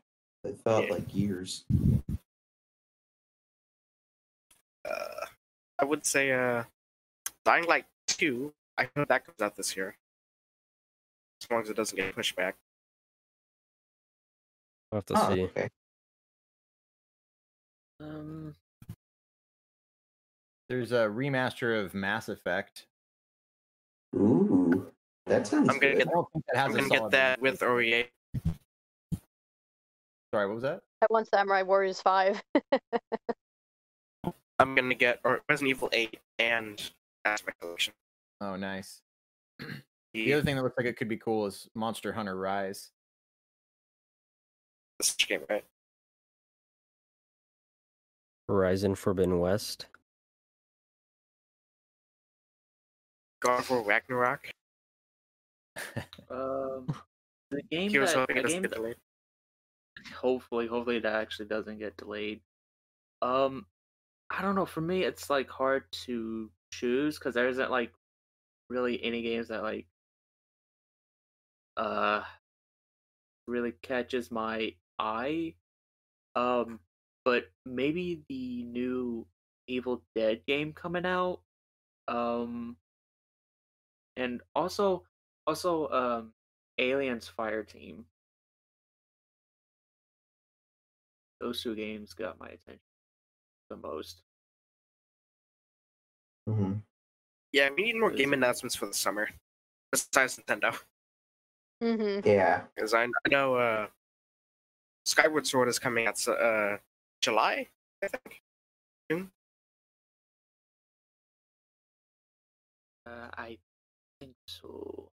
[0.45, 0.95] it felt Yeah.
[0.95, 1.65] like years.
[4.85, 5.27] Uh,
[5.79, 6.65] I would say uh,
[7.45, 8.53] Dying Light 2.
[8.77, 9.97] I hope that comes out this year.
[11.43, 12.57] As long as it doesn't get pushed back.
[14.93, 15.43] I'll have to Oh, see.
[15.45, 15.69] okay.
[18.01, 18.55] Um,
[20.69, 22.87] There's a remaster of Mass Effect.
[24.17, 24.93] Ooh,
[25.27, 26.09] that sounds I'm gonna good.
[26.09, 27.69] I don't think that has I'm gonna get that release with.
[27.69, 28.07] OEA.
[30.33, 30.81] Sorry, what was that?
[31.03, 32.43] I want Samurai Warriors 5.
[34.59, 36.91] I'm gonna get or Resident Evil 8 and
[37.25, 37.95] Aspect Collection.
[38.41, 39.01] Oh, nice.
[40.13, 42.91] The The other thing that looks like it could be cool is Monster Hunter Rise.
[44.99, 45.65] the Switch game, right?
[48.49, 49.87] Horizon Forbidden West.
[53.41, 54.51] God of War Ragnarok.
[56.31, 56.87] Um,
[57.51, 58.97] the game He was that, hoping the it doesn't game get that- delayed.
[60.15, 62.41] hopefully, hopefully that actually doesn't get delayed.
[63.23, 63.67] Um,
[64.31, 64.67] I don't know.
[64.67, 67.93] For me, it's like hard to choose because there isn't like
[68.69, 69.87] really any games that like
[71.77, 72.23] uh
[73.47, 75.55] really catches my eye.
[76.37, 76.79] Um,
[77.25, 79.27] but maybe the new
[79.67, 81.41] Evil Dead game coming out.
[82.09, 82.77] Um,
[84.17, 85.05] and also
[85.47, 86.33] also um
[86.79, 88.05] Aliens Fireteam.
[91.41, 92.81] Those two games got my attention
[93.71, 94.23] the most.
[96.47, 96.73] hmm
[97.53, 99.29] Yeah, we need more game announcements for the summer.
[99.93, 100.77] Besides Nintendo.
[101.81, 102.63] hmm Yeah.
[102.75, 103.87] Because I, I know uh,
[105.07, 106.77] Skyward Sword is coming out uh,
[107.23, 107.67] July,
[108.03, 108.43] I think.
[109.11, 109.31] June?
[113.07, 113.59] Uh, I
[114.21, 115.09] think so.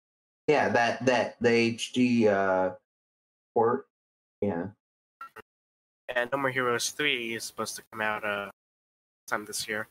[0.47, 2.75] Yeah, that that the HD uh
[3.55, 3.87] port.
[4.41, 4.67] Yeah.
[6.15, 8.51] And No More Heroes 3 is supposed to come out uh,
[9.27, 9.89] time this year.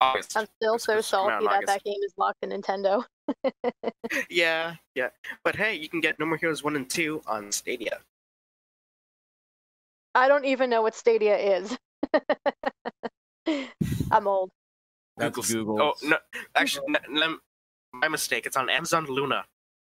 [0.00, 0.36] August.
[0.36, 3.04] I'm still so supposed to come out salty that that game is locked to Nintendo.
[4.30, 5.08] Yeah, yeah.
[5.44, 8.00] But hey, you can get No More Heroes 1 and 2 on Stadia.
[10.14, 11.76] I don't even know what Stadia is.
[14.10, 14.50] I'm old.
[15.16, 15.80] That's Google's- Google.
[15.80, 16.16] Oh, no.
[16.54, 17.38] Actually, n- n-
[17.92, 18.46] my mistake.
[18.46, 19.44] It's on Amazon Luna.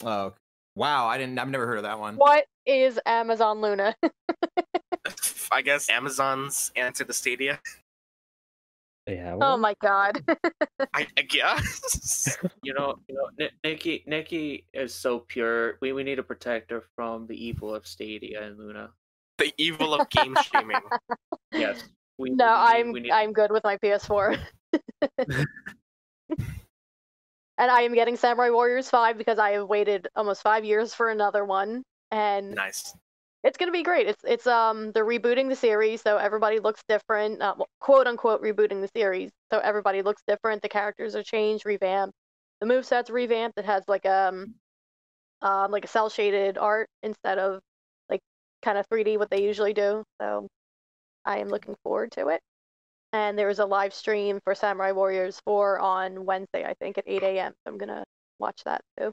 [0.04, 0.34] Oh,
[0.76, 1.08] wow!
[1.08, 1.38] I didn't.
[1.38, 2.16] I've never heard of that one.
[2.16, 3.96] What is Amazon Luna?
[5.52, 7.60] I guess Amazon's answer to Stadia.
[9.08, 9.38] Yeah.
[9.42, 10.24] oh my god.
[10.94, 12.38] I, I guess.
[12.62, 15.78] You know, you know, Ni- Nikki, Nikki is so pure.
[15.82, 18.92] We we need to protect her from the evil of Stadia and Luna.
[19.40, 20.78] the evil of game streaming.
[21.52, 21.84] Yes.
[22.20, 24.38] We, no, we I'm we need- I'm good with my PS4.
[27.58, 31.10] and I am getting Samurai Warriors 5 because I have waited almost 5 years for
[31.10, 32.96] another one and nice.
[33.44, 34.08] it's going to be great.
[34.08, 38.82] It's it's um they're rebooting the series so everybody looks different, uh, quote unquote rebooting
[38.82, 39.32] the series.
[39.52, 42.16] So everybody looks different, the characters are changed, revamped.
[42.62, 43.58] The moveset's revamped.
[43.58, 44.56] It has like um
[45.42, 47.62] um like a cell shaded art instead of
[48.10, 48.22] like
[48.62, 50.04] kind of 3D what they usually do.
[50.22, 50.48] So
[51.26, 52.42] I am looking forward to it.
[53.12, 57.06] And there was a live stream for Samurai Warriors 4 on Wednesday, I think, at
[57.08, 57.54] 8 a.m.
[57.64, 58.04] So I'm gonna
[58.38, 59.12] watch that too.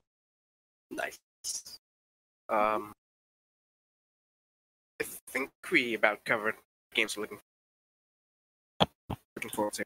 [0.91, 1.19] Nice.
[2.49, 2.93] Um,
[5.01, 6.55] I think we about covered
[6.95, 7.39] games we're looking
[9.37, 9.85] looking forward to.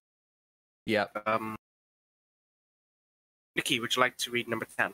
[0.87, 1.23] Yep.
[1.27, 1.57] Um,
[3.57, 4.93] Nikki, would you like to read number ten?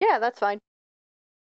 [0.00, 0.58] Yeah, that's fine.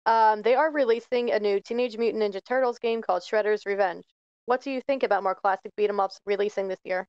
[0.05, 4.05] Um, they are releasing a new Teenage Mutant Ninja Turtles game called Shredder's Revenge.
[4.47, 7.07] What do you think about more classic beat 'em ups releasing this year?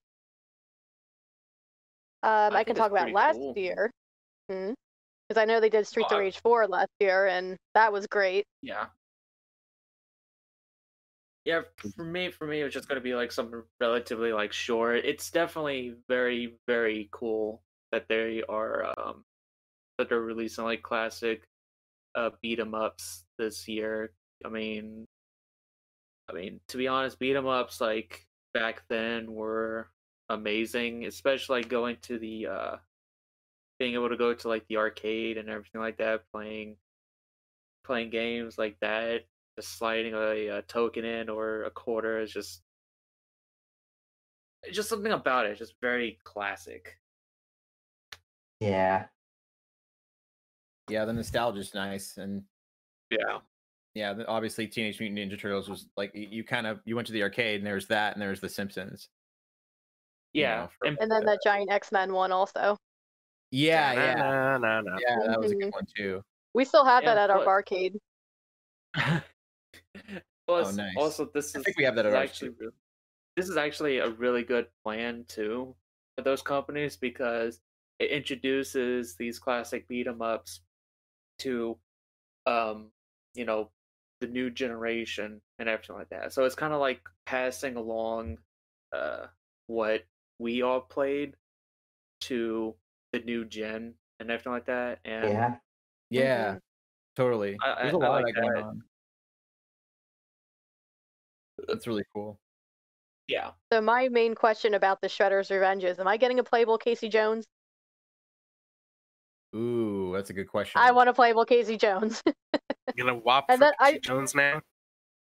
[2.23, 3.55] Um, I, I can talk about last cool.
[3.55, 3.91] year.
[4.49, 4.93] Because
[5.37, 8.45] I know they did Streets of Oh, Rage 4 last year, and that was great.
[8.63, 8.89] Yeah.
[11.45, 11.63] Yeah,
[11.95, 15.05] for me, for me, it was just gonna be like something relatively like short.
[15.05, 17.63] It's definitely very, very cool
[17.93, 19.25] that they are um
[19.99, 21.49] that they're releasing like classic
[22.17, 24.15] uh beat 'em ups this year.
[24.45, 25.07] I mean,
[26.29, 29.93] I mean to be honest, beat 'em ups like back then were
[30.29, 32.77] amazing, especially like going to the uh
[33.79, 36.79] being able to go to like the arcade and everything like that, playing
[37.85, 42.63] playing games like that just sliding a, a token in or a quarter is just
[44.73, 46.99] just something about it just very classic
[48.61, 49.09] Yeah.
[50.89, 52.47] Yeah, the nostalgia's nice, and
[53.11, 53.41] Yeah.
[53.97, 57.23] Yeah, obviously Teenage Mutant Ninja Turtles was like you kind of you went to the
[57.23, 59.09] arcade and there's that and there's The Simpsons.
[60.35, 60.57] you Yeah.
[60.65, 62.77] know, from- and- And then that giant X Men one also.
[63.53, 64.99] yeah, yeah, Na-na-na-na.
[65.01, 65.73] yeah, that was a good Mhm.
[65.73, 66.23] one too.
[66.53, 67.99] We still have Yeah, that at our but- barcade.
[70.47, 70.95] Plus, Oh, nice.
[70.99, 72.73] Also, this I is think we have that this at ours, actually too.
[73.35, 75.75] this is actually a really good plan too
[76.17, 77.63] for those companies because
[77.99, 80.61] it introduces these classic beat 'em ups
[81.39, 81.81] to,
[82.45, 82.93] um,
[83.33, 83.73] you know,
[84.21, 86.33] the new generation and everything like that.
[86.33, 88.39] So it's kind of like passing along,
[88.93, 89.27] uh,
[89.67, 90.05] what
[90.39, 91.37] we all played
[92.23, 92.77] to
[93.13, 95.01] the new gen and everything like that.
[95.05, 95.59] And Yeah.
[96.11, 96.61] Yeah, Mhm.
[97.17, 97.59] totally.
[97.63, 98.63] I- There's I- a I lot like that going that.
[98.65, 98.85] on.
[101.69, 102.39] That's really cool.
[103.29, 106.79] yeah, So my main question about the Shredder's Revenge is: Am I getting a playable
[106.79, 107.47] Casey Jones?
[109.57, 110.81] Ooh, that's a good question.
[110.81, 112.23] I want a playable Casey Jones.
[112.27, 114.61] You gonna whop And for then I- Casey Jones now?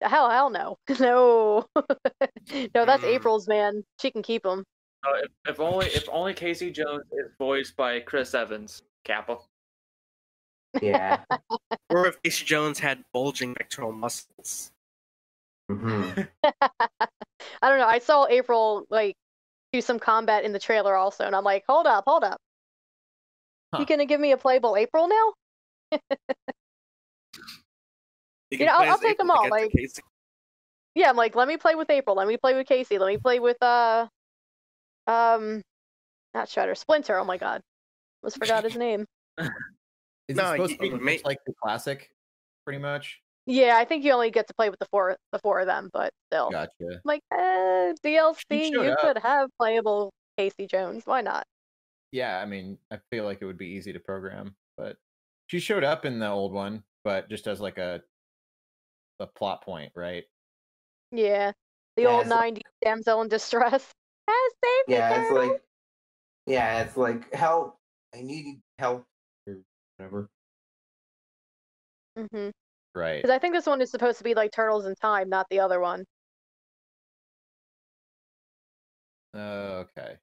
[0.03, 1.65] hell, hell no, no,
[2.75, 2.85] no.
[2.85, 3.15] That's Mm.
[3.15, 3.85] April's man.
[4.01, 4.65] She can keep him.
[5.07, 9.39] Uh, if, if only if only Casey Jones is voiced by Chris Evans, Kappa.
[10.83, 11.23] Yeah.
[11.91, 14.71] Or if Casey Jones had bulging pectoral muscles.
[15.71, 16.11] hmm
[16.45, 17.87] I don't know.
[17.87, 19.17] I saw April like
[19.73, 22.39] do some combat in the trailer also, and I'm like, hold up, hold up.
[23.73, 23.81] Huh.
[23.81, 25.33] You gonna give me a playable April now?
[28.51, 29.73] You You know, I'll- play I'll as take 'em April all, to get to like-
[29.73, 30.03] Casey.
[30.95, 32.17] Yeah, I'm like, let me play with April.
[32.17, 32.99] Let me play with Casey.
[32.99, 34.09] Let me play with uh,
[35.07, 35.63] um,
[36.35, 37.19] not Shredder, Splinter.
[37.19, 37.61] Oh my god,
[38.23, 39.05] almost forgot his name.
[39.39, 42.11] Is No, it supposed you- to be you may- just like the classic,
[42.65, 43.21] pretty much?
[43.47, 45.89] Yeah, I think you only get to play with the four the four of them,
[45.93, 46.71] but still, Gotcha.
[46.81, 48.71] I'm like, eh, DLC.
[48.71, 48.99] You up.
[49.01, 51.03] could have playable Casey Jones.
[51.07, 51.45] Why not?
[52.13, 54.97] Yeah, I mean, I feel like it would be easy to program, but
[55.47, 58.03] she showed up in the old one, but just as like a
[59.21, 60.25] a plot point, right?
[61.11, 61.53] Yeah,
[61.97, 63.93] the Yeah, old it's like- '90s damsel in distress.
[64.31, 65.63] Ah, save me, Yeah, it's like
[66.47, 67.79] yeah, it's like help.
[68.15, 69.05] I need help
[69.47, 69.57] or
[69.97, 70.29] whatever.
[72.19, 72.51] Mm-hmm.
[72.95, 73.23] Right.
[73.23, 75.61] Because I think this one is supposed to be like Turtles in Time, not the
[75.61, 76.05] other one.
[79.35, 80.17] Uh, okay.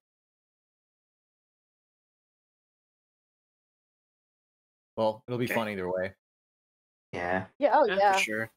[4.96, 5.54] Well, it'll be Okay.
[5.54, 6.14] fun either way.
[7.12, 7.46] Yeah.
[7.58, 7.70] Yeah.
[7.74, 8.12] Oh Yeah, yeah.
[8.14, 8.50] for sure.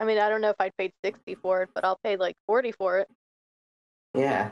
[0.00, 2.36] I mean, I don't know if I'd pay sixty for it, but I'll pay like
[2.46, 3.08] forty for it.
[4.14, 4.50] Yeah.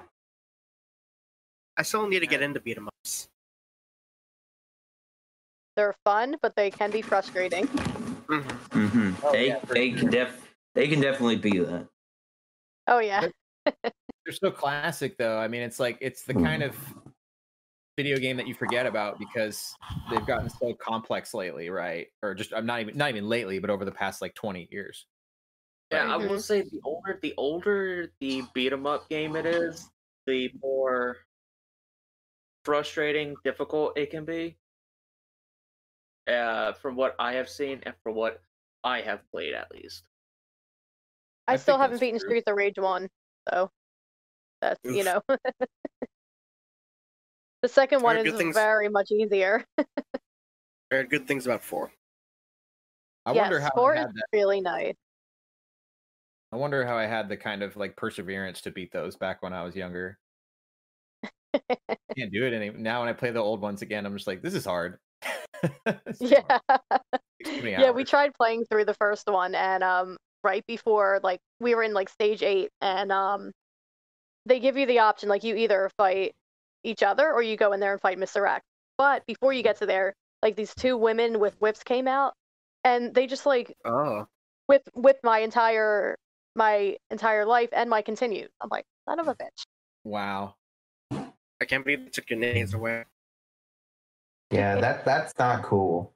[1.76, 3.28] I still need to get into beat 'em ups.
[5.76, 7.66] They're fun, but they can be frustrating.
[7.66, 11.88] hmm hmm Oh, they yeah, for they can def they can definitely be that.
[12.86, 13.28] Oh yeah.
[13.64, 15.38] They're so classic, though.
[15.38, 16.76] I mean, it's like it's the kind of
[17.96, 19.76] video game that you forget about because
[20.10, 22.08] they've gotten so complex lately, right?
[22.22, 25.06] Or just I'm not even not even lately, but over the past like 20 years.
[25.92, 26.28] Yeah, I Right.
[26.30, 29.90] will say the older the older the beat 'em up game it is,
[30.26, 31.18] the more
[32.64, 34.56] frustrating, difficult it can be.
[36.26, 38.42] Uh, from what I have seen and from what
[38.82, 40.04] I have played, at least.
[41.46, 42.30] I, I still haven't beaten true.
[42.30, 43.10] Streets of Rage one,
[43.50, 43.70] so
[44.60, 45.22] that's you know.
[47.64, 49.64] the second one is things- very much easier.
[49.78, 49.84] I
[50.90, 51.90] heard good things about four.
[53.24, 54.24] I yes, wonder how four I is that.
[54.34, 54.94] really nice.
[56.52, 59.54] I wonder how I had the kind of like perseverance to beat those back when
[59.54, 60.18] I was younger.
[61.54, 62.78] Can't do it anymore.
[62.80, 63.00] now.
[63.00, 64.98] When I play the old ones again, I'm just like, this is hard.
[66.20, 66.42] Yeah.
[66.50, 66.80] hard.
[67.42, 71.18] Takes too many yeah, we tried playing through the first one and um right before
[71.22, 73.50] like we were in like stage 8 and um
[74.44, 76.34] they give you the option like you either fight
[76.84, 78.48] each other or you go in there and fight Mr.
[78.48, 78.64] X.
[78.96, 82.34] But before you get to there, like these two women with whips came out
[82.84, 84.26] and they just like Oh.
[84.68, 86.16] with with my entire
[86.54, 88.50] my entire life and my continued.
[88.60, 89.64] I'm like, son of a bitch.
[90.04, 90.54] Wow.
[91.10, 93.04] I can't believe they took your names away.
[94.50, 96.12] Yeah, that that's not cool.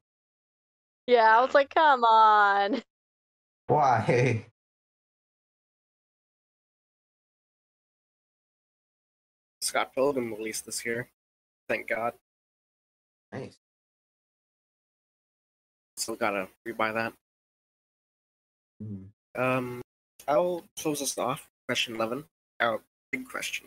[1.06, 2.82] Yeah, I was like, come on.
[3.66, 4.46] Why?
[9.68, 11.10] Scott Pilgrim released this year.
[11.68, 12.14] Thank God.
[13.30, 13.58] Nice.
[15.98, 17.12] Still gotta rebuy that.
[18.80, 19.40] Hmm.
[19.40, 19.82] Um,
[20.26, 21.46] I'll close us off.
[21.66, 22.24] Question 11.
[22.60, 22.80] Our
[23.12, 23.66] big question.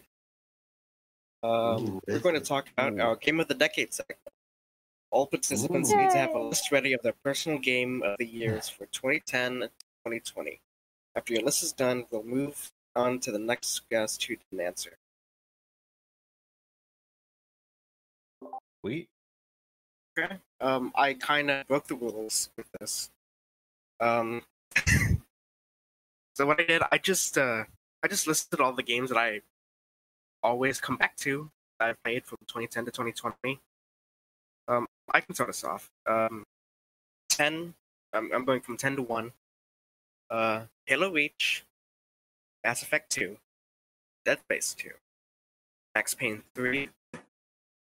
[1.43, 3.02] Um, Ooh, we're going to talk about cool.
[3.02, 4.20] our Game of the Decade segment.
[5.12, 5.97] All participants Ooh.
[5.97, 9.64] need to have a list ready of their personal game of the years for 2010
[9.64, 9.72] and
[10.06, 10.62] 2020.
[11.16, 14.97] After your list is done, we'll move on to the next guest who didn't answer.
[18.84, 19.08] Sweet.
[20.18, 20.38] Okay.
[20.60, 23.10] Um, I kind of broke the rules with this.
[24.00, 24.42] Um,
[26.36, 27.64] so what I did, I just uh,
[28.04, 29.42] I just listed all the games that I
[30.44, 33.60] always come back to that I've played from 2010 to 2020.
[34.68, 35.90] Um, I can start us off.
[36.06, 36.44] Um,
[37.30, 37.74] 10.
[38.14, 39.32] I'm, I'm going from 10 to 1.
[40.30, 41.66] Uh, Halo Reach,
[42.64, 43.38] Mass Effect 2,
[44.26, 44.90] Dead Space 2,
[45.94, 46.90] Max Payne 3,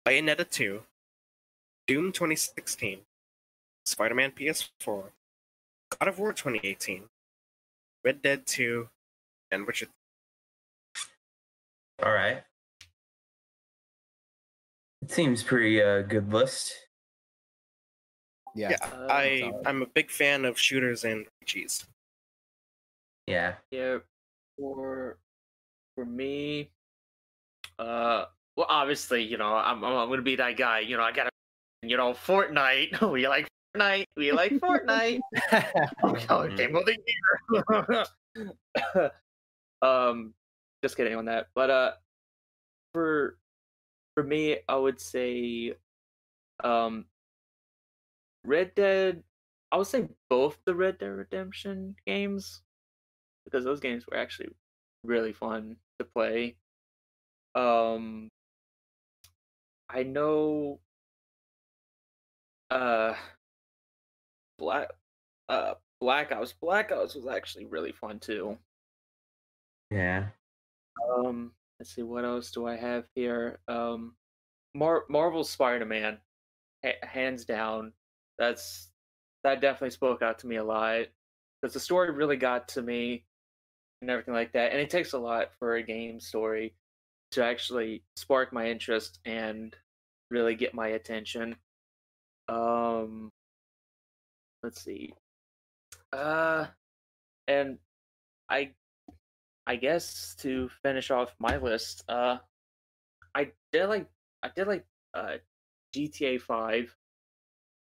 [0.06, 0.82] Bayonetta 2,
[1.86, 3.00] Doom 2016,
[3.86, 5.04] Spider Man PS4,
[5.98, 7.04] God of War 2018,
[8.04, 8.88] Red Dead 2,
[9.50, 9.86] and Witcher.
[12.02, 12.42] All right.
[15.02, 16.72] It seems pretty uh, good list.
[18.54, 18.70] Yeah.
[18.70, 19.66] Yeah, Uh, I solid.
[19.66, 21.86] I'm a big fan of shooters and RPGs.
[23.26, 23.54] Yeah.
[23.70, 23.98] Yeah,
[24.58, 25.18] for
[25.94, 26.70] for me,
[27.78, 28.26] uh,
[28.56, 30.80] well, obviously, you know, I'm I'm, I'm gonna be that guy.
[30.80, 31.30] You know, I gotta,
[31.82, 33.00] you know, Fortnite.
[33.12, 34.04] we like Fortnite.
[34.16, 35.20] We like Fortnite.
[36.30, 36.96] oh, game of the
[38.32, 39.22] year.
[39.82, 40.34] um,
[40.82, 41.48] just kidding on that.
[41.54, 41.92] But uh,
[42.92, 43.36] for
[44.14, 45.74] for me, I would say,
[46.62, 47.06] um,
[48.44, 49.22] Red Dead.
[49.72, 52.62] I would say both the Red Dead Redemption games
[53.44, 54.50] because those games were actually
[55.04, 56.54] really fun to play.
[57.56, 58.30] Um,
[59.94, 60.80] I know.
[62.70, 63.14] Uh,
[64.58, 64.88] Black,
[65.48, 66.54] uh, Black Ops.
[66.60, 68.58] Black Ops was actually really fun too.
[69.90, 70.26] Yeah.
[71.08, 73.60] Um, let's see, what else do I have here?
[73.68, 74.16] Um,
[74.74, 76.18] Mar- Marvel Spider-Man,
[76.84, 77.92] ha- hands down.
[78.38, 78.88] That's
[79.44, 81.06] that definitely spoke out to me a lot
[81.60, 83.24] because the story really got to me
[84.00, 84.72] and everything like that.
[84.72, 86.74] And it takes a lot for a game story
[87.32, 89.76] to actually spark my interest and
[90.34, 91.56] really get my attention.
[92.48, 93.30] Um,
[94.62, 95.14] let's see.
[96.12, 96.66] Uh,
[97.48, 97.78] and
[98.50, 98.72] I
[99.66, 102.38] I guess to finish off my list, uh,
[103.34, 104.06] I did like
[104.42, 105.36] I did like uh,
[105.94, 106.94] GTA Five,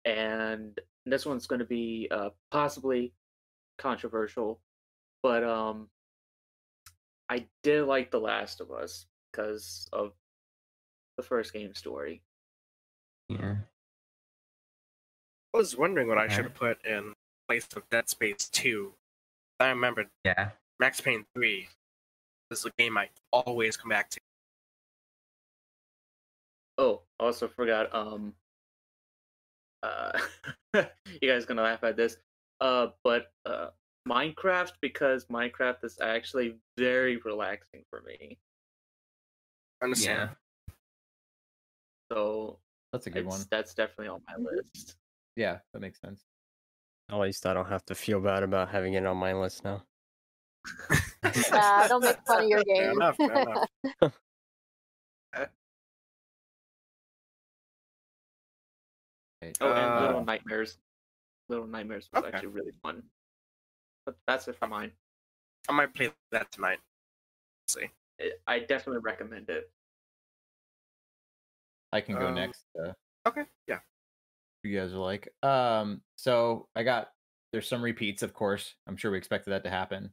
[0.04, 3.12] and this one's going to be uh, possibly
[3.78, 4.60] controversial,
[5.22, 5.88] but um,
[7.28, 10.12] I did like The Last of Us because of
[11.16, 12.22] the first game story.
[13.40, 13.56] Yeah.
[15.54, 17.12] I was wondering what I should have put in
[17.48, 18.92] place of Dead Space 2.
[19.60, 20.50] I remembered Yeah.
[20.80, 21.68] Max Payne 3
[22.52, 24.20] this is a game I always come back to.
[26.76, 27.94] Oh, also forgot.
[27.94, 28.34] Um,
[29.82, 30.18] uh,
[30.74, 32.18] you guys gonna laugh at this.
[32.60, 33.68] Uh, but uh,
[34.06, 38.36] Minecraft because Minecraft is actually very relaxing for me.
[39.82, 40.30] Understand?
[40.68, 40.74] Yeah.
[42.12, 42.58] So
[42.92, 43.46] That's a good it's- one.
[43.50, 44.96] that's definitely on my list.
[45.36, 46.24] Yeah, that makes sense.
[47.10, 49.82] At least I don't have to feel bad about having it on my list now.
[51.50, 52.90] Nah, don't make fun of your Fair game.
[52.92, 53.32] enough, fair
[54.02, 54.18] enough.
[59.60, 60.78] Oh, and Little Uh, Nightmares.
[61.48, 62.32] Little Nightmares was Okay.
[62.32, 63.02] actually really fun.
[64.06, 64.92] But that's it for mine.
[65.68, 66.80] I might play that tonight.
[67.68, 67.88] see.
[68.20, 69.70] I- I definitely recommend it.
[71.92, 72.64] I can go Um, next.
[72.78, 72.92] Uh,
[73.26, 73.78] Okay, yeah.
[74.64, 75.32] you guys are like.
[75.44, 77.10] Um, so I got
[77.52, 78.74] there's some repeats, of course.
[78.86, 80.12] I'm sure we expected that to happen.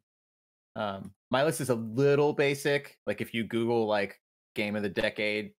[0.76, 2.98] Um, my list is a little basic.
[3.08, 4.20] Like if you Google like
[4.56, 5.54] game of the decade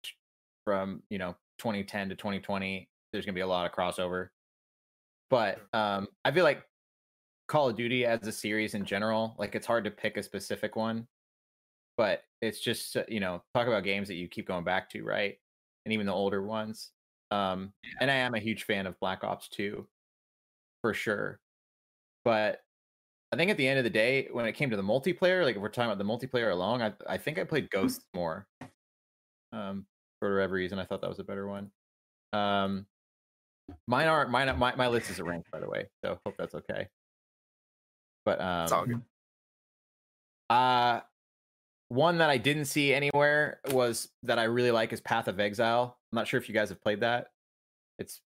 [0.66, 4.30] from you know 2010 to 2020, there's gonna be a lot of crossover.
[5.30, 6.64] But um, I feel like
[7.48, 10.76] Call of Duty as a series in general, like it's hard to pick a specific
[10.76, 11.08] one.
[11.98, 15.04] But it's just uh, you know talk about games that you keep going back to,
[15.04, 15.38] right?
[15.90, 16.92] And even the older ones.
[17.32, 19.88] Um, and I am a huge fan of Black Ops 2
[20.84, 21.40] for sure.
[22.24, 22.60] But
[23.32, 25.56] I think at the end of the day, when it came to the multiplayer, like
[25.56, 28.46] if we're talking about the multiplayer alone, I I think I played Ghosts more.
[29.52, 29.88] Um,
[30.20, 31.72] for whatever reason, I thought that was a better one.
[32.34, 32.86] Um,
[33.88, 34.56] mine aren't mine.
[34.60, 36.88] My my list is arranged, by the way, so hope that's okay.
[38.26, 39.02] But um, It's all good.
[40.52, 41.02] uh
[41.90, 45.98] one that I didn't see anywhere was that I really like is Path of Exile.
[46.12, 47.32] I'm not sure if you guys have played that.
[47.98, 48.22] It's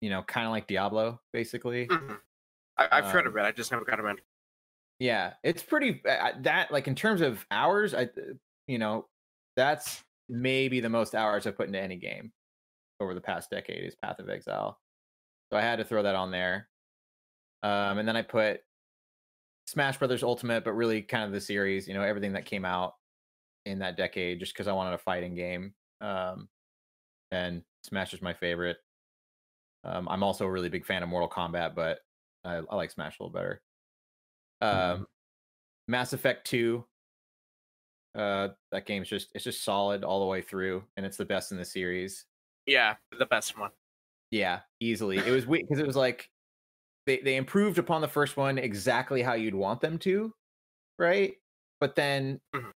[0.00, 1.86] you know kind of like Diablo, basically.
[1.86, 2.18] Mhm.
[2.78, 3.42] I, I've heard Um, of it.
[3.42, 4.20] I just never got around.
[4.98, 8.34] Yeah, it's pretty uh, that like in terms of hours, I uh,
[8.66, 9.08] you know
[9.56, 12.32] that's maybe the most hours I've put into any game
[13.00, 14.78] over the past decade is Path of Exile.
[15.52, 16.68] So I had to throw that on there.
[17.62, 18.62] Um, and then I put
[19.66, 22.94] Smash Brothers Ultimate, but really kind of the series, you know, everything that came out
[23.64, 25.74] in that decade, just because I wanted a fighting game.
[26.00, 26.48] Um,
[27.32, 28.78] and Smash is my favorite.
[29.84, 32.00] Um, I'm also a really big fan of Mortal Kombat, but
[32.44, 33.62] I, I like Smash a little better.
[34.60, 35.06] Um, Mhm.
[35.88, 36.86] Mass Effect Two.
[38.14, 41.52] Uh, that game's just it's just solid all the way through, and it's the best
[41.52, 42.24] in the series.
[42.66, 43.70] Yeah, the best one.
[44.30, 45.18] Yeah, easily.
[45.18, 46.30] It was weird because it was like
[47.06, 50.34] they they improved upon the first one exactly how you'd want them to,
[50.98, 51.36] right?
[51.80, 52.72] But then Mhm.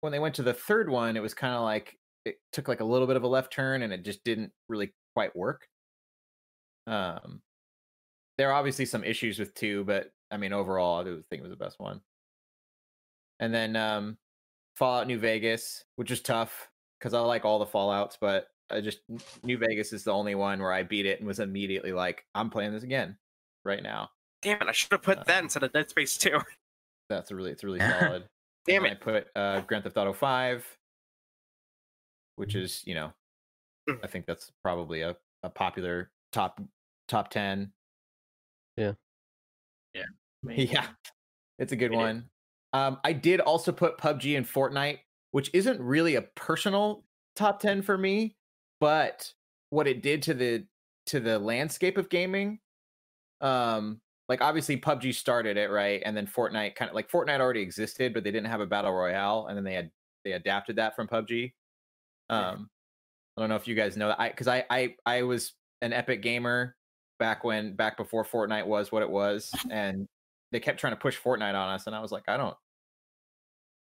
[0.00, 2.80] when they went to the third one, it was kind of like it took like
[2.80, 5.68] a little bit of a left turn and it just didn't really quite work.
[6.86, 7.42] Um
[8.38, 11.44] there are obviously some issues with two, but I mean overall I do think it
[11.44, 12.02] was the best one.
[13.40, 14.18] And then um
[14.76, 19.02] Fallout New Vegas, which is tough because I like all the Fallouts, but I just
[19.44, 22.50] New Vegas is the only one where I beat it and was immediately like, I'm
[22.50, 23.18] playing this again
[23.64, 24.10] right now.
[24.42, 24.68] Damn it!
[24.68, 26.40] I should have put Uh, that instead of Dead Space Two.
[27.08, 28.24] That's a really it's really solid.
[28.66, 28.98] Damn And it!
[29.00, 30.64] I put uh, Grand Theft Auto Five,
[32.36, 33.12] which is you know,
[33.88, 33.98] Mhm.
[34.04, 36.60] I think that's probably a, a popular top
[37.08, 37.72] top ten.
[38.76, 38.92] Yeah,
[39.94, 40.04] Yeah.
[40.42, 40.64] Maybe.
[40.66, 40.86] Yeah.
[41.58, 41.98] it's a good It is.
[41.98, 42.30] one.
[42.72, 45.00] Um, I did also put PUBG and Fortnite,
[45.32, 47.04] which isn't really a personal
[47.36, 48.34] top ten for me,
[48.80, 49.32] but
[49.70, 50.64] what it did to the
[51.06, 52.60] to the landscape of gaming,
[53.42, 57.60] um, like obviously PUBG started it right, and then Fortnite kind of like Fortnite already
[57.60, 59.90] existed, but they didn't have a battle royale, and then they had
[60.24, 61.52] they adapted that from PUBG.
[62.30, 62.70] Um,
[63.36, 65.52] I don't know if you guys know that, I because I I I was
[65.82, 66.76] an Epic gamer
[67.18, 70.08] back when back before Fortnite was what it was, and
[70.52, 72.56] they kept trying to push Fortnite on us, and I was like, I don't,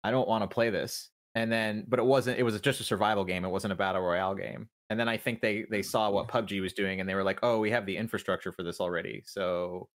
[0.04, 1.10] I don't want to play this.
[1.36, 2.40] And then, but it wasn't.
[2.40, 3.46] It was just a survival game.
[3.46, 4.70] It wasn't a battle royale game.
[4.90, 7.40] And then I think they they saw what PUBG was doing, and they were like,
[7.44, 9.90] oh, we have the infrastructure for this already, so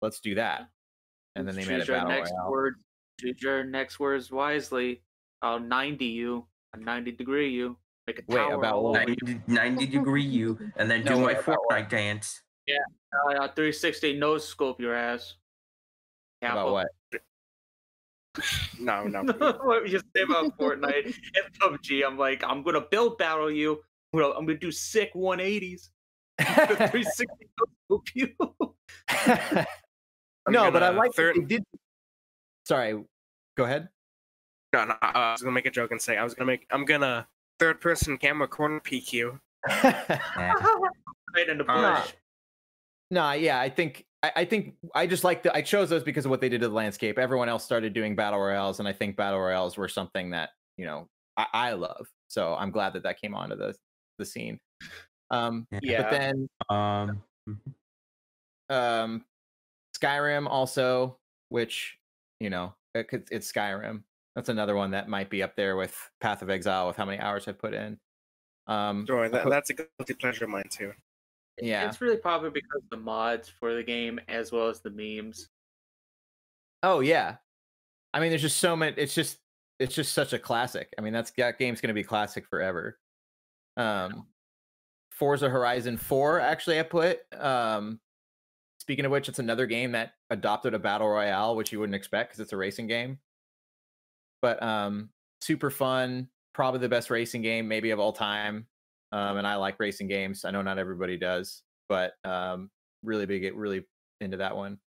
[0.00, 0.68] let's do that.
[1.36, 2.50] And then they made choose a your battle next royale.
[2.50, 2.74] word.
[3.20, 5.02] Choose your next words wisely.
[5.42, 6.46] I'll 90 you.
[6.74, 7.76] A 90 degree you.
[8.06, 9.06] Make a Wait, about all what?
[9.06, 11.38] 90, 90 degree you, and then do No, my wait.
[11.38, 12.42] Fortnite dance.
[12.66, 12.76] Yeah,
[13.12, 15.34] uh, 360 no scope your ass.
[16.42, 16.88] About what?
[18.78, 19.22] No, no.
[19.64, 22.06] what you say about Fortnite and PUBG?
[22.06, 23.80] I'm like, I'm gonna build battle you.
[24.12, 25.88] I'm gonna, I'm gonna do sick 180s.
[26.40, 27.26] 360
[27.58, 28.28] no scope you.
[30.46, 31.64] But I like third- that they did.
[32.66, 33.02] Sorry,
[33.56, 33.88] go ahead.
[34.72, 34.94] No, no.
[35.02, 36.66] I was gonna make a joke and say I was gonna make.
[36.70, 37.26] I'm gonna
[37.58, 39.38] third person camera corner PQ.
[41.32, 41.76] Right in the bush.
[41.76, 42.02] Uh,
[43.12, 46.24] No, yeah, I think I, I think I just like the I chose those because
[46.24, 47.18] of what they did to the landscape.
[47.18, 50.86] Everyone else started doing battle royales, and I think battle royales were something that you
[50.86, 52.08] know I, I love.
[52.28, 53.74] So I'm glad that that came onto the
[54.20, 54.60] the scene.
[55.30, 56.02] Um, Yeah.
[56.02, 57.22] but then Um,
[58.68, 59.24] um,
[59.96, 61.18] Skyrim also,
[61.48, 61.98] which
[62.38, 64.04] you know it, could- it's Skyrim.
[64.36, 67.18] That's another one that might be up there with Path of Exile with how many
[67.18, 67.98] hours I've put in.
[68.68, 70.92] Um, Sure, that, that's a guilty pleasure of mine too.
[71.60, 71.88] yeah.
[71.88, 75.48] It's really probably because of the mods for the game as well as the memes.
[76.84, 77.38] Oh yeah.
[78.14, 78.96] I mean, there's just so many.
[78.96, 79.38] It's just
[79.80, 80.92] it's just such a classic.
[80.96, 82.98] I mean, that's that game's gonna be classic forever.
[83.80, 84.26] Um,
[85.12, 87.20] Forza Horizon Four, actually, I put.
[87.38, 88.00] Um,
[88.78, 92.30] speaking of which, it's another game that adopted a battle royale, which you wouldn't expect
[92.30, 93.18] because it's a racing game.
[94.42, 98.66] But um, super fun, probably the best racing game maybe of all time.
[99.12, 100.44] Um, and I like racing games.
[100.44, 102.70] I know not everybody does, but um,
[103.02, 103.84] really big, really
[104.20, 104.78] into that one.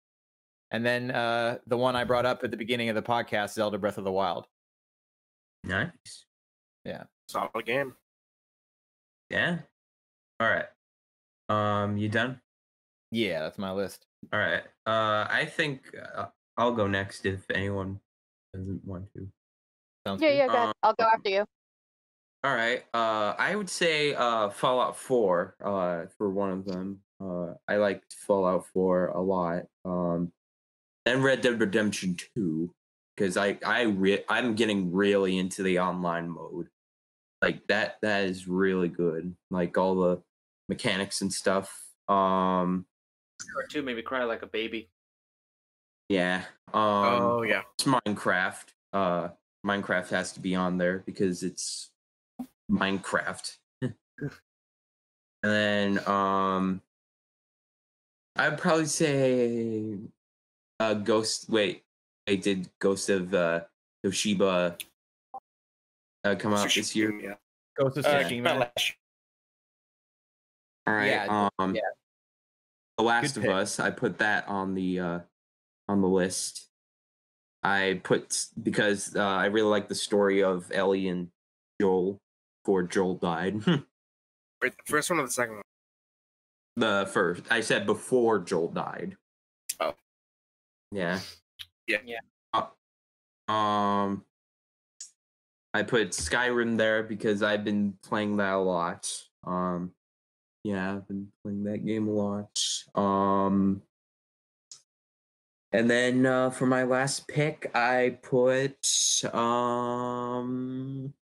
[0.70, 3.78] And then uh, the one I brought up at the beginning of the podcast, Zelda
[3.78, 4.47] Breath of the Wild.
[5.64, 6.24] nice.
[6.85, 7.05] Yeah.
[7.28, 7.94] Solid game.
[9.32, 9.59] Yeah.
[10.40, 10.66] All right.
[11.48, 12.40] Um, you done?
[13.10, 14.06] Yeah, that's my list.
[14.32, 14.62] All right.
[14.86, 16.26] Uh, I think uh,
[16.56, 18.00] I'll go next if anyone
[18.54, 19.28] doesn't want to.
[20.06, 20.36] Sounds Yeah, good.
[20.36, 20.66] yeah, go ahead.
[20.68, 21.44] Um, I'll go after you.
[22.44, 22.84] All right.
[22.92, 27.00] Uh, I would say uh, Fallout 4 uh, for one of them.
[27.20, 29.62] Uh, I liked Fallout 4 a lot.
[29.84, 30.32] Um,
[31.06, 32.72] and Red Dead Redemption 2
[33.16, 36.68] because I I re- I'm getting really into the online mode.
[37.43, 39.35] Like that that is really good.
[39.51, 40.23] Like all the
[40.69, 41.77] mechanics and stuff.
[42.09, 42.86] Um,
[43.56, 44.89] Or two made me cry like a baby.
[46.09, 46.44] yeah.
[46.73, 47.62] Um, oh yeah.
[47.74, 48.66] it's Minecraft.
[48.93, 49.28] Uh,
[49.66, 51.90] Minecraft has to be on there because it's
[52.70, 53.56] Minecraft.
[53.82, 53.93] and
[55.43, 56.81] then um,
[58.36, 59.98] I'd probably say
[60.81, 61.51] uh, Ghost.
[61.51, 61.82] Wait,
[62.28, 63.60] I did Ghost of uh,
[64.05, 64.81] Toshiba
[66.24, 67.12] uh, come out this year.
[67.20, 67.34] Yeah.
[67.76, 68.42] Ghost of Tsushima.
[68.42, 68.94] not last-
[70.86, 71.06] All right.
[71.06, 71.80] Yeah, um, yeah.
[72.98, 73.44] The Last of.
[73.44, 73.80] Us.
[73.80, 75.18] I put that on the uh,
[75.88, 76.68] on the list.
[77.62, 81.28] I put because uh, I really like the story of Ellie and
[81.80, 82.20] Joel
[82.64, 83.54] before Joel died.
[83.66, 83.82] Wait,
[84.62, 85.62] the first one or the second one?
[86.76, 87.42] The first.
[87.50, 89.16] I said before Joel died.
[89.80, 89.94] Oh.
[90.90, 91.18] Yeah.
[91.86, 91.98] Yeah.
[92.04, 92.18] Yeah.
[92.52, 94.24] Uh, um.
[95.74, 99.10] I put Skyrim there because I've been playing that a lot.
[99.46, 99.92] Um.
[100.64, 102.60] Yeah, I've been playing that game a lot.
[102.94, 103.82] Um.
[105.72, 108.76] And then uh, for my last pick, I put
[109.34, 111.14] um.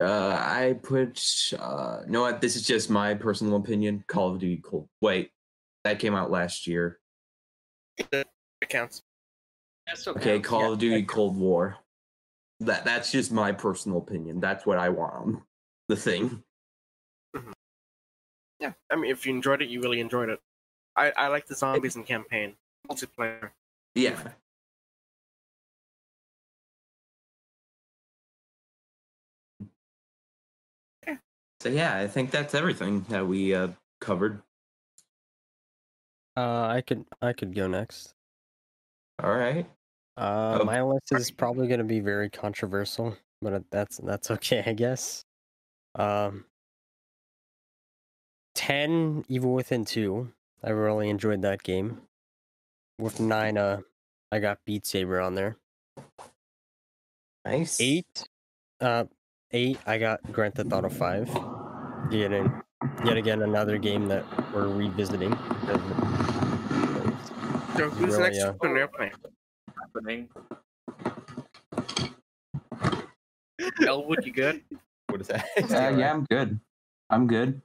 [0.00, 1.20] Uh, I put
[1.58, 2.22] uh, no.
[2.22, 4.04] what, This is just my personal opinion.
[4.06, 4.88] Call of Duty Cold.
[5.00, 5.30] Wait,
[5.84, 6.98] that came out last year.
[7.96, 8.26] It
[8.68, 9.02] counts.
[9.86, 10.72] That's Okay, Call yeah.
[10.72, 11.76] of Duty Cold War.
[12.60, 14.40] That that's just my personal opinion.
[14.40, 15.42] That's what I want on
[15.88, 16.42] the thing.
[18.60, 20.40] Yeah, I mean, if you enjoyed it, you really enjoyed it.
[20.96, 22.54] I, I like the zombies and campaign
[22.88, 23.50] multiplayer.
[23.94, 24.16] Yeah.
[31.60, 33.68] So yeah, I think that's everything that we uh,
[34.00, 34.42] covered.
[36.36, 38.14] Uh, I could I could go next.
[39.22, 39.66] All right.
[40.16, 44.62] Uh, Oh, my list is probably going to be very controversial, but that's that's okay,
[44.64, 45.24] I guess.
[45.96, 46.44] Um,
[48.54, 50.32] ten Evil Within two.
[50.62, 52.00] I really enjoyed that game.
[52.98, 53.80] With nine, uh,
[54.30, 55.56] I got Beat Saber on there.
[57.44, 57.80] Nice.
[57.80, 58.28] Eight,
[58.80, 59.04] uh,
[59.50, 59.78] eight.
[59.86, 61.28] I got Grand Theft Auto Five.
[62.10, 62.30] Yet,
[63.04, 64.24] yet again, another game that
[64.54, 65.32] we're revisiting.
[67.76, 68.52] So who's Really, next uh?
[69.94, 70.28] Happening.
[73.86, 74.62] Elwood, you good?
[75.08, 75.44] What is that?
[75.70, 76.60] Uh, yeah, I'm good.
[77.10, 77.60] I'm good.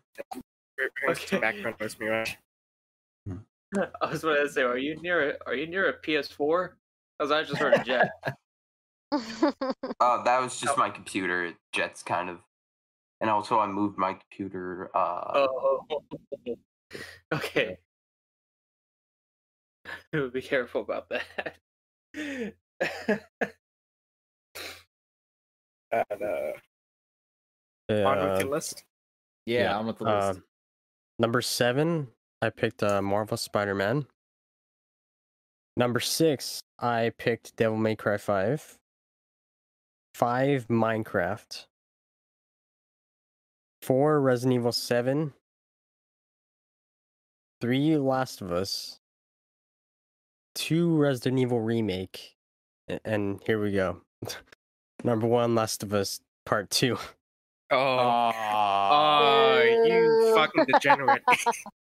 [1.10, 1.39] Okay.
[1.39, 2.35] background noise, Mirage.
[4.01, 5.31] I was going to say, are you near?
[5.31, 6.69] A, are you near a PS4?
[7.18, 8.10] Because I just heard a jet.
[9.11, 11.53] Uh, that was just my computer.
[11.73, 12.39] Jet's kind of,
[13.22, 14.89] and also I moved my computer.
[14.95, 15.85] Uh, oh.
[17.34, 17.77] Okay.
[20.11, 21.57] Be careful about that.
[25.91, 26.52] And, uh,
[27.90, 28.84] Uh, on with your list.
[29.48, 30.38] yeah, Yeah, I'm with the list.
[30.38, 30.44] Um,
[31.18, 32.07] number seven,
[32.44, 34.06] I picked uh, Marvel Spider Man.
[35.76, 38.77] Number six, I picked Devil May Cry 5.
[40.14, 41.65] Five, Minecraft.
[43.81, 45.34] Four, Resident Evil 7.
[47.61, 48.98] Three, Last of Us.
[50.55, 52.35] Two, Resident Evil Remake.
[53.05, 54.01] And here we go.
[55.03, 56.97] Number one, Last of Us Part 2.
[57.71, 61.21] Oh, oh, you fucking degenerate.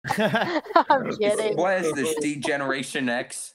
[0.09, 1.57] I'm kidding.
[1.57, 3.55] What is this, D-Generation X?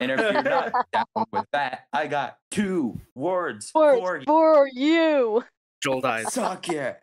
[0.00, 4.24] And if you're not down with that, I got two words for For, you.
[4.26, 5.44] for you.
[5.82, 6.32] Joel dies.
[6.32, 6.98] Suck it.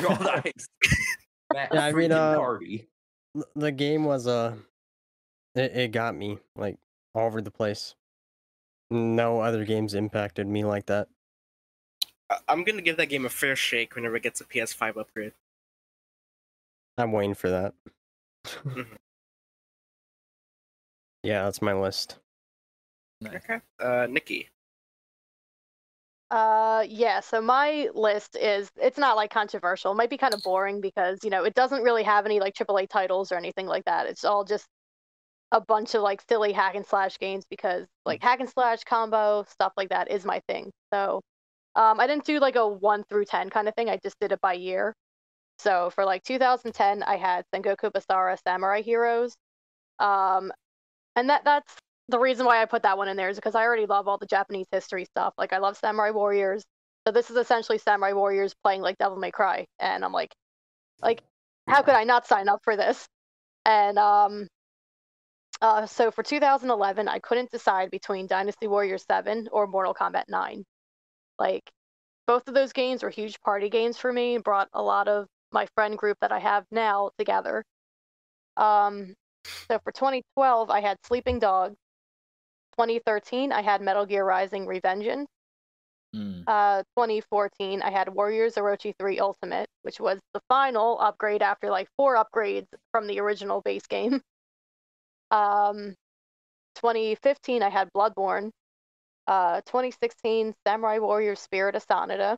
[0.00, 0.52] Joel dies.
[1.52, 2.88] That Yeah, I mean, freaking uh, party.
[3.56, 4.54] The game was uh
[5.54, 6.78] it, it got me like
[7.14, 7.94] all over the place
[8.90, 11.08] no other games impacted me like that
[12.30, 15.32] I- I'm gonna give that game a fair shake whenever it gets a PS5 upgrade.
[16.98, 17.74] i'm waiting for that
[18.44, 18.86] Mhm.
[21.22, 22.18] yeah that's my list
[23.24, 23.60] Okay.
[23.78, 24.48] Uh, Nikki.
[26.30, 27.20] Uh, yeah.
[27.20, 29.92] So my list is it's not like controversial.
[29.92, 32.54] It might be kind of boring because you know it doesn't really have any like
[32.54, 34.06] AAA titles or anything like that.
[34.06, 34.66] It's all just
[35.52, 39.44] a bunch of like silly hack and slash games because like hack and slash combo
[39.48, 40.72] stuff like that is my thing.
[40.92, 41.20] So
[41.76, 43.88] um, I didn't do like a one through ten kind of thing.
[43.90, 44.94] I just did it by year.
[45.58, 49.34] So for like 2010, I had Sengoku Basara Samurai Heroes.
[50.00, 50.52] Um,
[51.16, 51.74] and that that's
[52.08, 54.18] the reason why I put that one in there is because I already love all
[54.18, 55.34] the Japanese history stuff.
[55.38, 56.64] Like I love Samurai Warriors.
[57.06, 60.32] So this is essentially Samurai Warriors playing like Devil May Cry, and I'm like,
[61.02, 61.22] like,
[61.68, 63.06] how could I not sign up for this?
[63.66, 64.48] And um,
[65.62, 70.64] uh, so for 2011, I couldn't decide between Dynasty Warriors 7 or Mortal Kombat 9.
[71.38, 71.70] Like,
[72.26, 74.34] both of those games were huge party games for me.
[74.34, 77.64] and Brought a lot of my friend group that I have now together.
[78.56, 79.14] Um,
[79.68, 81.76] so for 2012, I had Sleeping Dogs.
[82.72, 85.26] 2013, I had Metal Gear Rising Revengeance.
[86.16, 86.42] Mm.
[86.44, 91.88] Uh, 2014, I had Warriors Orochi 3 Ultimate, which was the final upgrade after like
[91.96, 94.20] four upgrades from the original base game.
[95.32, 95.96] Um,
[96.76, 98.52] 2015, I had Bloodborne.
[99.26, 102.36] Uh, 2016, Samurai Warriors Spirit of Sanada,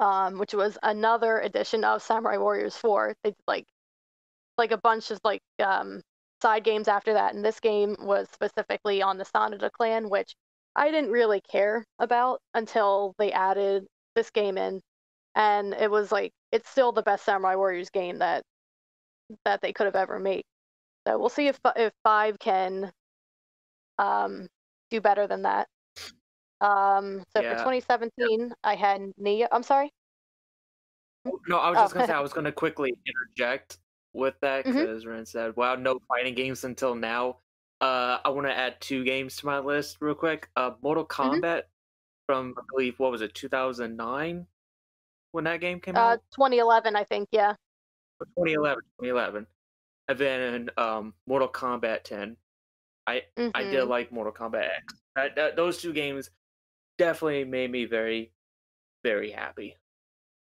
[0.00, 3.14] um, which was another edition of Samurai Warriors 4.
[3.24, 3.66] They did like
[4.58, 6.02] like a bunch of like um,
[6.42, 10.34] side games after that, and this game was specifically on the Sanada clan, which
[10.76, 14.80] I didn't really care about until they added this game in,
[15.34, 18.42] and it was like it's still the best Samurai Warriors game that
[19.44, 20.44] that they could have ever made.
[21.06, 22.92] So we'll see if if five can
[23.98, 24.48] um,
[24.90, 25.68] do better than that.
[26.60, 27.50] Um, so Yeah.
[27.52, 29.46] for 2017, I had NieR.
[29.52, 29.92] I'm sorry.
[31.48, 31.82] No, I was Oh.
[31.82, 33.78] just gonna say I was gonna quickly interject
[34.12, 37.40] with that because Ren said, "Wow, no fighting games until now."
[37.80, 40.48] Uh, I want to add two games to my list real quick.
[40.56, 41.60] Uh, Mortal Mm-hmm.
[42.26, 44.48] From I believe what was it, 2009
[45.30, 47.28] when that game came Uh, out, 2011, I think.
[47.30, 47.54] Yeah.
[48.18, 49.46] 2011, 2011,
[50.08, 52.36] and then um, Mortal Kombat 10.
[53.06, 53.22] I
[53.54, 53.88] I did Mhm.
[53.88, 54.94] like Mortal Kombat X.
[55.14, 56.30] That, that those two games
[56.98, 58.32] definitely made me very,
[59.04, 59.76] very happy.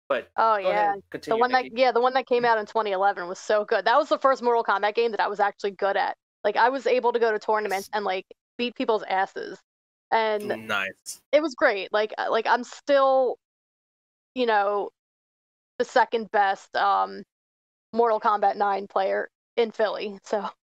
[0.10, 0.94] But Oh go yeah.
[0.94, 1.40] ahead, The continue.
[1.42, 3.86] one that yeah, the one that came out in 2011 was so good.
[3.86, 6.16] That was the first Mortal Kombat game that I was actually good at.
[6.44, 8.26] Like I was able to go to tournaments and like
[8.58, 9.60] beat people's asses,
[10.12, 11.22] and Nice.
[11.32, 11.92] it was great.
[11.92, 13.38] Like uh, like I'm still,
[14.36, 14.90] you know,
[15.80, 17.24] the second best um
[17.94, 20.18] Mortal Kombat 9 player in Philly.
[20.24, 20.48] So,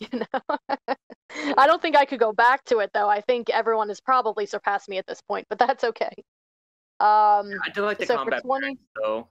[0.00, 0.56] you know,
[1.56, 3.08] I don't think I could go back to it though.
[3.08, 6.10] I think everyone has probably surpassed me at this point, but that's okay.
[7.00, 9.28] Um, I did like the so combat 20 mechanics, though.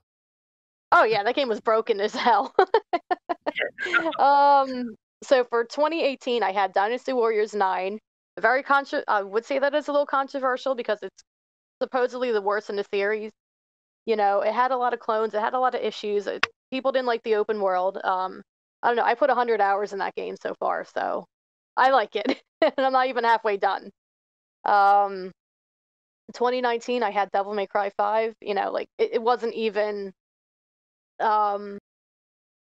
[0.92, 2.54] Oh yeah, that game was broken as hell.
[4.18, 7.98] um, so for 2018, I had Dynasty Warriors 9.
[8.40, 11.22] Very contro- I would say that is a little controversial because it's
[11.80, 13.30] supposedly the worst in the series.
[14.04, 16.26] You know, it had a lot of clones, it had a lot of issues.
[16.26, 17.98] It, people didn't like the open world.
[18.04, 18.42] Um,
[18.82, 19.04] I don't know.
[19.04, 21.26] I put 100 hours in that game so far, so
[21.76, 23.90] I like it, and I'm not even halfway done.
[24.64, 25.32] Um,
[26.34, 28.34] 2019, I had Devil May Cry 5.
[28.40, 30.12] You know, like it, it wasn't even
[31.20, 31.78] um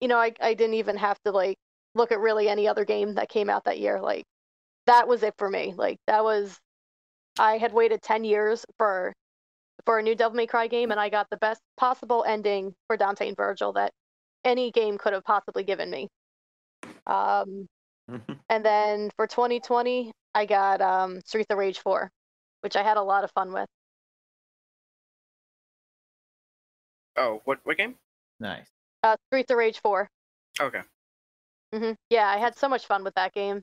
[0.02, 1.58] you know I, I didn't even have to like
[1.96, 4.26] look at really any other game that came out that year like
[4.88, 6.60] that was it for me like that was
[7.40, 9.14] i had waited 10 years for
[9.86, 12.98] for a new devil may cry game and i got the best possible ending for
[12.98, 13.92] dante and virgil that
[14.44, 16.08] any game could have possibly given me
[17.08, 17.68] um
[18.50, 22.10] and then for 2020 i got um streets of rage 4
[22.62, 23.68] which i had a lot of fun with
[27.18, 27.96] Oh, what what game?
[28.40, 28.68] Nice.
[29.04, 30.08] uh streets of rage 4
[30.62, 30.82] Okay.
[31.74, 31.92] Mm-hmm.
[32.10, 33.62] yeah i had so much fun with that game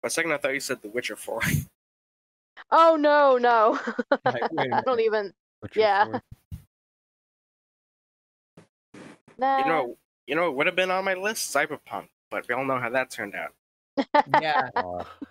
[0.00, 1.40] For a second, I thought you said The Witcher 4.
[2.70, 3.78] Oh no, no.
[4.24, 5.32] Like, wait a I don't even.
[5.60, 6.04] Witcher Yeah.
[6.06, 6.22] 4.
[9.38, 9.58] Nah.
[9.58, 12.64] you know, you know, it would have been on my list, Cyberpunk, but we all
[12.64, 13.52] know how that turned out.
[14.42, 14.68] Yeah,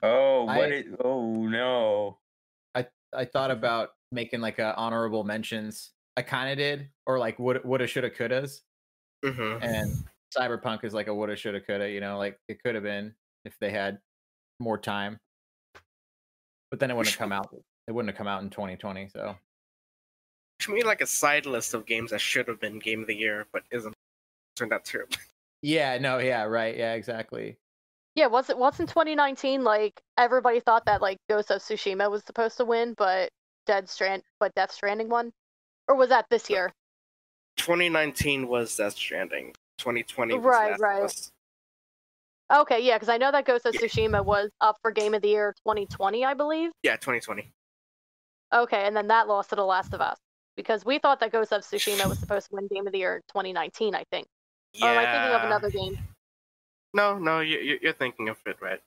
[0.03, 0.57] Oh, what?
[0.57, 2.17] I- It, oh no.
[2.75, 5.91] I I thought about making like a honorable mentions.
[6.15, 8.61] I kind of did, or like would woulda, shoulda, couldas.
[9.25, 9.63] Mm-hmm.
[9.63, 10.03] And
[10.38, 11.89] Cyberpunk is like a woulda, shoulda, coulda.
[11.89, 13.13] You know, like it could have been
[13.45, 13.97] if they had
[14.59, 15.17] more time.
[16.69, 17.49] But then it wouldn't have come out.
[17.88, 19.09] It wouldn't have come out in 2020.
[19.09, 19.35] So
[20.68, 23.15] Which made like a side list of games that should have been Game of the
[23.15, 23.94] Year, but isn't.
[24.56, 25.15] Turned out terrible.
[25.61, 27.57] yeah, no, yeah, right, yeah, exactly.
[28.15, 32.23] Yeah, was it Was in 2019 like everybody thought that like Ghost of Tsushima was
[32.26, 33.30] supposed to win, but
[33.65, 35.34] Dead Strand but Death Stranding won?
[35.88, 36.72] Or was that this year?
[37.57, 39.53] 2019 was Death Stranding.
[39.80, 41.03] 2020 was Right, Last right.
[41.03, 41.31] Us.
[42.53, 43.81] Okay, yeah, because I know that Ghost of Yeah.
[43.81, 46.72] Tsushima was up for Game of the Year 2020, I believe.
[46.84, 47.52] Yeah, 2020.
[48.53, 50.19] Okay, and then that lost to The Last of Us.
[50.55, 53.21] Because we thought that Ghost of Tsushima was supposed to win Game of the Year
[53.30, 54.27] 2019, I think.
[54.73, 54.85] Yeah.
[54.85, 55.97] Or am I thinking of another game?
[56.93, 58.81] No, no, you, you- you're thinking of it right.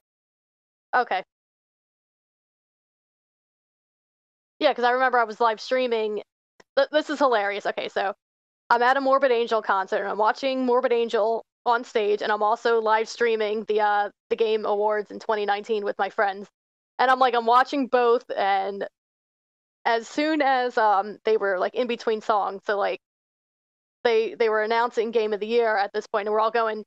[0.94, 1.22] Okay.
[4.59, 6.22] Yeah, because I remember I was live streaming.
[6.93, 7.66] This is hilarious.
[7.66, 8.14] Okay, so
[8.70, 12.43] I'm at a Morbid Angel concert and I'm watching Morbid Angel on stage, and I'm
[12.43, 16.48] also live streaming the uh the game awards in 2019 with my friends.
[16.98, 18.86] And I'm like, I'm watching both, and
[19.87, 23.01] as soon as um they were like in between songs, so like
[24.05, 26.85] they they were announcing Game of the Year at this point, and we're all going,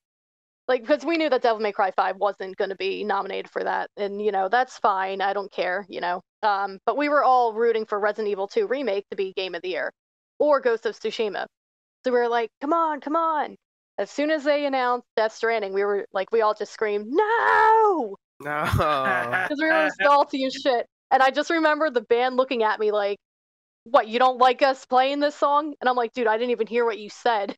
[0.67, 3.63] like because we knew that Devil May Cry 5 wasn't going to be nominated for
[3.63, 7.23] that and you know that's fine I don't care you know um but we were
[7.23, 9.91] all rooting for Resident Evil 2 remake to be game of the year
[10.37, 11.47] or Ghost of Tsushima.
[12.05, 13.55] So we were like come on come on.
[13.97, 18.15] As soon as they announced Death Stranding we were like we all just screamed no!
[18.41, 18.63] No.
[18.71, 22.91] because we were salty as shit and I just remember the band looking at me
[22.91, 23.17] like
[23.85, 26.67] what you don't like us playing this song and I'm like dude I didn't even
[26.67, 27.55] hear what you said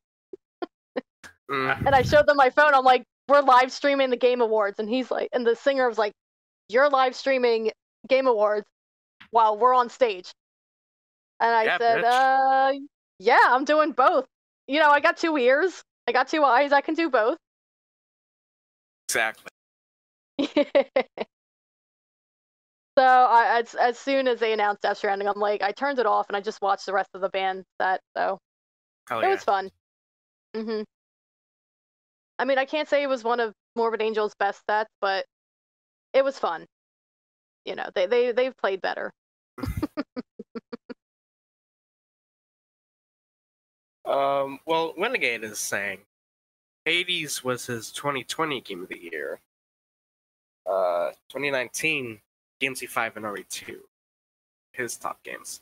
[1.49, 1.85] Mm.
[1.85, 2.73] and I showed them my phone.
[2.73, 5.97] I'm like, we're live streaming the Game Awards, and he's like, and the singer was
[5.97, 6.13] like,
[6.69, 7.71] you're live streaming
[8.07, 8.65] Game Awards
[9.31, 10.31] while we're on stage.
[11.39, 12.73] And I Yeah, said, uh,
[13.19, 14.27] yeah, I'm doing both.
[14.67, 17.37] You know, I got two ears, I got two eyes, I can do both.
[19.09, 19.51] Exactly.
[22.97, 26.05] so I, as as soon as they announced Death Stranding, I'm like, I turned it
[26.05, 28.01] off and I just watched the rest of the band set.
[28.17, 28.39] So
[29.11, 29.29] it yeah.
[29.29, 29.71] was fun.
[30.55, 30.81] hmm
[32.39, 35.25] I mean, I can't say it was one of Morbid Angel's best sets, but
[36.13, 36.65] it was fun.
[37.65, 39.11] You know, they they they've played better.
[44.05, 45.99] Um, well, Renegade is saying
[46.85, 49.39] Hades was his 2020 game of the year.
[50.65, 52.19] Uh, 2019
[52.61, 53.75] DMC5 and RE2,
[54.73, 55.61] his top games.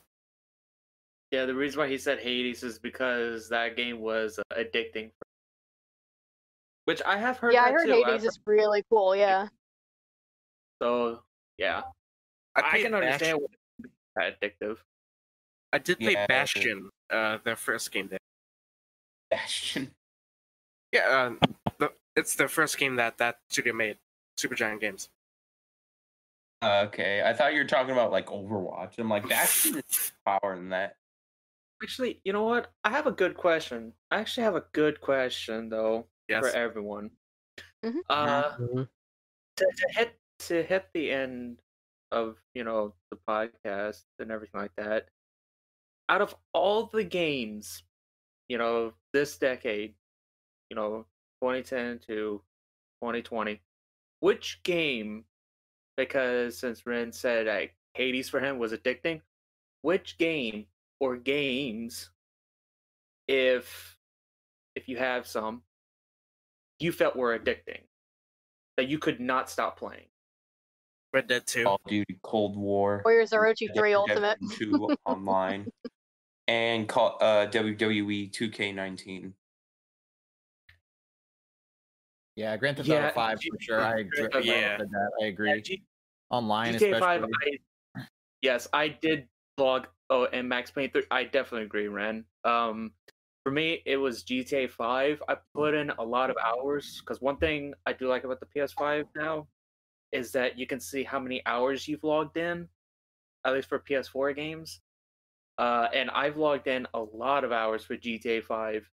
[1.30, 5.10] Yeah, the reason why he said Hades is because that game was uh, addicting.
[6.86, 7.52] Which I have heard.
[7.54, 7.92] yeah, I heard too.
[7.92, 9.14] Hades I've- is really cool.
[9.14, 9.48] Yeah.
[10.82, 11.20] So
[11.58, 11.82] yeah,
[12.56, 13.46] I, played can understand Bastion-
[14.16, 14.76] why it's that addictive.
[15.72, 16.26] I did play Yeah.
[16.26, 18.08] Bastion, uh, their first game.
[18.08, 18.18] There.
[19.30, 19.92] Bastion.
[20.92, 21.46] Yeah, uh,
[21.78, 23.98] the, it's the first game that that studio made,
[24.36, 25.08] Supergiant Games.
[26.62, 28.98] Okay, I thought you were talking about like Overwatch.
[28.98, 30.96] I'm like Bastion is power than that.
[31.82, 32.72] Actually, you know what?
[32.84, 33.94] I have a good question.
[34.10, 36.40] I actually have a good question though Yes.
[36.42, 37.10] for everyone.
[37.82, 38.00] Mhm.
[38.10, 38.88] Uh, Mhm.
[39.56, 41.62] to, to hit to hit the end
[42.10, 45.08] of you know the podcast and everything like that.
[46.10, 47.84] Out of all the games,
[48.48, 49.94] you know, this decade,
[50.68, 51.06] you know,
[51.40, 52.42] 2010 to
[53.00, 53.62] 2020,
[54.20, 55.24] which game?
[56.08, 59.20] Because since Ren said like Hades for him was addicting,
[59.82, 60.66] which game
[60.98, 62.10] or games,
[63.28, 63.96] if
[64.74, 65.62] if you have some,
[66.78, 67.82] you felt were addicting
[68.76, 70.06] that you could not stop playing.
[71.12, 71.64] Red Dead 2.
[71.64, 73.02] Call of Duty Cold War.
[73.04, 74.38] Warriors Orochi Red 3 Ultimate.
[74.52, 75.66] 2 online.
[76.46, 79.32] And call, uh, WWE 2K19.
[82.36, 83.80] Yeah, Grand Theft Yeah, Auto Five G- for sure.
[83.80, 84.28] I agree.
[84.44, 84.78] Yeah.
[84.78, 85.10] with that.
[85.20, 85.82] I agree.
[86.32, 86.94] G- Online, GTA.
[86.94, 87.58] Five, I,
[88.42, 89.86] yes, I did blog.
[90.10, 91.04] Oh, and Max Payne three.
[91.10, 92.26] I definitely agree, Ren.
[92.44, 92.94] Um,
[93.44, 95.22] for me, it was GTA Five.
[95.28, 98.46] I put in a lot of hours because one thing I do like about the
[98.46, 99.48] PS5 now
[100.12, 102.68] is that you can see how many hours you've logged in,
[103.44, 104.82] at least for PS4 games.
[105.58, 108.90] Uh, and I've logged in a lot of hours for GTA Five,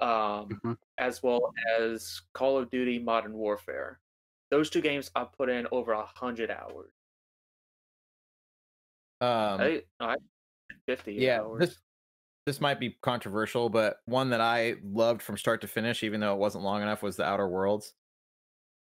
[0.00, 0.76] um, Mhm.
[0.98, 4.00] as well as Call of Duty Modern Warfare.
[4.50, 6.90] Those two games I put in over a hundred hours.
[9.20, 10.16] um, I, I
[10.86, 11.60] fifty yeah, hours.
[11.60, 11.78] this
[12.46, 16.34] this might be controversial, but one that I loved from start to finish, even though
[16.34, 17.92] it wasn't long enough, was the Outer Worlds.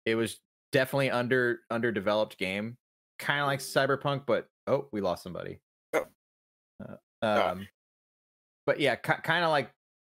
[0.06, 0.40] It was
[0.72, 2.76] definitely under underdeveloped game,
[3.18, 5.60] kind of like Cyberpunk, but oh, we lost somebody.
[5.92, 6.06] Oh.
[6.82, 7.48] Uh, Oh.
[7.52, 7.68] um,
[8.66, 9.70] but yeah, ki kind of like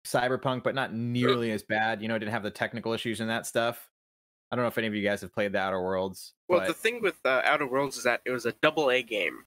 [0.06, 2.02] Cyberpunk, but not nearly as bad.
[2.02, 3.89] You know, didn't have the technical issues and that stuff.
[4.52, 6.34] I don't know if any of you guys have played the Outer Worlds.
[6.48, 9.04] Well, but the thing with uh, Outer Worlds is that it was a double A
[9.04, 9.46] game,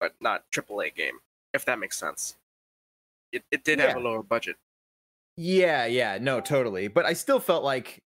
[0.00, 1.20] but not triple A game,
[1.52, 2.36] if that makes sense.
[3.32, 4.56] It, it did have a lower budget.
[5.36, 6.88] Yeah, yeah, no, totally.
[6.88, 8.02] But I still felt like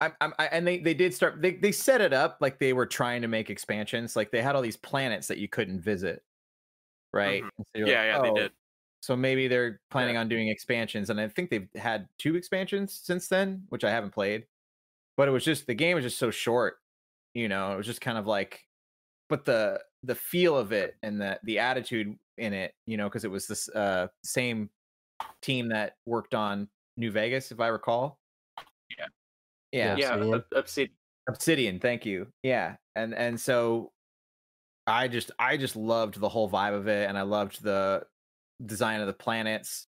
[0.00, 2.72] I'm, I'm I, and they they did start they they set it up like they
[2.72, 4.16] were trying to make expansions.
[4.16, 6.24] Like they had all these planets that you couldn't visit,
[7.12, 7.42] right?
[7.44, 7.50] Mhm.
[7.76, 8.52] So Yeah, like, yeah, "Oh, they did.
[9.02, 13.28] So maybe they're planning on doing expansions, and I think they've had two expansions since
[13.28, 14.46] then, which I haven't played.
[15.16, 16.76] But it was just the game was just so short,
[17.34, 17.72] you know.
[17.72, 18.60] It was just kind of like,
[19.28, 23.24] but the the feel of it and the the attitude in it, you know, because
[23.24, 24.70] it was this uh same
[25.42, 28.18] team that worked on New Vegas, if I recall.
[28.98, 29.06] Yeah.
[29.72, 29.96] Yeah.
[29.96, 30.34] yeah, Obsidian.
[30.34, 30.96] Ob- Obsidian.
[31.28, 32.26] Obsidian, thank you.
[32.42, 32.76] Yeah.
[32.96, 33.92] And and so
[34.86, 38.04] I just I just loved the whole vibe of it and I loved the
[38.64, 39.86] design of the planets.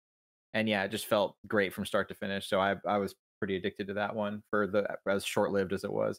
[0.55, 2.49] And yeah, it just felt great from start to finish.
[2.49, 3.15] So I I was
[3.45, 6.19] pretty addicted to that one for the as short-lived as it was.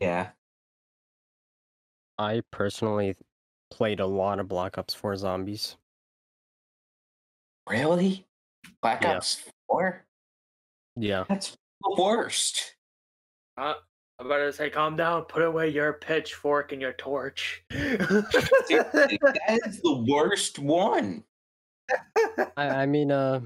[0.00, 0.28] Yeah.
[2.18, 3.16] I personally
[3.72, 5.76] played a lot of Black Ops 4 Zombies.
[7.68, 8.24] Really?
[8.80, 9.16] Black Yeah.
[9.16, 10.06] Ops 4?
[10.94, 11.24] Yeah.
[11.28, 12.76] That's the worst.
[13.56, 13.74] Uh,
[14.20, 15.22] I'm about to say, calm down.
[15.22, 17.64] Put away your pitchfork and your torch.
[17.70, 21.24] That is the worst one.
[22.56, 23.40] I, I mean, uh,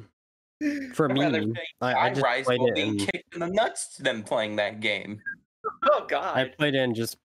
[0.94, 3.48] for I'd me, I, I just Rise played while it being and kicked in the
[3.48, 5.20] nuts than playing that game.
[5.90, 6.36] oh god!
[6.36, 7.16] I played it and just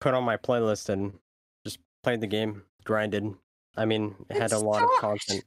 [0.00, 1.12] put on my playlist and
[1.64, 3.34] just played the game, grinded.
[3.76, 5.44] I mean, it had It a lot of content.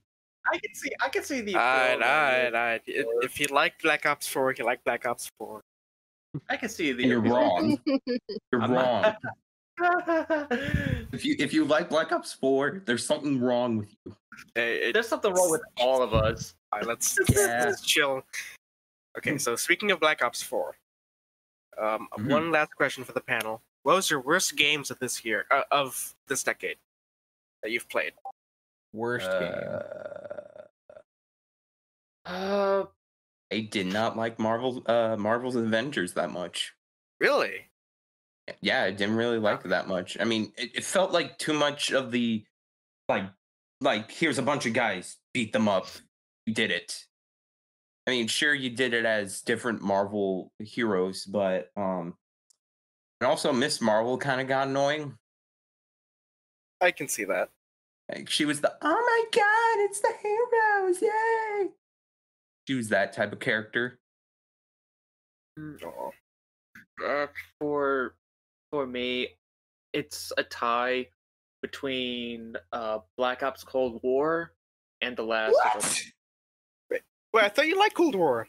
[0.51, 0.89] I can see.
[1.01, 1.55] I can see the.
[1.55, 2.81] Alright, alright, alright.
[2.85, 5.61] If if you like Black Ops 4, you like Black Ops 4.
[6.49, 7.05] I can see the.
[7.07, 7.79] You're wrong.
[7.85, 9.01] You're I'm wrong.
[9.01, 9.17] not-
[11.11, 14.15] If you if you like Black Ops 4, there's something wrong with you.
[14.55, 16.53] Hey, it- There's something wrong with all of us.
[16.73, 17.65] Alright, let's, Yeah.
[17.65, 18.23] let's chill.
[19.17, 20.75] Okay, so speaking of Black Ops 4,
[21.77, 22.29] um, Mhm.
[22.29, 23.61] one last question for the panel.
[23.83, 26.77] What was your worst games of this year, uh, of this decade,
[27.63, 28.13] that you've played?
[28.93, 29.53] Worst game.
[29.53, 30.65] Uh,
[32.25, 32.85] Uh,
[33.51, 36.75] I did not like Marvel uh Marvel's Avengers that much.
[37.19, 37.68] Really?
[38.61, 40.17] Yeah, I didn't really like it that much.
[40.19, 42.43] I mean, it, it felt like too much of the
[43.07, 43.25] like
[43.81, 45.87] like here's a bunch of guys, beat them up.
[46.45, 47.05] You did it.
[48.07, 52.15] I mean, sure you did it as different Marvel heroes, but um
[53.21, 55.15] and also Miss Marvel kind of got annoying.
[56.81, 57.49] I can see that.
[58.09, 61.69] Like she was the oh my god, it's the heroes, yay!
[62.67, 63.99] She was that type of character.
[65.59, 66.11] Oh.
[67.05, 67.27] uh,
[67.59, 68.15] for
[68.71, 69.29] for me,
[69.93, 71.07] it's a tie
[71.61, 74.53] between uh Black Ops Cold War
[75.01, 76.03] and The Last of Us.
[76.89, 77.01] Wait,
[77.43, 78.47] I thought you liked Cold War.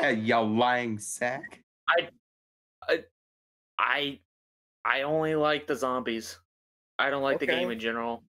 [0.00, 1.62] Yeah, you lying sack.
[1.88, 3.00] I
[3.78, 4.18] I
[4.84, 6.38] I only like the zombies.
[6.98, 8.22] I don't like the game in general.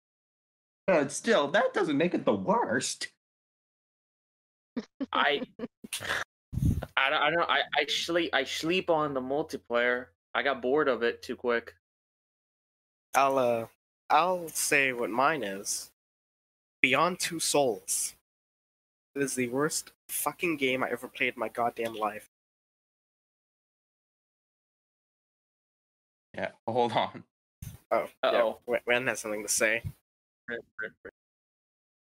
[0.87, 3.09] But still, that doesn't make it the worst.
[5.13, 5.43] I
[6.97, 10.07] I don't, I don't I I sleep I sleep on the multiplayer.
[10.35, 11.75] I got bored of it too quick.
[13.15, 13.67] I'll uh,
[14.11, 15.91] I'll say what mine is.
[16.81, 18.15] Beyond Two Souls.
[19.17, 22.29] It is the worst fucking game I ever played in my goddamn life.
[26.35, 27.25] Yeah, hold on.
[27.91, 28.31] Oh, yeah.
[28.31, 28.59] Uh-oh.
[28.67, 29.83] Wen- Wen has something to say.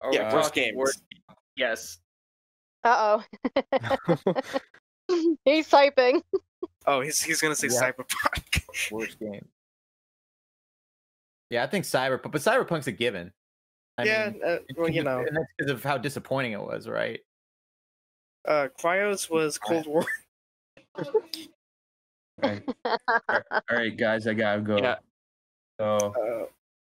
[0.02, 0.76] Are Yeah, worst talking games.
[0.76, 0.92] wor-
[1.56, 2.00] Yes.
[2.84, 4.42] Uh oh.
[5.46, 6.22] He's typing.
[6.86, 7.92] Oh, he's he's gonna say Yeah.
[7.92, 8.92] Cyberpunk.
[8.92, 9.46] Worst game.
[11.50, 13.32] Yeah, I think Cyberpunk, but Cyberpunk's a given.
[13.98, 16.62] I yeah, mean, uh, well, you because- know, and that's because of how disappointing it
[16.62, 17.20] was, right?
[18.48, 20.06] uh, Cryos was Cold War.
[22.42, 22.64] Right.
[22.86, 24.78] All right, guys, I gotta go.
[24.78, 24.96] Yeah.
[25.78, 26.48] So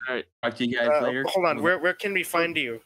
[0.10, 1.26] Uh, talk to you guys uh, later.
[1.28, 2.80] hold on, where where can we find you?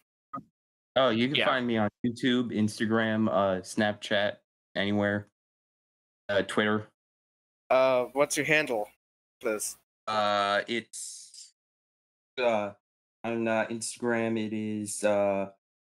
[0.95, 1.45] Oh, you can Yeah.
[1.45, 4.37] find me on YouTube, Instagram, uh, Snapchat,
[4.75, 5.27] anywhere.
[6.29, 6.87] Uh, Twitter.
[7.69, 8.87] Uh, what's your handle,
[9.41, 9.77] please?
[10.07, 11.53] Uh, it's
[12.37, 12.71] uh
[13.23, 14.37] on uh, Instagram.
[14.37, 15.47] It is uh,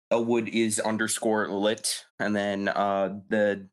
[0.09, 3.67] Elwood is underscore lit, and then uh the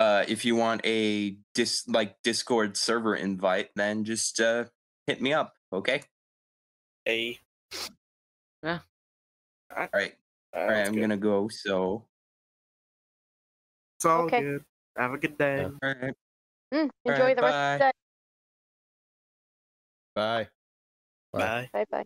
[0.00, 4.64] uh if you want a dis like Discord server invite, then just uh
[5.06, 5.54] hit me up.
[5.72, 6.02] Okay.
[7.08, 7.38] A.
[8.62, 8.78] Yeah.
[9.74, 10.14] All right.
[10.54, 10.86] Uh, All right.
[10.86, 11.00] I'm good.
[11.00, 11.48] gonna go.
[11.48, 12.06] So.
[13.96, 14.40] It's all Okay.
[14.40, 14.64] good.
[14.96, 15.64] Have a good day.
[15.64, 16.14] All right.
[16.72, 17.92] Mm, enjoy Alright, the rest of the day.
[20.14, 20.48] Bye.
[21.32, 21.70] Bye.
[21.72, 22.04] Bye bye.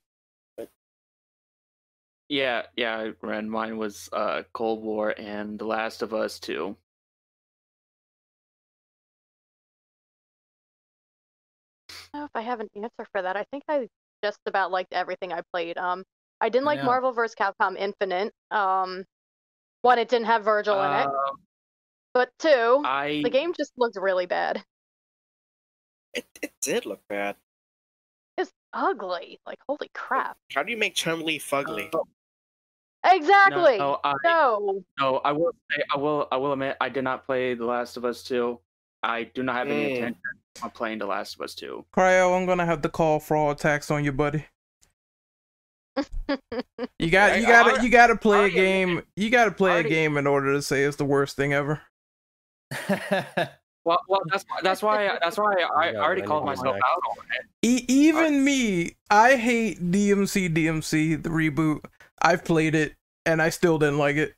[2.28, 3.48] Yeah, yeah, Ren.
[3.48, 6.76] Mine was uh Cold War and The Last of Us too.
[11.90, 13.36] I don't know if I have an answer for that.
[13.36, 13.88] I think I
[14.24, 15.78] just about liked everything I played.
[15.78, 16.02] Um,
[16.40, 16.86] I didn't like Yeah.
[16.86, 17.34] Marvel vs.
[17.36, 18.32] Capcom Infinite.
[18.50, 19.04] Um,
[19.82, 21.32] one, it didn't have Virgil in it, Uh,
[22.16, 24.64] but two, I the game just looked really bad.
[26.14, 27.36] It it did look bad.
[28.38, 29.38] It's ugly.
[29.44, 30.38] Like holy crap.
[30.54, 31.94] How do you make Chun Li fugly?
[31.94, 31.98] Uh,
[33.04, 33.76] Exactly.
[33.76, 34.82] No, I No.
[34.98, 37.98] no, I will say I will I will admit I did not play The Last
[37.98, 38.58] of Us 2.
[39.02, 39.90] I do not have any Mm.
[39.90, 40.22] intention
[40.62, 41.84] of playing The Last of Us 2.
[41.94, 44.46] Cryo, I'm gonna have to call fraud tax on you, buddy.
[46.98, 49.02] You got you gotta you gotta play a game.
[49.16, 51.82] You gotta play a game in order to say it's the worst thing ever.
[53.84, 56.84] Well, well, that's why that's why that's why I, I Yeah, already called myself next.
[56.84, 57.46] out on it.
[57.62, 61.84] E- even me, I hate DMC DMC the reboot.
[62.20, 62.94] I've played it
[63.24, 64.34] and I still didn't like it.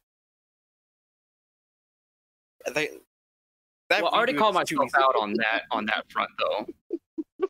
[2.75, 2.91] They,
[3.89, 5.03] that Well, I already called myself easy.
[5.03, 7.47] out on that on that front though.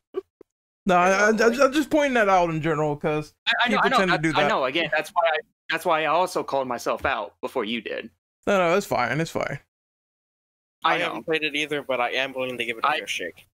[0.85, 3.89] No, I, I, I'm just pointing that out in general because I, I know, I
[3.89, 4.47] know, tend to that's- do I that.
[4.47, 4.63] know.
[4.65, 5.37] Again, that's why I,
[5.69, 8.09] that's why I also called myself out before you did.
[8.47, 9.59] no, no, it's fine, it's fine.
[10.83, 12.97] I, I haven't played it either, but I am willing to give it a I-
[12.99, 13.47] fair shake.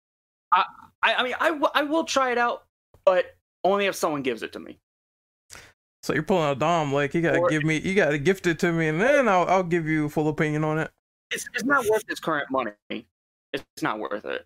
[0.54, 0.64] I,
[1.02, 2.64] I mean, I, w- I will try it out,
[3.04, 3.34] but
[3.64, 4.78] only if someone gives it to me.
[6.02, 8.58] So you're pulling a dom, like you gotta Or- give me, you gotta gift it
[8.60, 10.90] to me, and then I'll I'll give you a full opinion on it.
[11.30, 12.72] It's, it's not worth its current money.
[13.52, 14.44] It's not worth it.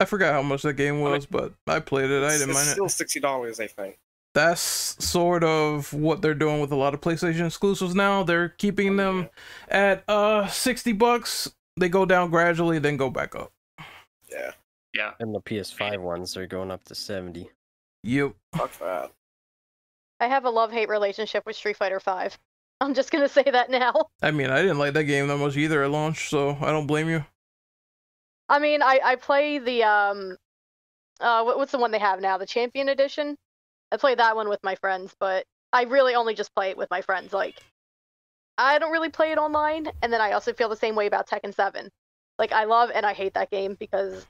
[0.00, 2.22] I forgot how much that game mean- was, but I played it.
[2.22, 2.72] I didn't it's mind it.
[2.72, 3.98] still sixty dollars, I think.
[4.34, 4.60] That's
[5.02, 8.22] sort of what they're doing with a lot of PlayStation exclusives now.
[8.22, 9.30] They're keeping them
[9.68, 11.50] at uh 60 bucks.
[11.76, 13.52] They go down gradually, then go back up.
[14.30, 14.52] Yeah,
[14.94, 15.12] Yeah.
[15.20, 17.50] And the PS5 ones are going up to 70.
[18.02, 18.34] Yep.
[18.54, 19.12] fuck that.
[20.20, 22.38] I have a love hate relationship with Street Fighter Five.
[22.80, 23.94] I'm just gonna say that now.
[24.22, 26.86] I mean, I didn't like that game that much either at launch, so I don't
[26.86, 27.24] blame you.
[28.48, 30.36] I mean, I I play the um,
[31.20, 32.38] uh, what, what's the one they have now?
[32.38, 33.36] The Champion Edition.
[33.92, 36.90] I play that one with my friends, but I really only just play it with
[36.90, 37.32] my friends.
[37.32, 37.60] Like,
[38.58, 41.28] I don't really play it online, and then I also feel the same way about
[41.28, 41.90] Tekken 7.
[42.38, 44.26] Like I love and I hate that game because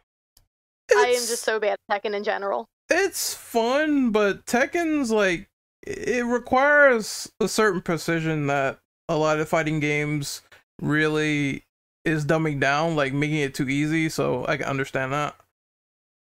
[0.97, 2.69] I am just so bad at Tekken in general.
[2.89, 5.49] it's fun, but Tekken's like
[5.87, 8.79] it requires a certain precision that
[9.09, 10.43] a lot of fighting games
[10.81, 11.63] really
[12.05, 14.09] is dumbing down, like making it too easy.
[14.09, 15.37] So I can understand that.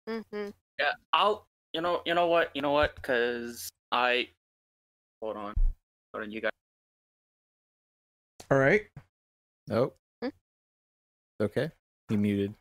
[0.08, 0.50] Mm-hmm.
[0.78, 1.46] Yeah, I'll.
[1.72, 2.02] You know.
[2.04, 2.50] You know what?
[2.54, 2.94] You know what?
[2.96, 4.28] Because I.
[5.20, 5.54] Hold on.
[6.12, 6.30] Hold on.
[6.30, 6.50] You guys.
[8.52, 8.82] All right.
[9.66, 9.96] Nope.
[10.22, 10.28] Hmm?
[11.40, 11.70] Okay.
[12.10, 12.52] He muted.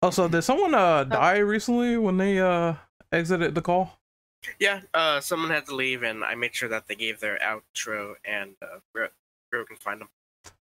[0.00, 2.74] Also, did someone uh die recently when they uh
[3.12, 3.98] exited the call?
[4.58, 8.14] Yeah, uh, someone had to leave, and I made sure that they gave their outro,
[8.24, 9.08] and uh, Ro
[9.52, 10.08] Ro can find them.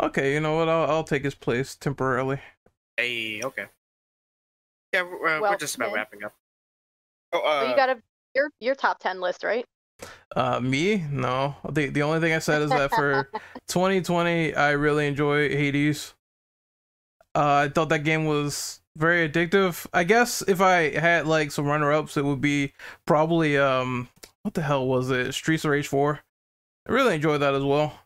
[0.00, 0.70] Okay, you know what?
[0.70, 2.38] I'll I'll take his place temporarily.
[2.96, 3.66] Hey, okay.
[4.94, 6.32] Yeah, we're, uh, we're just about then- wrapping up.
[7.34, 8.02] Oh, But uh, you got a
[8.34, 9.66] your your top 10 list, right?
[10.34, 11.04] Uh, me?
[11.10, 11.56] No.
[11.70, 13.30] The the only thing I said is that for
[13.68, 16.14] 2020, I really enjoy Hades.
[17.34, 19.86] Uh, I thought that game was very addictive.
[19.92, 22.72] I guess if I had like some runner ups, it would be
[23.06, 24.08] probably um,
[24.42, 25.32] what the hell was it?
[25.32, 26.20] Streets of Rage 4.
[26.88, 27.98] I really enjoyed that as well.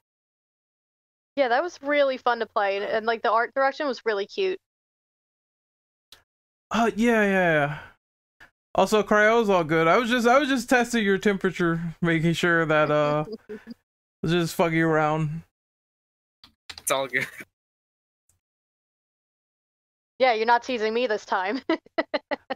[1.36, 4.26] Yeah, that was really fun to play, and, and like the art direction was really
[4.26, 4.58] cute.
[6.70, 7.78] Uh, yeah, yeah, yeah.
[8.74, 9.88] Also, cryo's all good.
[9.88, 13.24] I was just I was just testing your temperature, making sure that uh,
[14.26, 15.42] just fucking around.
[16.80, 17.26] it's all good.
[20.18, 21.60] Yeah, you're not teasing me this time.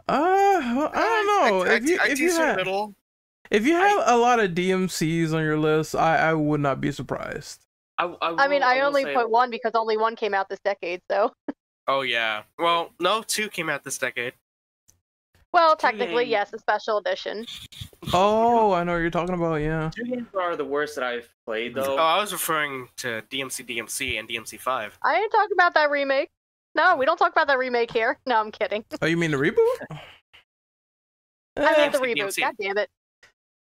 [0.09, 1.27] Uh, well, I don't
[1.67, 1.71] know.
[1.71, 2.95] I, if you I, I if you teased her had, middle.
[3.51, 6.91] if you have a lot of DMCs on your list, I I would not be
[6.93, 7.65] surprised.
[7.99, 8.07] I.
[8.21, 10.59] I, I mean, will- I only say- put one because only one came out this
[10.65, 11.01] decade.
[11.11, 11.33] So,
[11.87, 12.43] Oh yeah.
[12.59, 14.33] Well, no, two came out this decade.
[15.53, 17.47] Well, technically, yes, a special edition.
[18.13, 19.57] Oh, I know what you're talking about.
[19.57, 19.91] Yeah.
[19.95, 21.97] Two games are the worst that I've played though.
[21.99, 22.03] Oh.
[22.03, 24.99] I was referring to DMC, DMC, and DMC Five.
[25.05, 26.31] I ain't talking about that remake.
[26.75, 28.19] No, we don't talk about that remake here.
[28.27, 28.85] No, I'm kidding.
[29.01, 29.99] Oh, you mean the reboot?
[31.57, 32.17] I meant the DMC.
[32.17, 32.41] reboot.
[32.41, 32.91] God damn it.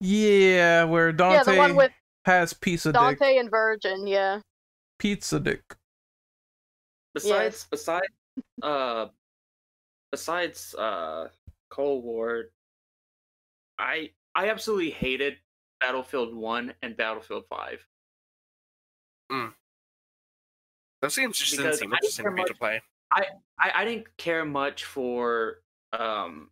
[0.02, 1.92] Yeah, where Dante yeah, the one with
[2.26, 3.00] has pizza dick.
[3.00, 4.08] Dante and Virgin.
[4.08, 4.40] Yeah.
[4.98, 5.62] Pizza dick.
[7.14, 8.08] besides besides
[8.62, 9.08] uh
[10.12, 11.28] besides uh
[11.70, 12.46] Cold War,
[13.78, 15.38] I I absolutely hated
[15.80, 17.86] Battlefield One and Battlefield Five.
[21.02, 22.82] Those games just didn't seem I didn't interesting for me to play.
[23.12, 23.28] I,
[23.76, 25.62] I didn't care much for
[25.94, 26.50] um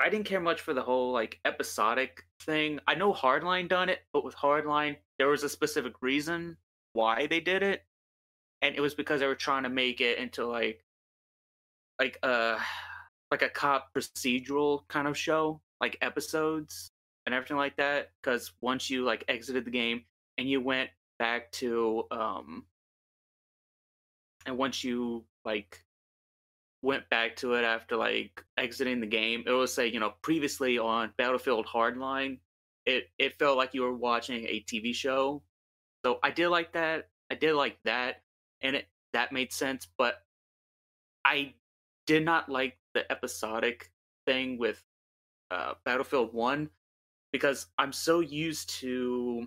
[0.00, 2.80] I didn't care much for the whole like episodic thing.
[2.86, 6.56] I know Hardline done it, but with Hardline there was a specific reason
[6.94, 7.84] why they did it.
[8.62, 10.84] And it was because they were trying to make it into like
[12.00, 12.58] like uh
[13.32, 16.92] like a cop procedural kind of show, like episodes
[17.24, 18.10] and everything like that.
[18.22, 20.02] Because once you like exited the game
[20.36, 22.66] and you went back to um
[24.44, 25.82] and once you like
[26.82, 30.78] went back to it after like exiting the game, it will say, you know, previously
[30.78, 32.38] on Battlefield Hardline,
[32.84, 35.42] it it felt like you were watching a TV show.
[36.04, 37.08] So I did like that.
[37.30, 38.20] I did like that,
[38.60, 39.88] and it that made sense.
[39.96, 40.16] But
[41.24, 41.54] I
[42.06, 43.90] did not like the episodic
[44.26, 44.82] thing with
[45.50, 46.70] uh, Battlefield One
[47.32, 49.46] because I'm so used to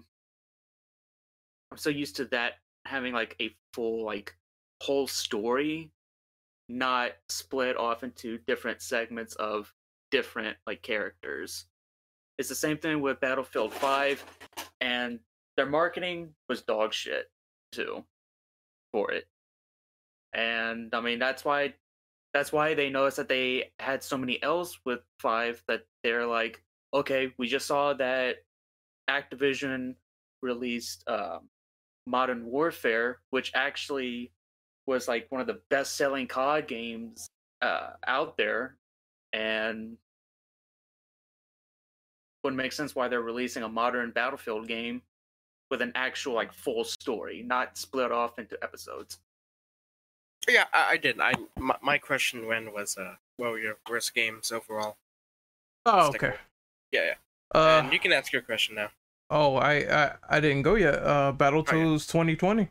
[1.72, 2.54] I'm so used to that
[2.86, 4.36] having like a full like
[4.82, 5.92] whole story
[6.68, 9.74] not split off into different segments of
[10.12, 11.66] different like characters.
[12.38, 14.24] It's the same thing with Battlefield 5
[14.82, 15.20] and
[15.58, 17.30] their marketing was dog shit
[17.72, 18.04] too
[18.92, 19.26] for it.
[20.34, 21.76] And I mean that's why
[22.36, 26.62] that's why they noticed that they had so many L's with 5 that they're like
[26.94, 28.38] okay, we just saw that
[29.10, 29.96] Activision
[30.42, 31.50] released um,
[32.08, 34.32] Modern Warfare, which actually
[34.88, 37.28] was like one of the best selling COD games
[37.62, 38.78] uh, out there,
[39.34, 39.98] and
[42.44, 45.02] wouldn't make sense why they're releasing a modern Battlefield game
[45.70, 49.20] with an actual like full story, not split off into episodes.
[50.48, 51.20] Yeah, I, I did.
[51.20, 54.98] I my, my question when was uh, what were your worst games overall?
[55.86, 56.32] Oh, Stick okay.
[56.32, 56.40] with-
[56.92, 57.14] Yeah, yeah.
[57.54, 58.90] Uh, and you can ask your question now.
[59.30, 59.74] oh, I,
[60.06, 60.96] I I didn't go yet.
[60.96, 62.70] Uh, Battletoads 2020.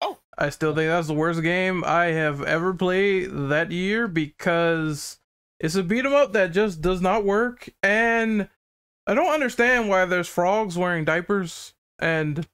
[0.00, 0.18] Oh.
[0.36, 5.18] I still think that's the worst game I have ever played that year because
[5.60, 8.48] it's a beat 'em up that just does not work, and
[9.06, 12.46] I don't understand why there's frogs wearing diapers and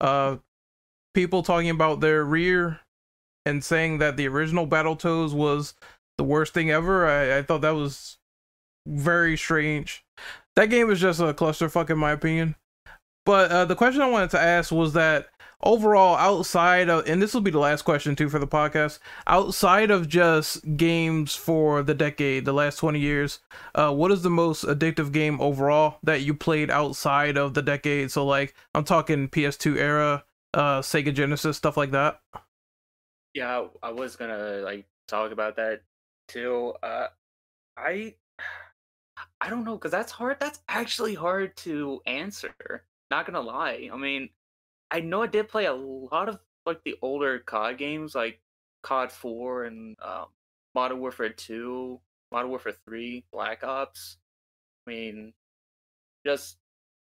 [0.00, 0.36] uh
[1.14, 2.80] people talking about their rear
[3.44, 5.74] and saying that the original Battletoads was
[6.18, 7.06] the worst thing ever.
[7.06, 8.18] I, I thought that was
[8.86, 10.04] very strange.
[10.56, 12.56] That game is just a clusterfuck in my opinion.
[13.24, 15.28] But uh, the question I wanted to ask was that
[15.62, 19.90] overall, outside of, and this will be the last question too for the podcast, outside
[19.90, 23.38] of just games for the decade, the last 20 years,
[23.74, 28.10] uh, what is the most addictive game overall that you played outside of the decade?
[28.10, 30.24] So, like, I'm talking PS2 era,
[30.54, 32.20] uh, Sega Genesis, stuff like that.
[33.34, 35.82] Yeah, I was gonna like talk about that
[36.28, 36.74] too.
[36.82, 37.08] Uh,
[37.76, 38.14] I
[39.40, 40.38] I don't know because that's hard.
[40.40, 42.84] That's actually hard to answer.
[43.10, 43.90] Not gonna lie.
[43.92, 44.30] I mean,
[44.90, 48.40] I know I did play a lot of like the older COD games, like
[48.82, 50.26] COD Four and um,
[50.74, 52.00] Modern Warfare Two,
[52.32, 54.18] Modern Warfare Three, Black Ops.
[54.86, 55.32] I mean,
[56.26, 56.58] just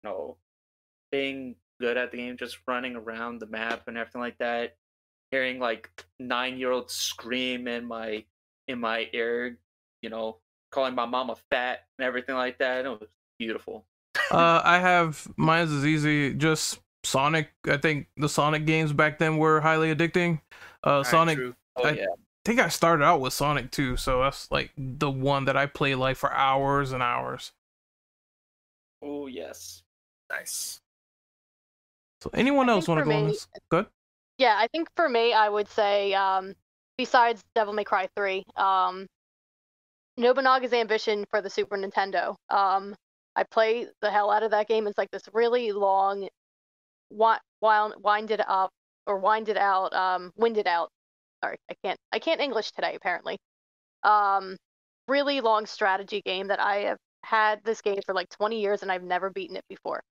[0.04, 0.36] you know,
[1.12, 4.76] being good at the game, just running around the map and everything like that.
[5.30, 8.24] Hearing like nine year olds scream in my
[8.66, 9.58] in my ear,
[10.02, 10.38] you know,
[10.70, 12.86] calling my mama fat and everything like that.
[12.86, 13.84] It was beautiful.
[14.30, 16.34] uh, I have mine's is easy.
[16.34, 17.50] Just Sonic.
[17.66, 20.40] I think the Sonic games back then were highly addicting.
[20.84, 21.36] Uh, Alright, Sonic.
[21.36, 21.54] true.
[21.76, 22.04] Oh I- yeah.
[22.04, 25.66] I think I started out with Sonic too, so that's like the one that I
[25.66, 27.52] play like for hours and hours.
[29.02, 29.82] Oh yes.
[30.30, 30.80] Nice.
[32.22, 33.46] So anyone I else want to for go on this?
[33.70, 33.86] Good.
[34.38, 36.54] Yeah, I think for me, I would say, um,
[36.96, 39.06] besides Devil May Cry 3, um,
[40.18, 42.36] Nobunaga's Ambition for the Super Nintendo.
[42.50, 42.94] Um,
[43.36, 44.86] I play the hell out of that game.
[44.86, 46.28] It's like this really long,
[47.10, 48.70] wi- wind, winded up
[49.06, 50.90] or winded out, um, winded out.
[51.44, 53.38] Sorry, I can't, I can't English today apparently.
[54.04, 54.56] Um,
[55.08, 58.92] really long strategy game that I have had this game for like 20 years and
[58.92, 60.02] I've never beaten it before.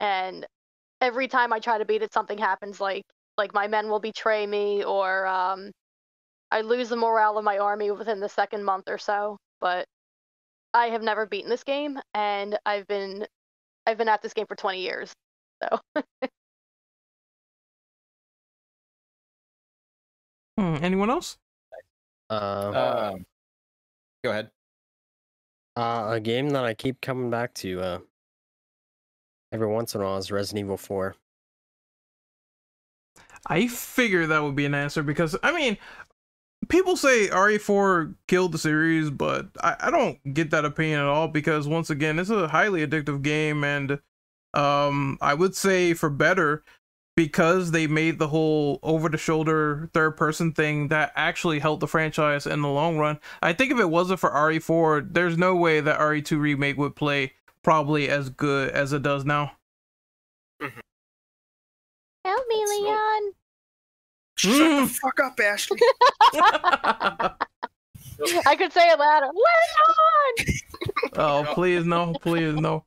[0.00, 0.46] And
[1.00, 2.80] every time I try to beat it, something happens.
[2.80, 3.04] Like
[3.38, 5.70] like my men will betray me or um
[6.50, 9.36] I lose the morale of my army within the second month or so.
[9.60, 9.86] But
[10.74, 13.26] I have never beaten this game and I've been
[13.86, 15.12] I've been at this game for 20 years.
[15.62, 15.78] So
[20.58, 21.38] Hmm, anyone else?
[22.28, 22.72] Uh,
[23.14, 23.24] Um,
[24.24, 24.50] go ahead.
[25.76, 27.98] uh, a game that I keep coming back to uh,
[29.52, 31.14] every once in a while is Resident Evil 4.
[33.46, 35.78] I figure that would be an answer because I mean,
[36.68, 41.28] people say RE4 killed the series, but I, I don't get that opinion at all
[41.28, 44.00] because once again, it's a highly addictive game, and
[44.54, 46.64] um, I would say for better
[47.16, 52.68] because they made the whole over-the-shoulder third-person thing that actually helped the franchise in the
[52.68, 53.18] long run.
[53.42, 57.32] I think if it wasn't for RE4, there's no way that RE2 remake would play
[57.64, 59.50] probably as good as it does now.
[62.28, 63.32] Help me, That's not- Leon.
[64.36, 64.86] Shut Mm.
[64.86, 65.80] the fuck up, Ashley.
[68.46, 69.26] I could say it louder.
[69.26, 70.58] Leon!
[71.16, 72.84] oh, please no, please no.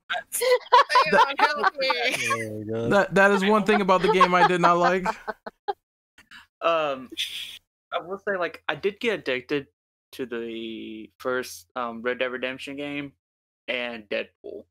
[1.11, 1.89] Leon, help me.
[2.29, 2.91] My god.
[2.91, 5.05] That that is one thing about the game I did not like.
[6.61, 7.09] Um,
[7.91, 9.67] I will say, like, I did get addicted
[10.13, 13.13] to the first um, Red Dead Redemption game
[13.67, 14.65] and Deadpool.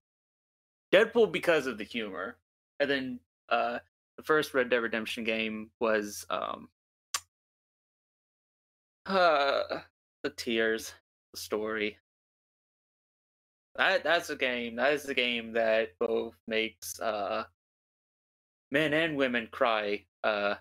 [0.92, 2.36] Deadpool because of the humor,
[2.78, 3.78] and then uh,
[4.20, 6.68] the first Red Dead Redemption game was um,
[9.06, 9.62] uh,
[10.22, 10.92] the tears,
[11.32, 11.97] the story.
[13.76, 14.76] That that's a game.
[14.76, 17.44] That is the game that both makes uh,
[18.70, 20.05] men and women cry.
[20.22, 20.56] Uh,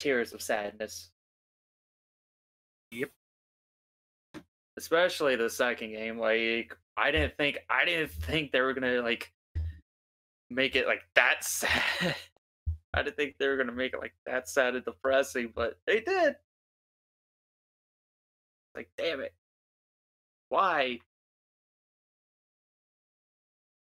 [0.00, 1.12] tears of sadness.
[2.90, 3.10] Yep.
[4.76, 9.32] Especially the second game, like I didn't think I didn't think they were gonna like
[10.50, 12.14] make it like that sad.
[12.92, 16.00] I didn't think they were gonna make it like that sad and depressing, but they
[16.00, 16.36] did.
[18.74, 19.32] Like, damn it.
[20.48, 21.00] Why?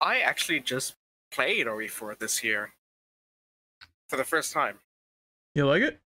[0.00, 0.96] I actually just
[1.30, 2.72] played RE4 this year
[4.08, 4.78] for the first time.
[5.54, 6.00] You like it?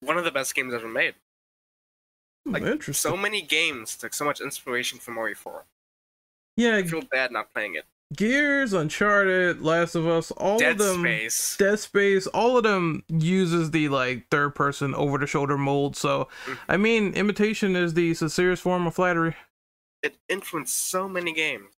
[0.00, 1.14] One of the best games ever made.
[2.46, 3.10] Hmm, Like, Interesting.
[3.10, 5.62] So many games took so much inspiration from RE4.
[6.56, 7.84] yeah, I feel bad not playing it.
[8.16, 11.00] Gears, Uncharted, Last of Us, all Dead of them.
[11.02, 11.56] Space.
[11.58, 15.94] Dead Space, all of them uses the like third person over the shoulder mold.
[15.96, 16.58] So, Mhm.
[16.68, 19.36] I mean, imitation is the sincerest form of flattery.
[20.02, 21.74] It influenced so many games.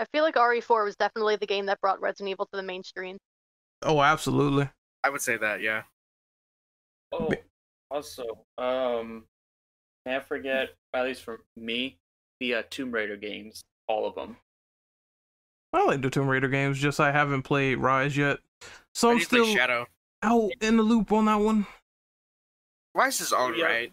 [0.00, 3.16] I feel like RE4 was definitely the game that brought Resident Evil to the mainstream.
[3.82, 4.68] Oh, absolutely.
[5.04, 5.84] I would say that, yeah.
[7.12, 7.30] Oh,
[7.90, 9.24] also, um,
[10.04, 11.96] can't forget, at least for me,
[12.40, 14.36] the uh, Tomb Raider games, all of them.
[15.72, 18.38] I like the Tomb Raider games, just I haven't played Rise yet.
[18.94, 19.86] So I I'm need to play still Shadow.
[20.22, 21.66] out in the loop on that one.
[22.94, 23.92] Rise is alright.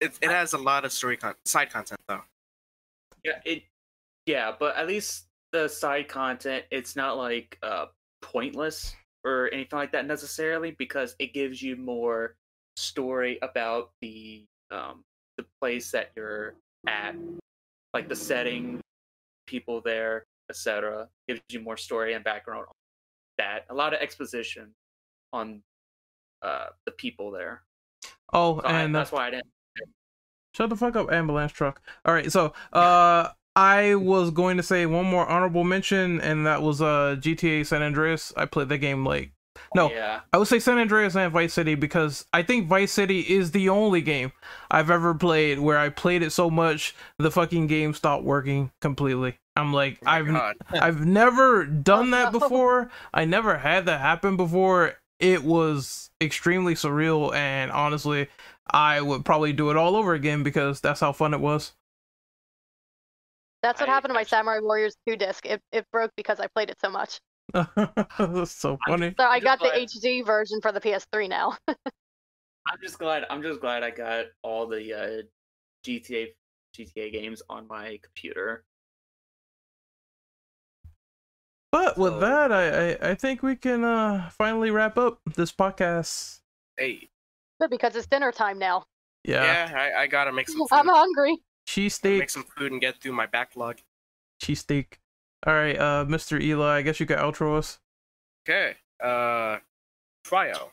[0.00, 2.22] It, it has a lot of story con- side content though.
[3.24, 3.62] Yeah, it.
[4.26, 7.86] Yeah, but at least the side content, it's not like uh
[8.22, 12.34] pointless or anything like that necessarily because it gives you more
[12.76, 15.04] story about the um,
[15.36, 16.54] the place that you're
[16.88, 17.14] at,
[17.92, 18.80] like the setting,
[19.46, 21.08] people there, etc.
[21.26, 22.74] Gives you more story and background on
[23.38, 23.64] that.
[23.70, 24.74] A lot of exposition
[25.32, 25.62] on
[26.42, 27.62] uh, the people there.
[28.32, 29.46] Oh, So and uh, that's why I didn't.
[30.54, 31.80] Shut the fuck up, ambulance truck.
[32.04, 36.60] All right, so uh, I was going to say one more honorable mention, and that
[36.60, 38.32] was uh GTA San Andreas.
[38.36, 39.32] I played that game like
[39.74, 40.20] no, Yeah.
[40.32, 43.68] I would say San Andreas and Vice City because I think Vice City is the
[43.68, 44.32] only game
[44.70, 49.38] I've ever played where I played it so much the fucking game stopped working completely.
[49.56, 52.90] I'm like Oh I've I've never done that before.
[53.12, 54.94] I never had that happen before.
[55.18, 58.28] It was extremely surreal and honestly,
[58.70, 61.72] I would probably do it all over again because that's how fun it was.
[63.62, 65.46] That's what I happened to my actually- Samurai Warriors 2 disc.
[65.46, 67.20] It, it broke because I played it so much.
[67.52, 69.14] that's so funny.
[69.18, 71.56] So I just got the HD version for the PS3 now.
[71.68, 73.24] I'm just glad.
[73.30, 75.22] I'm just glad I got all the uh,
[75.84, 76.28] GTA
[76.76, 78.64] GTA games on my computer.
[81.72, 82.64] But with So- that, I,
[83.08, 86.40] I I think we can uh finally wrap up this podcast.
[86.76, 87.08] Hey,
[87.58, 88.84] But because it's dinner time now.
[89.24, 90.68] Yeah, yeah, I, I gotta make some food.
[90.72, 91.38] I'm hungry.
[91.66, 93.78] cheese steak, make some food and get through my backlog.
[94.40, 94.98] cheese steak.
[95.46, 96.40] All right, uh, Mr.
[96.40, 97.80] Eli, I guess you could outro us.
[98.48, 98.76] Okay.
[99.02, 99.58] Uh,
[100.26, 100.70] Cryo,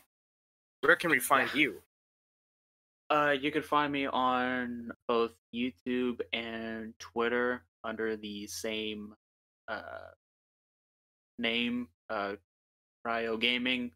[0.82, 1.82] where can we find you?
[3.08, 9.14] Uh, you can find me on both YouTube and Twitter under the same
[9.66, 10.10] uh,
[11.40, 12.34] name, uh,
[13.06, 13.90] Cryo Gaming.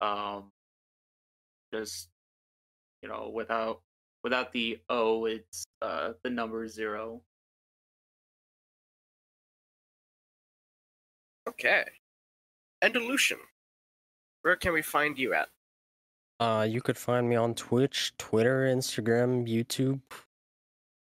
[0.00, 0.52] Um,
[1.72, 2.08] just
[3.02, 3.80] you know, without
[4.22, 7.20] without the O, it's uh the number zero.
[11.48, 11.84] Okay.
[12.82, 13.38] Endelution,
[14.42, 15.48] where can we find you at?
[16.40, 20.00] Uh, you could find me on Twitch, Twitter, Instagram, YouTube.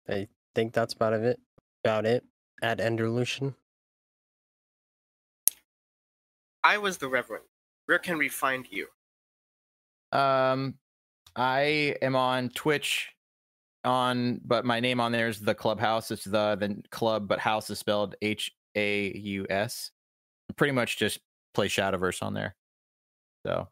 [0.09, 1.41] I think that's about it.
[1.85, 2.25] About it.
[2.63, 3.55] At Enderlution.
[6.67, 7.45] I was the Reverend.
[7.85, 8.89] Where can we find you?
[10.11, 10.75] Um,
[11.37, 13.13] I am on Twitch
[13.85, 16.11] on, but my name on there is the Clubhouse.
[16.11, 19.93] It's the the club, but house is spelled H A U S.
[20.57, 21.21] Pretty much just
[21.55, 22.57] play Shadowverse on there.
[23.47, 23.69] So,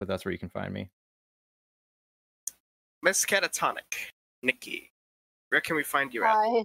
[0.00, 0.90] but that's where you can find me.
[3.02, 4.12] Miss Catatonic,
[4.42, 4.90] Nikki,
[5.48, 6.36] where can we find you at?
[6.36, 6.64] I,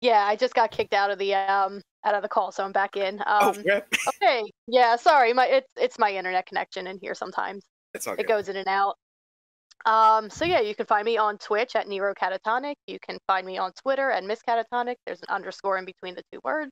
[0.00, 2.72] yeah, I just got kicked out of the um out of the call, so I'm
[2.72, 3.20] back in.
[3.26, 3.64] oh, Um,
[4.08, 7.64] okay, yeah, sorry, my it's it's my internet connection in here sometimes.
[7.94, 8.96] it's all It goes in and out.
[9.84, 12.74] Um, so yeah, you can find me on Twitch at Nero Catatonic.
[12.86, 14.96] You can find me on Twitter at Miss Catatonic.
[15.04, 16.70] There's an underscore in between the two words.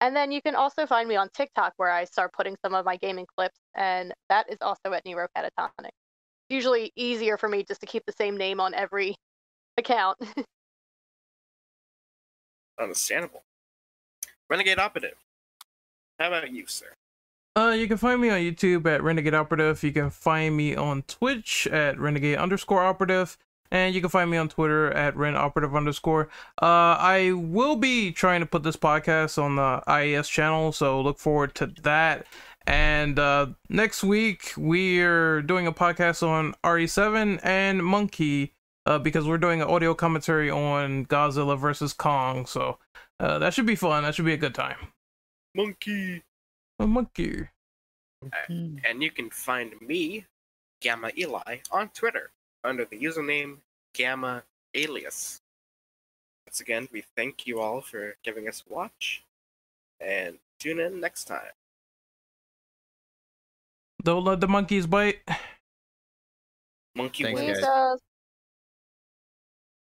[0.00, 2.84] And then you can also find me on TikTok where I start putting some of
[2.84, 5.90] my gaming clips, and that is also at Nero Catatonic.
[6.48, 9.16] Usually easier for me just to keep the same name on every
[9.78, 10.18] account.
[12.80, 13.42] Understandable.
[14.50, 15.16] Renegade Operative,
[16.18, 16.86] how about you, sir?
[17.56, 19.82] Uh, you can find me on YouTube at Renegade Operative.
[19.82, 23.36] You can find me on Twitch at Renegade underscore Operative,
[23.70, 26.28] and you can find me on Twitter at Ren Operative underscore.
[26.62, 31.18] Uh, I will be trying to put this podcast on the IAS channel, so look
[31.18, 32.26] forward to that.
[32.66, 38.52] And uh, next week we're doing a podcast on RE7 and Monkey,
[38.88, 42.46] uh, because we're doing an audio commentary on Godzilla versus Kong.
[42.46, 42.78] So
[43.20, 44.02] uh, that should be fun.
[44.02, 44.78] That should be a good time.
[45.54, 46.22] Monkey.
[46.78, 47.48] A monkey.
[48.40, 50.24] And you can find me,
[50.80, 52.30] Gamma Eli, on Twitter
[52.64, 53.58] under the username
[53.94, 54.42] Gamma
[54.74, 55.42] Alias.
[56.46, 59.22] Once again, we thank you all for giving us a watch,
[60.00, 61.52] and tune in next time.
[64.02, 65.20] Don't let the monkeys bite.
[66.96, 67.58] Monkey Thanks, wins.
[67.58, 68.07] Jesus.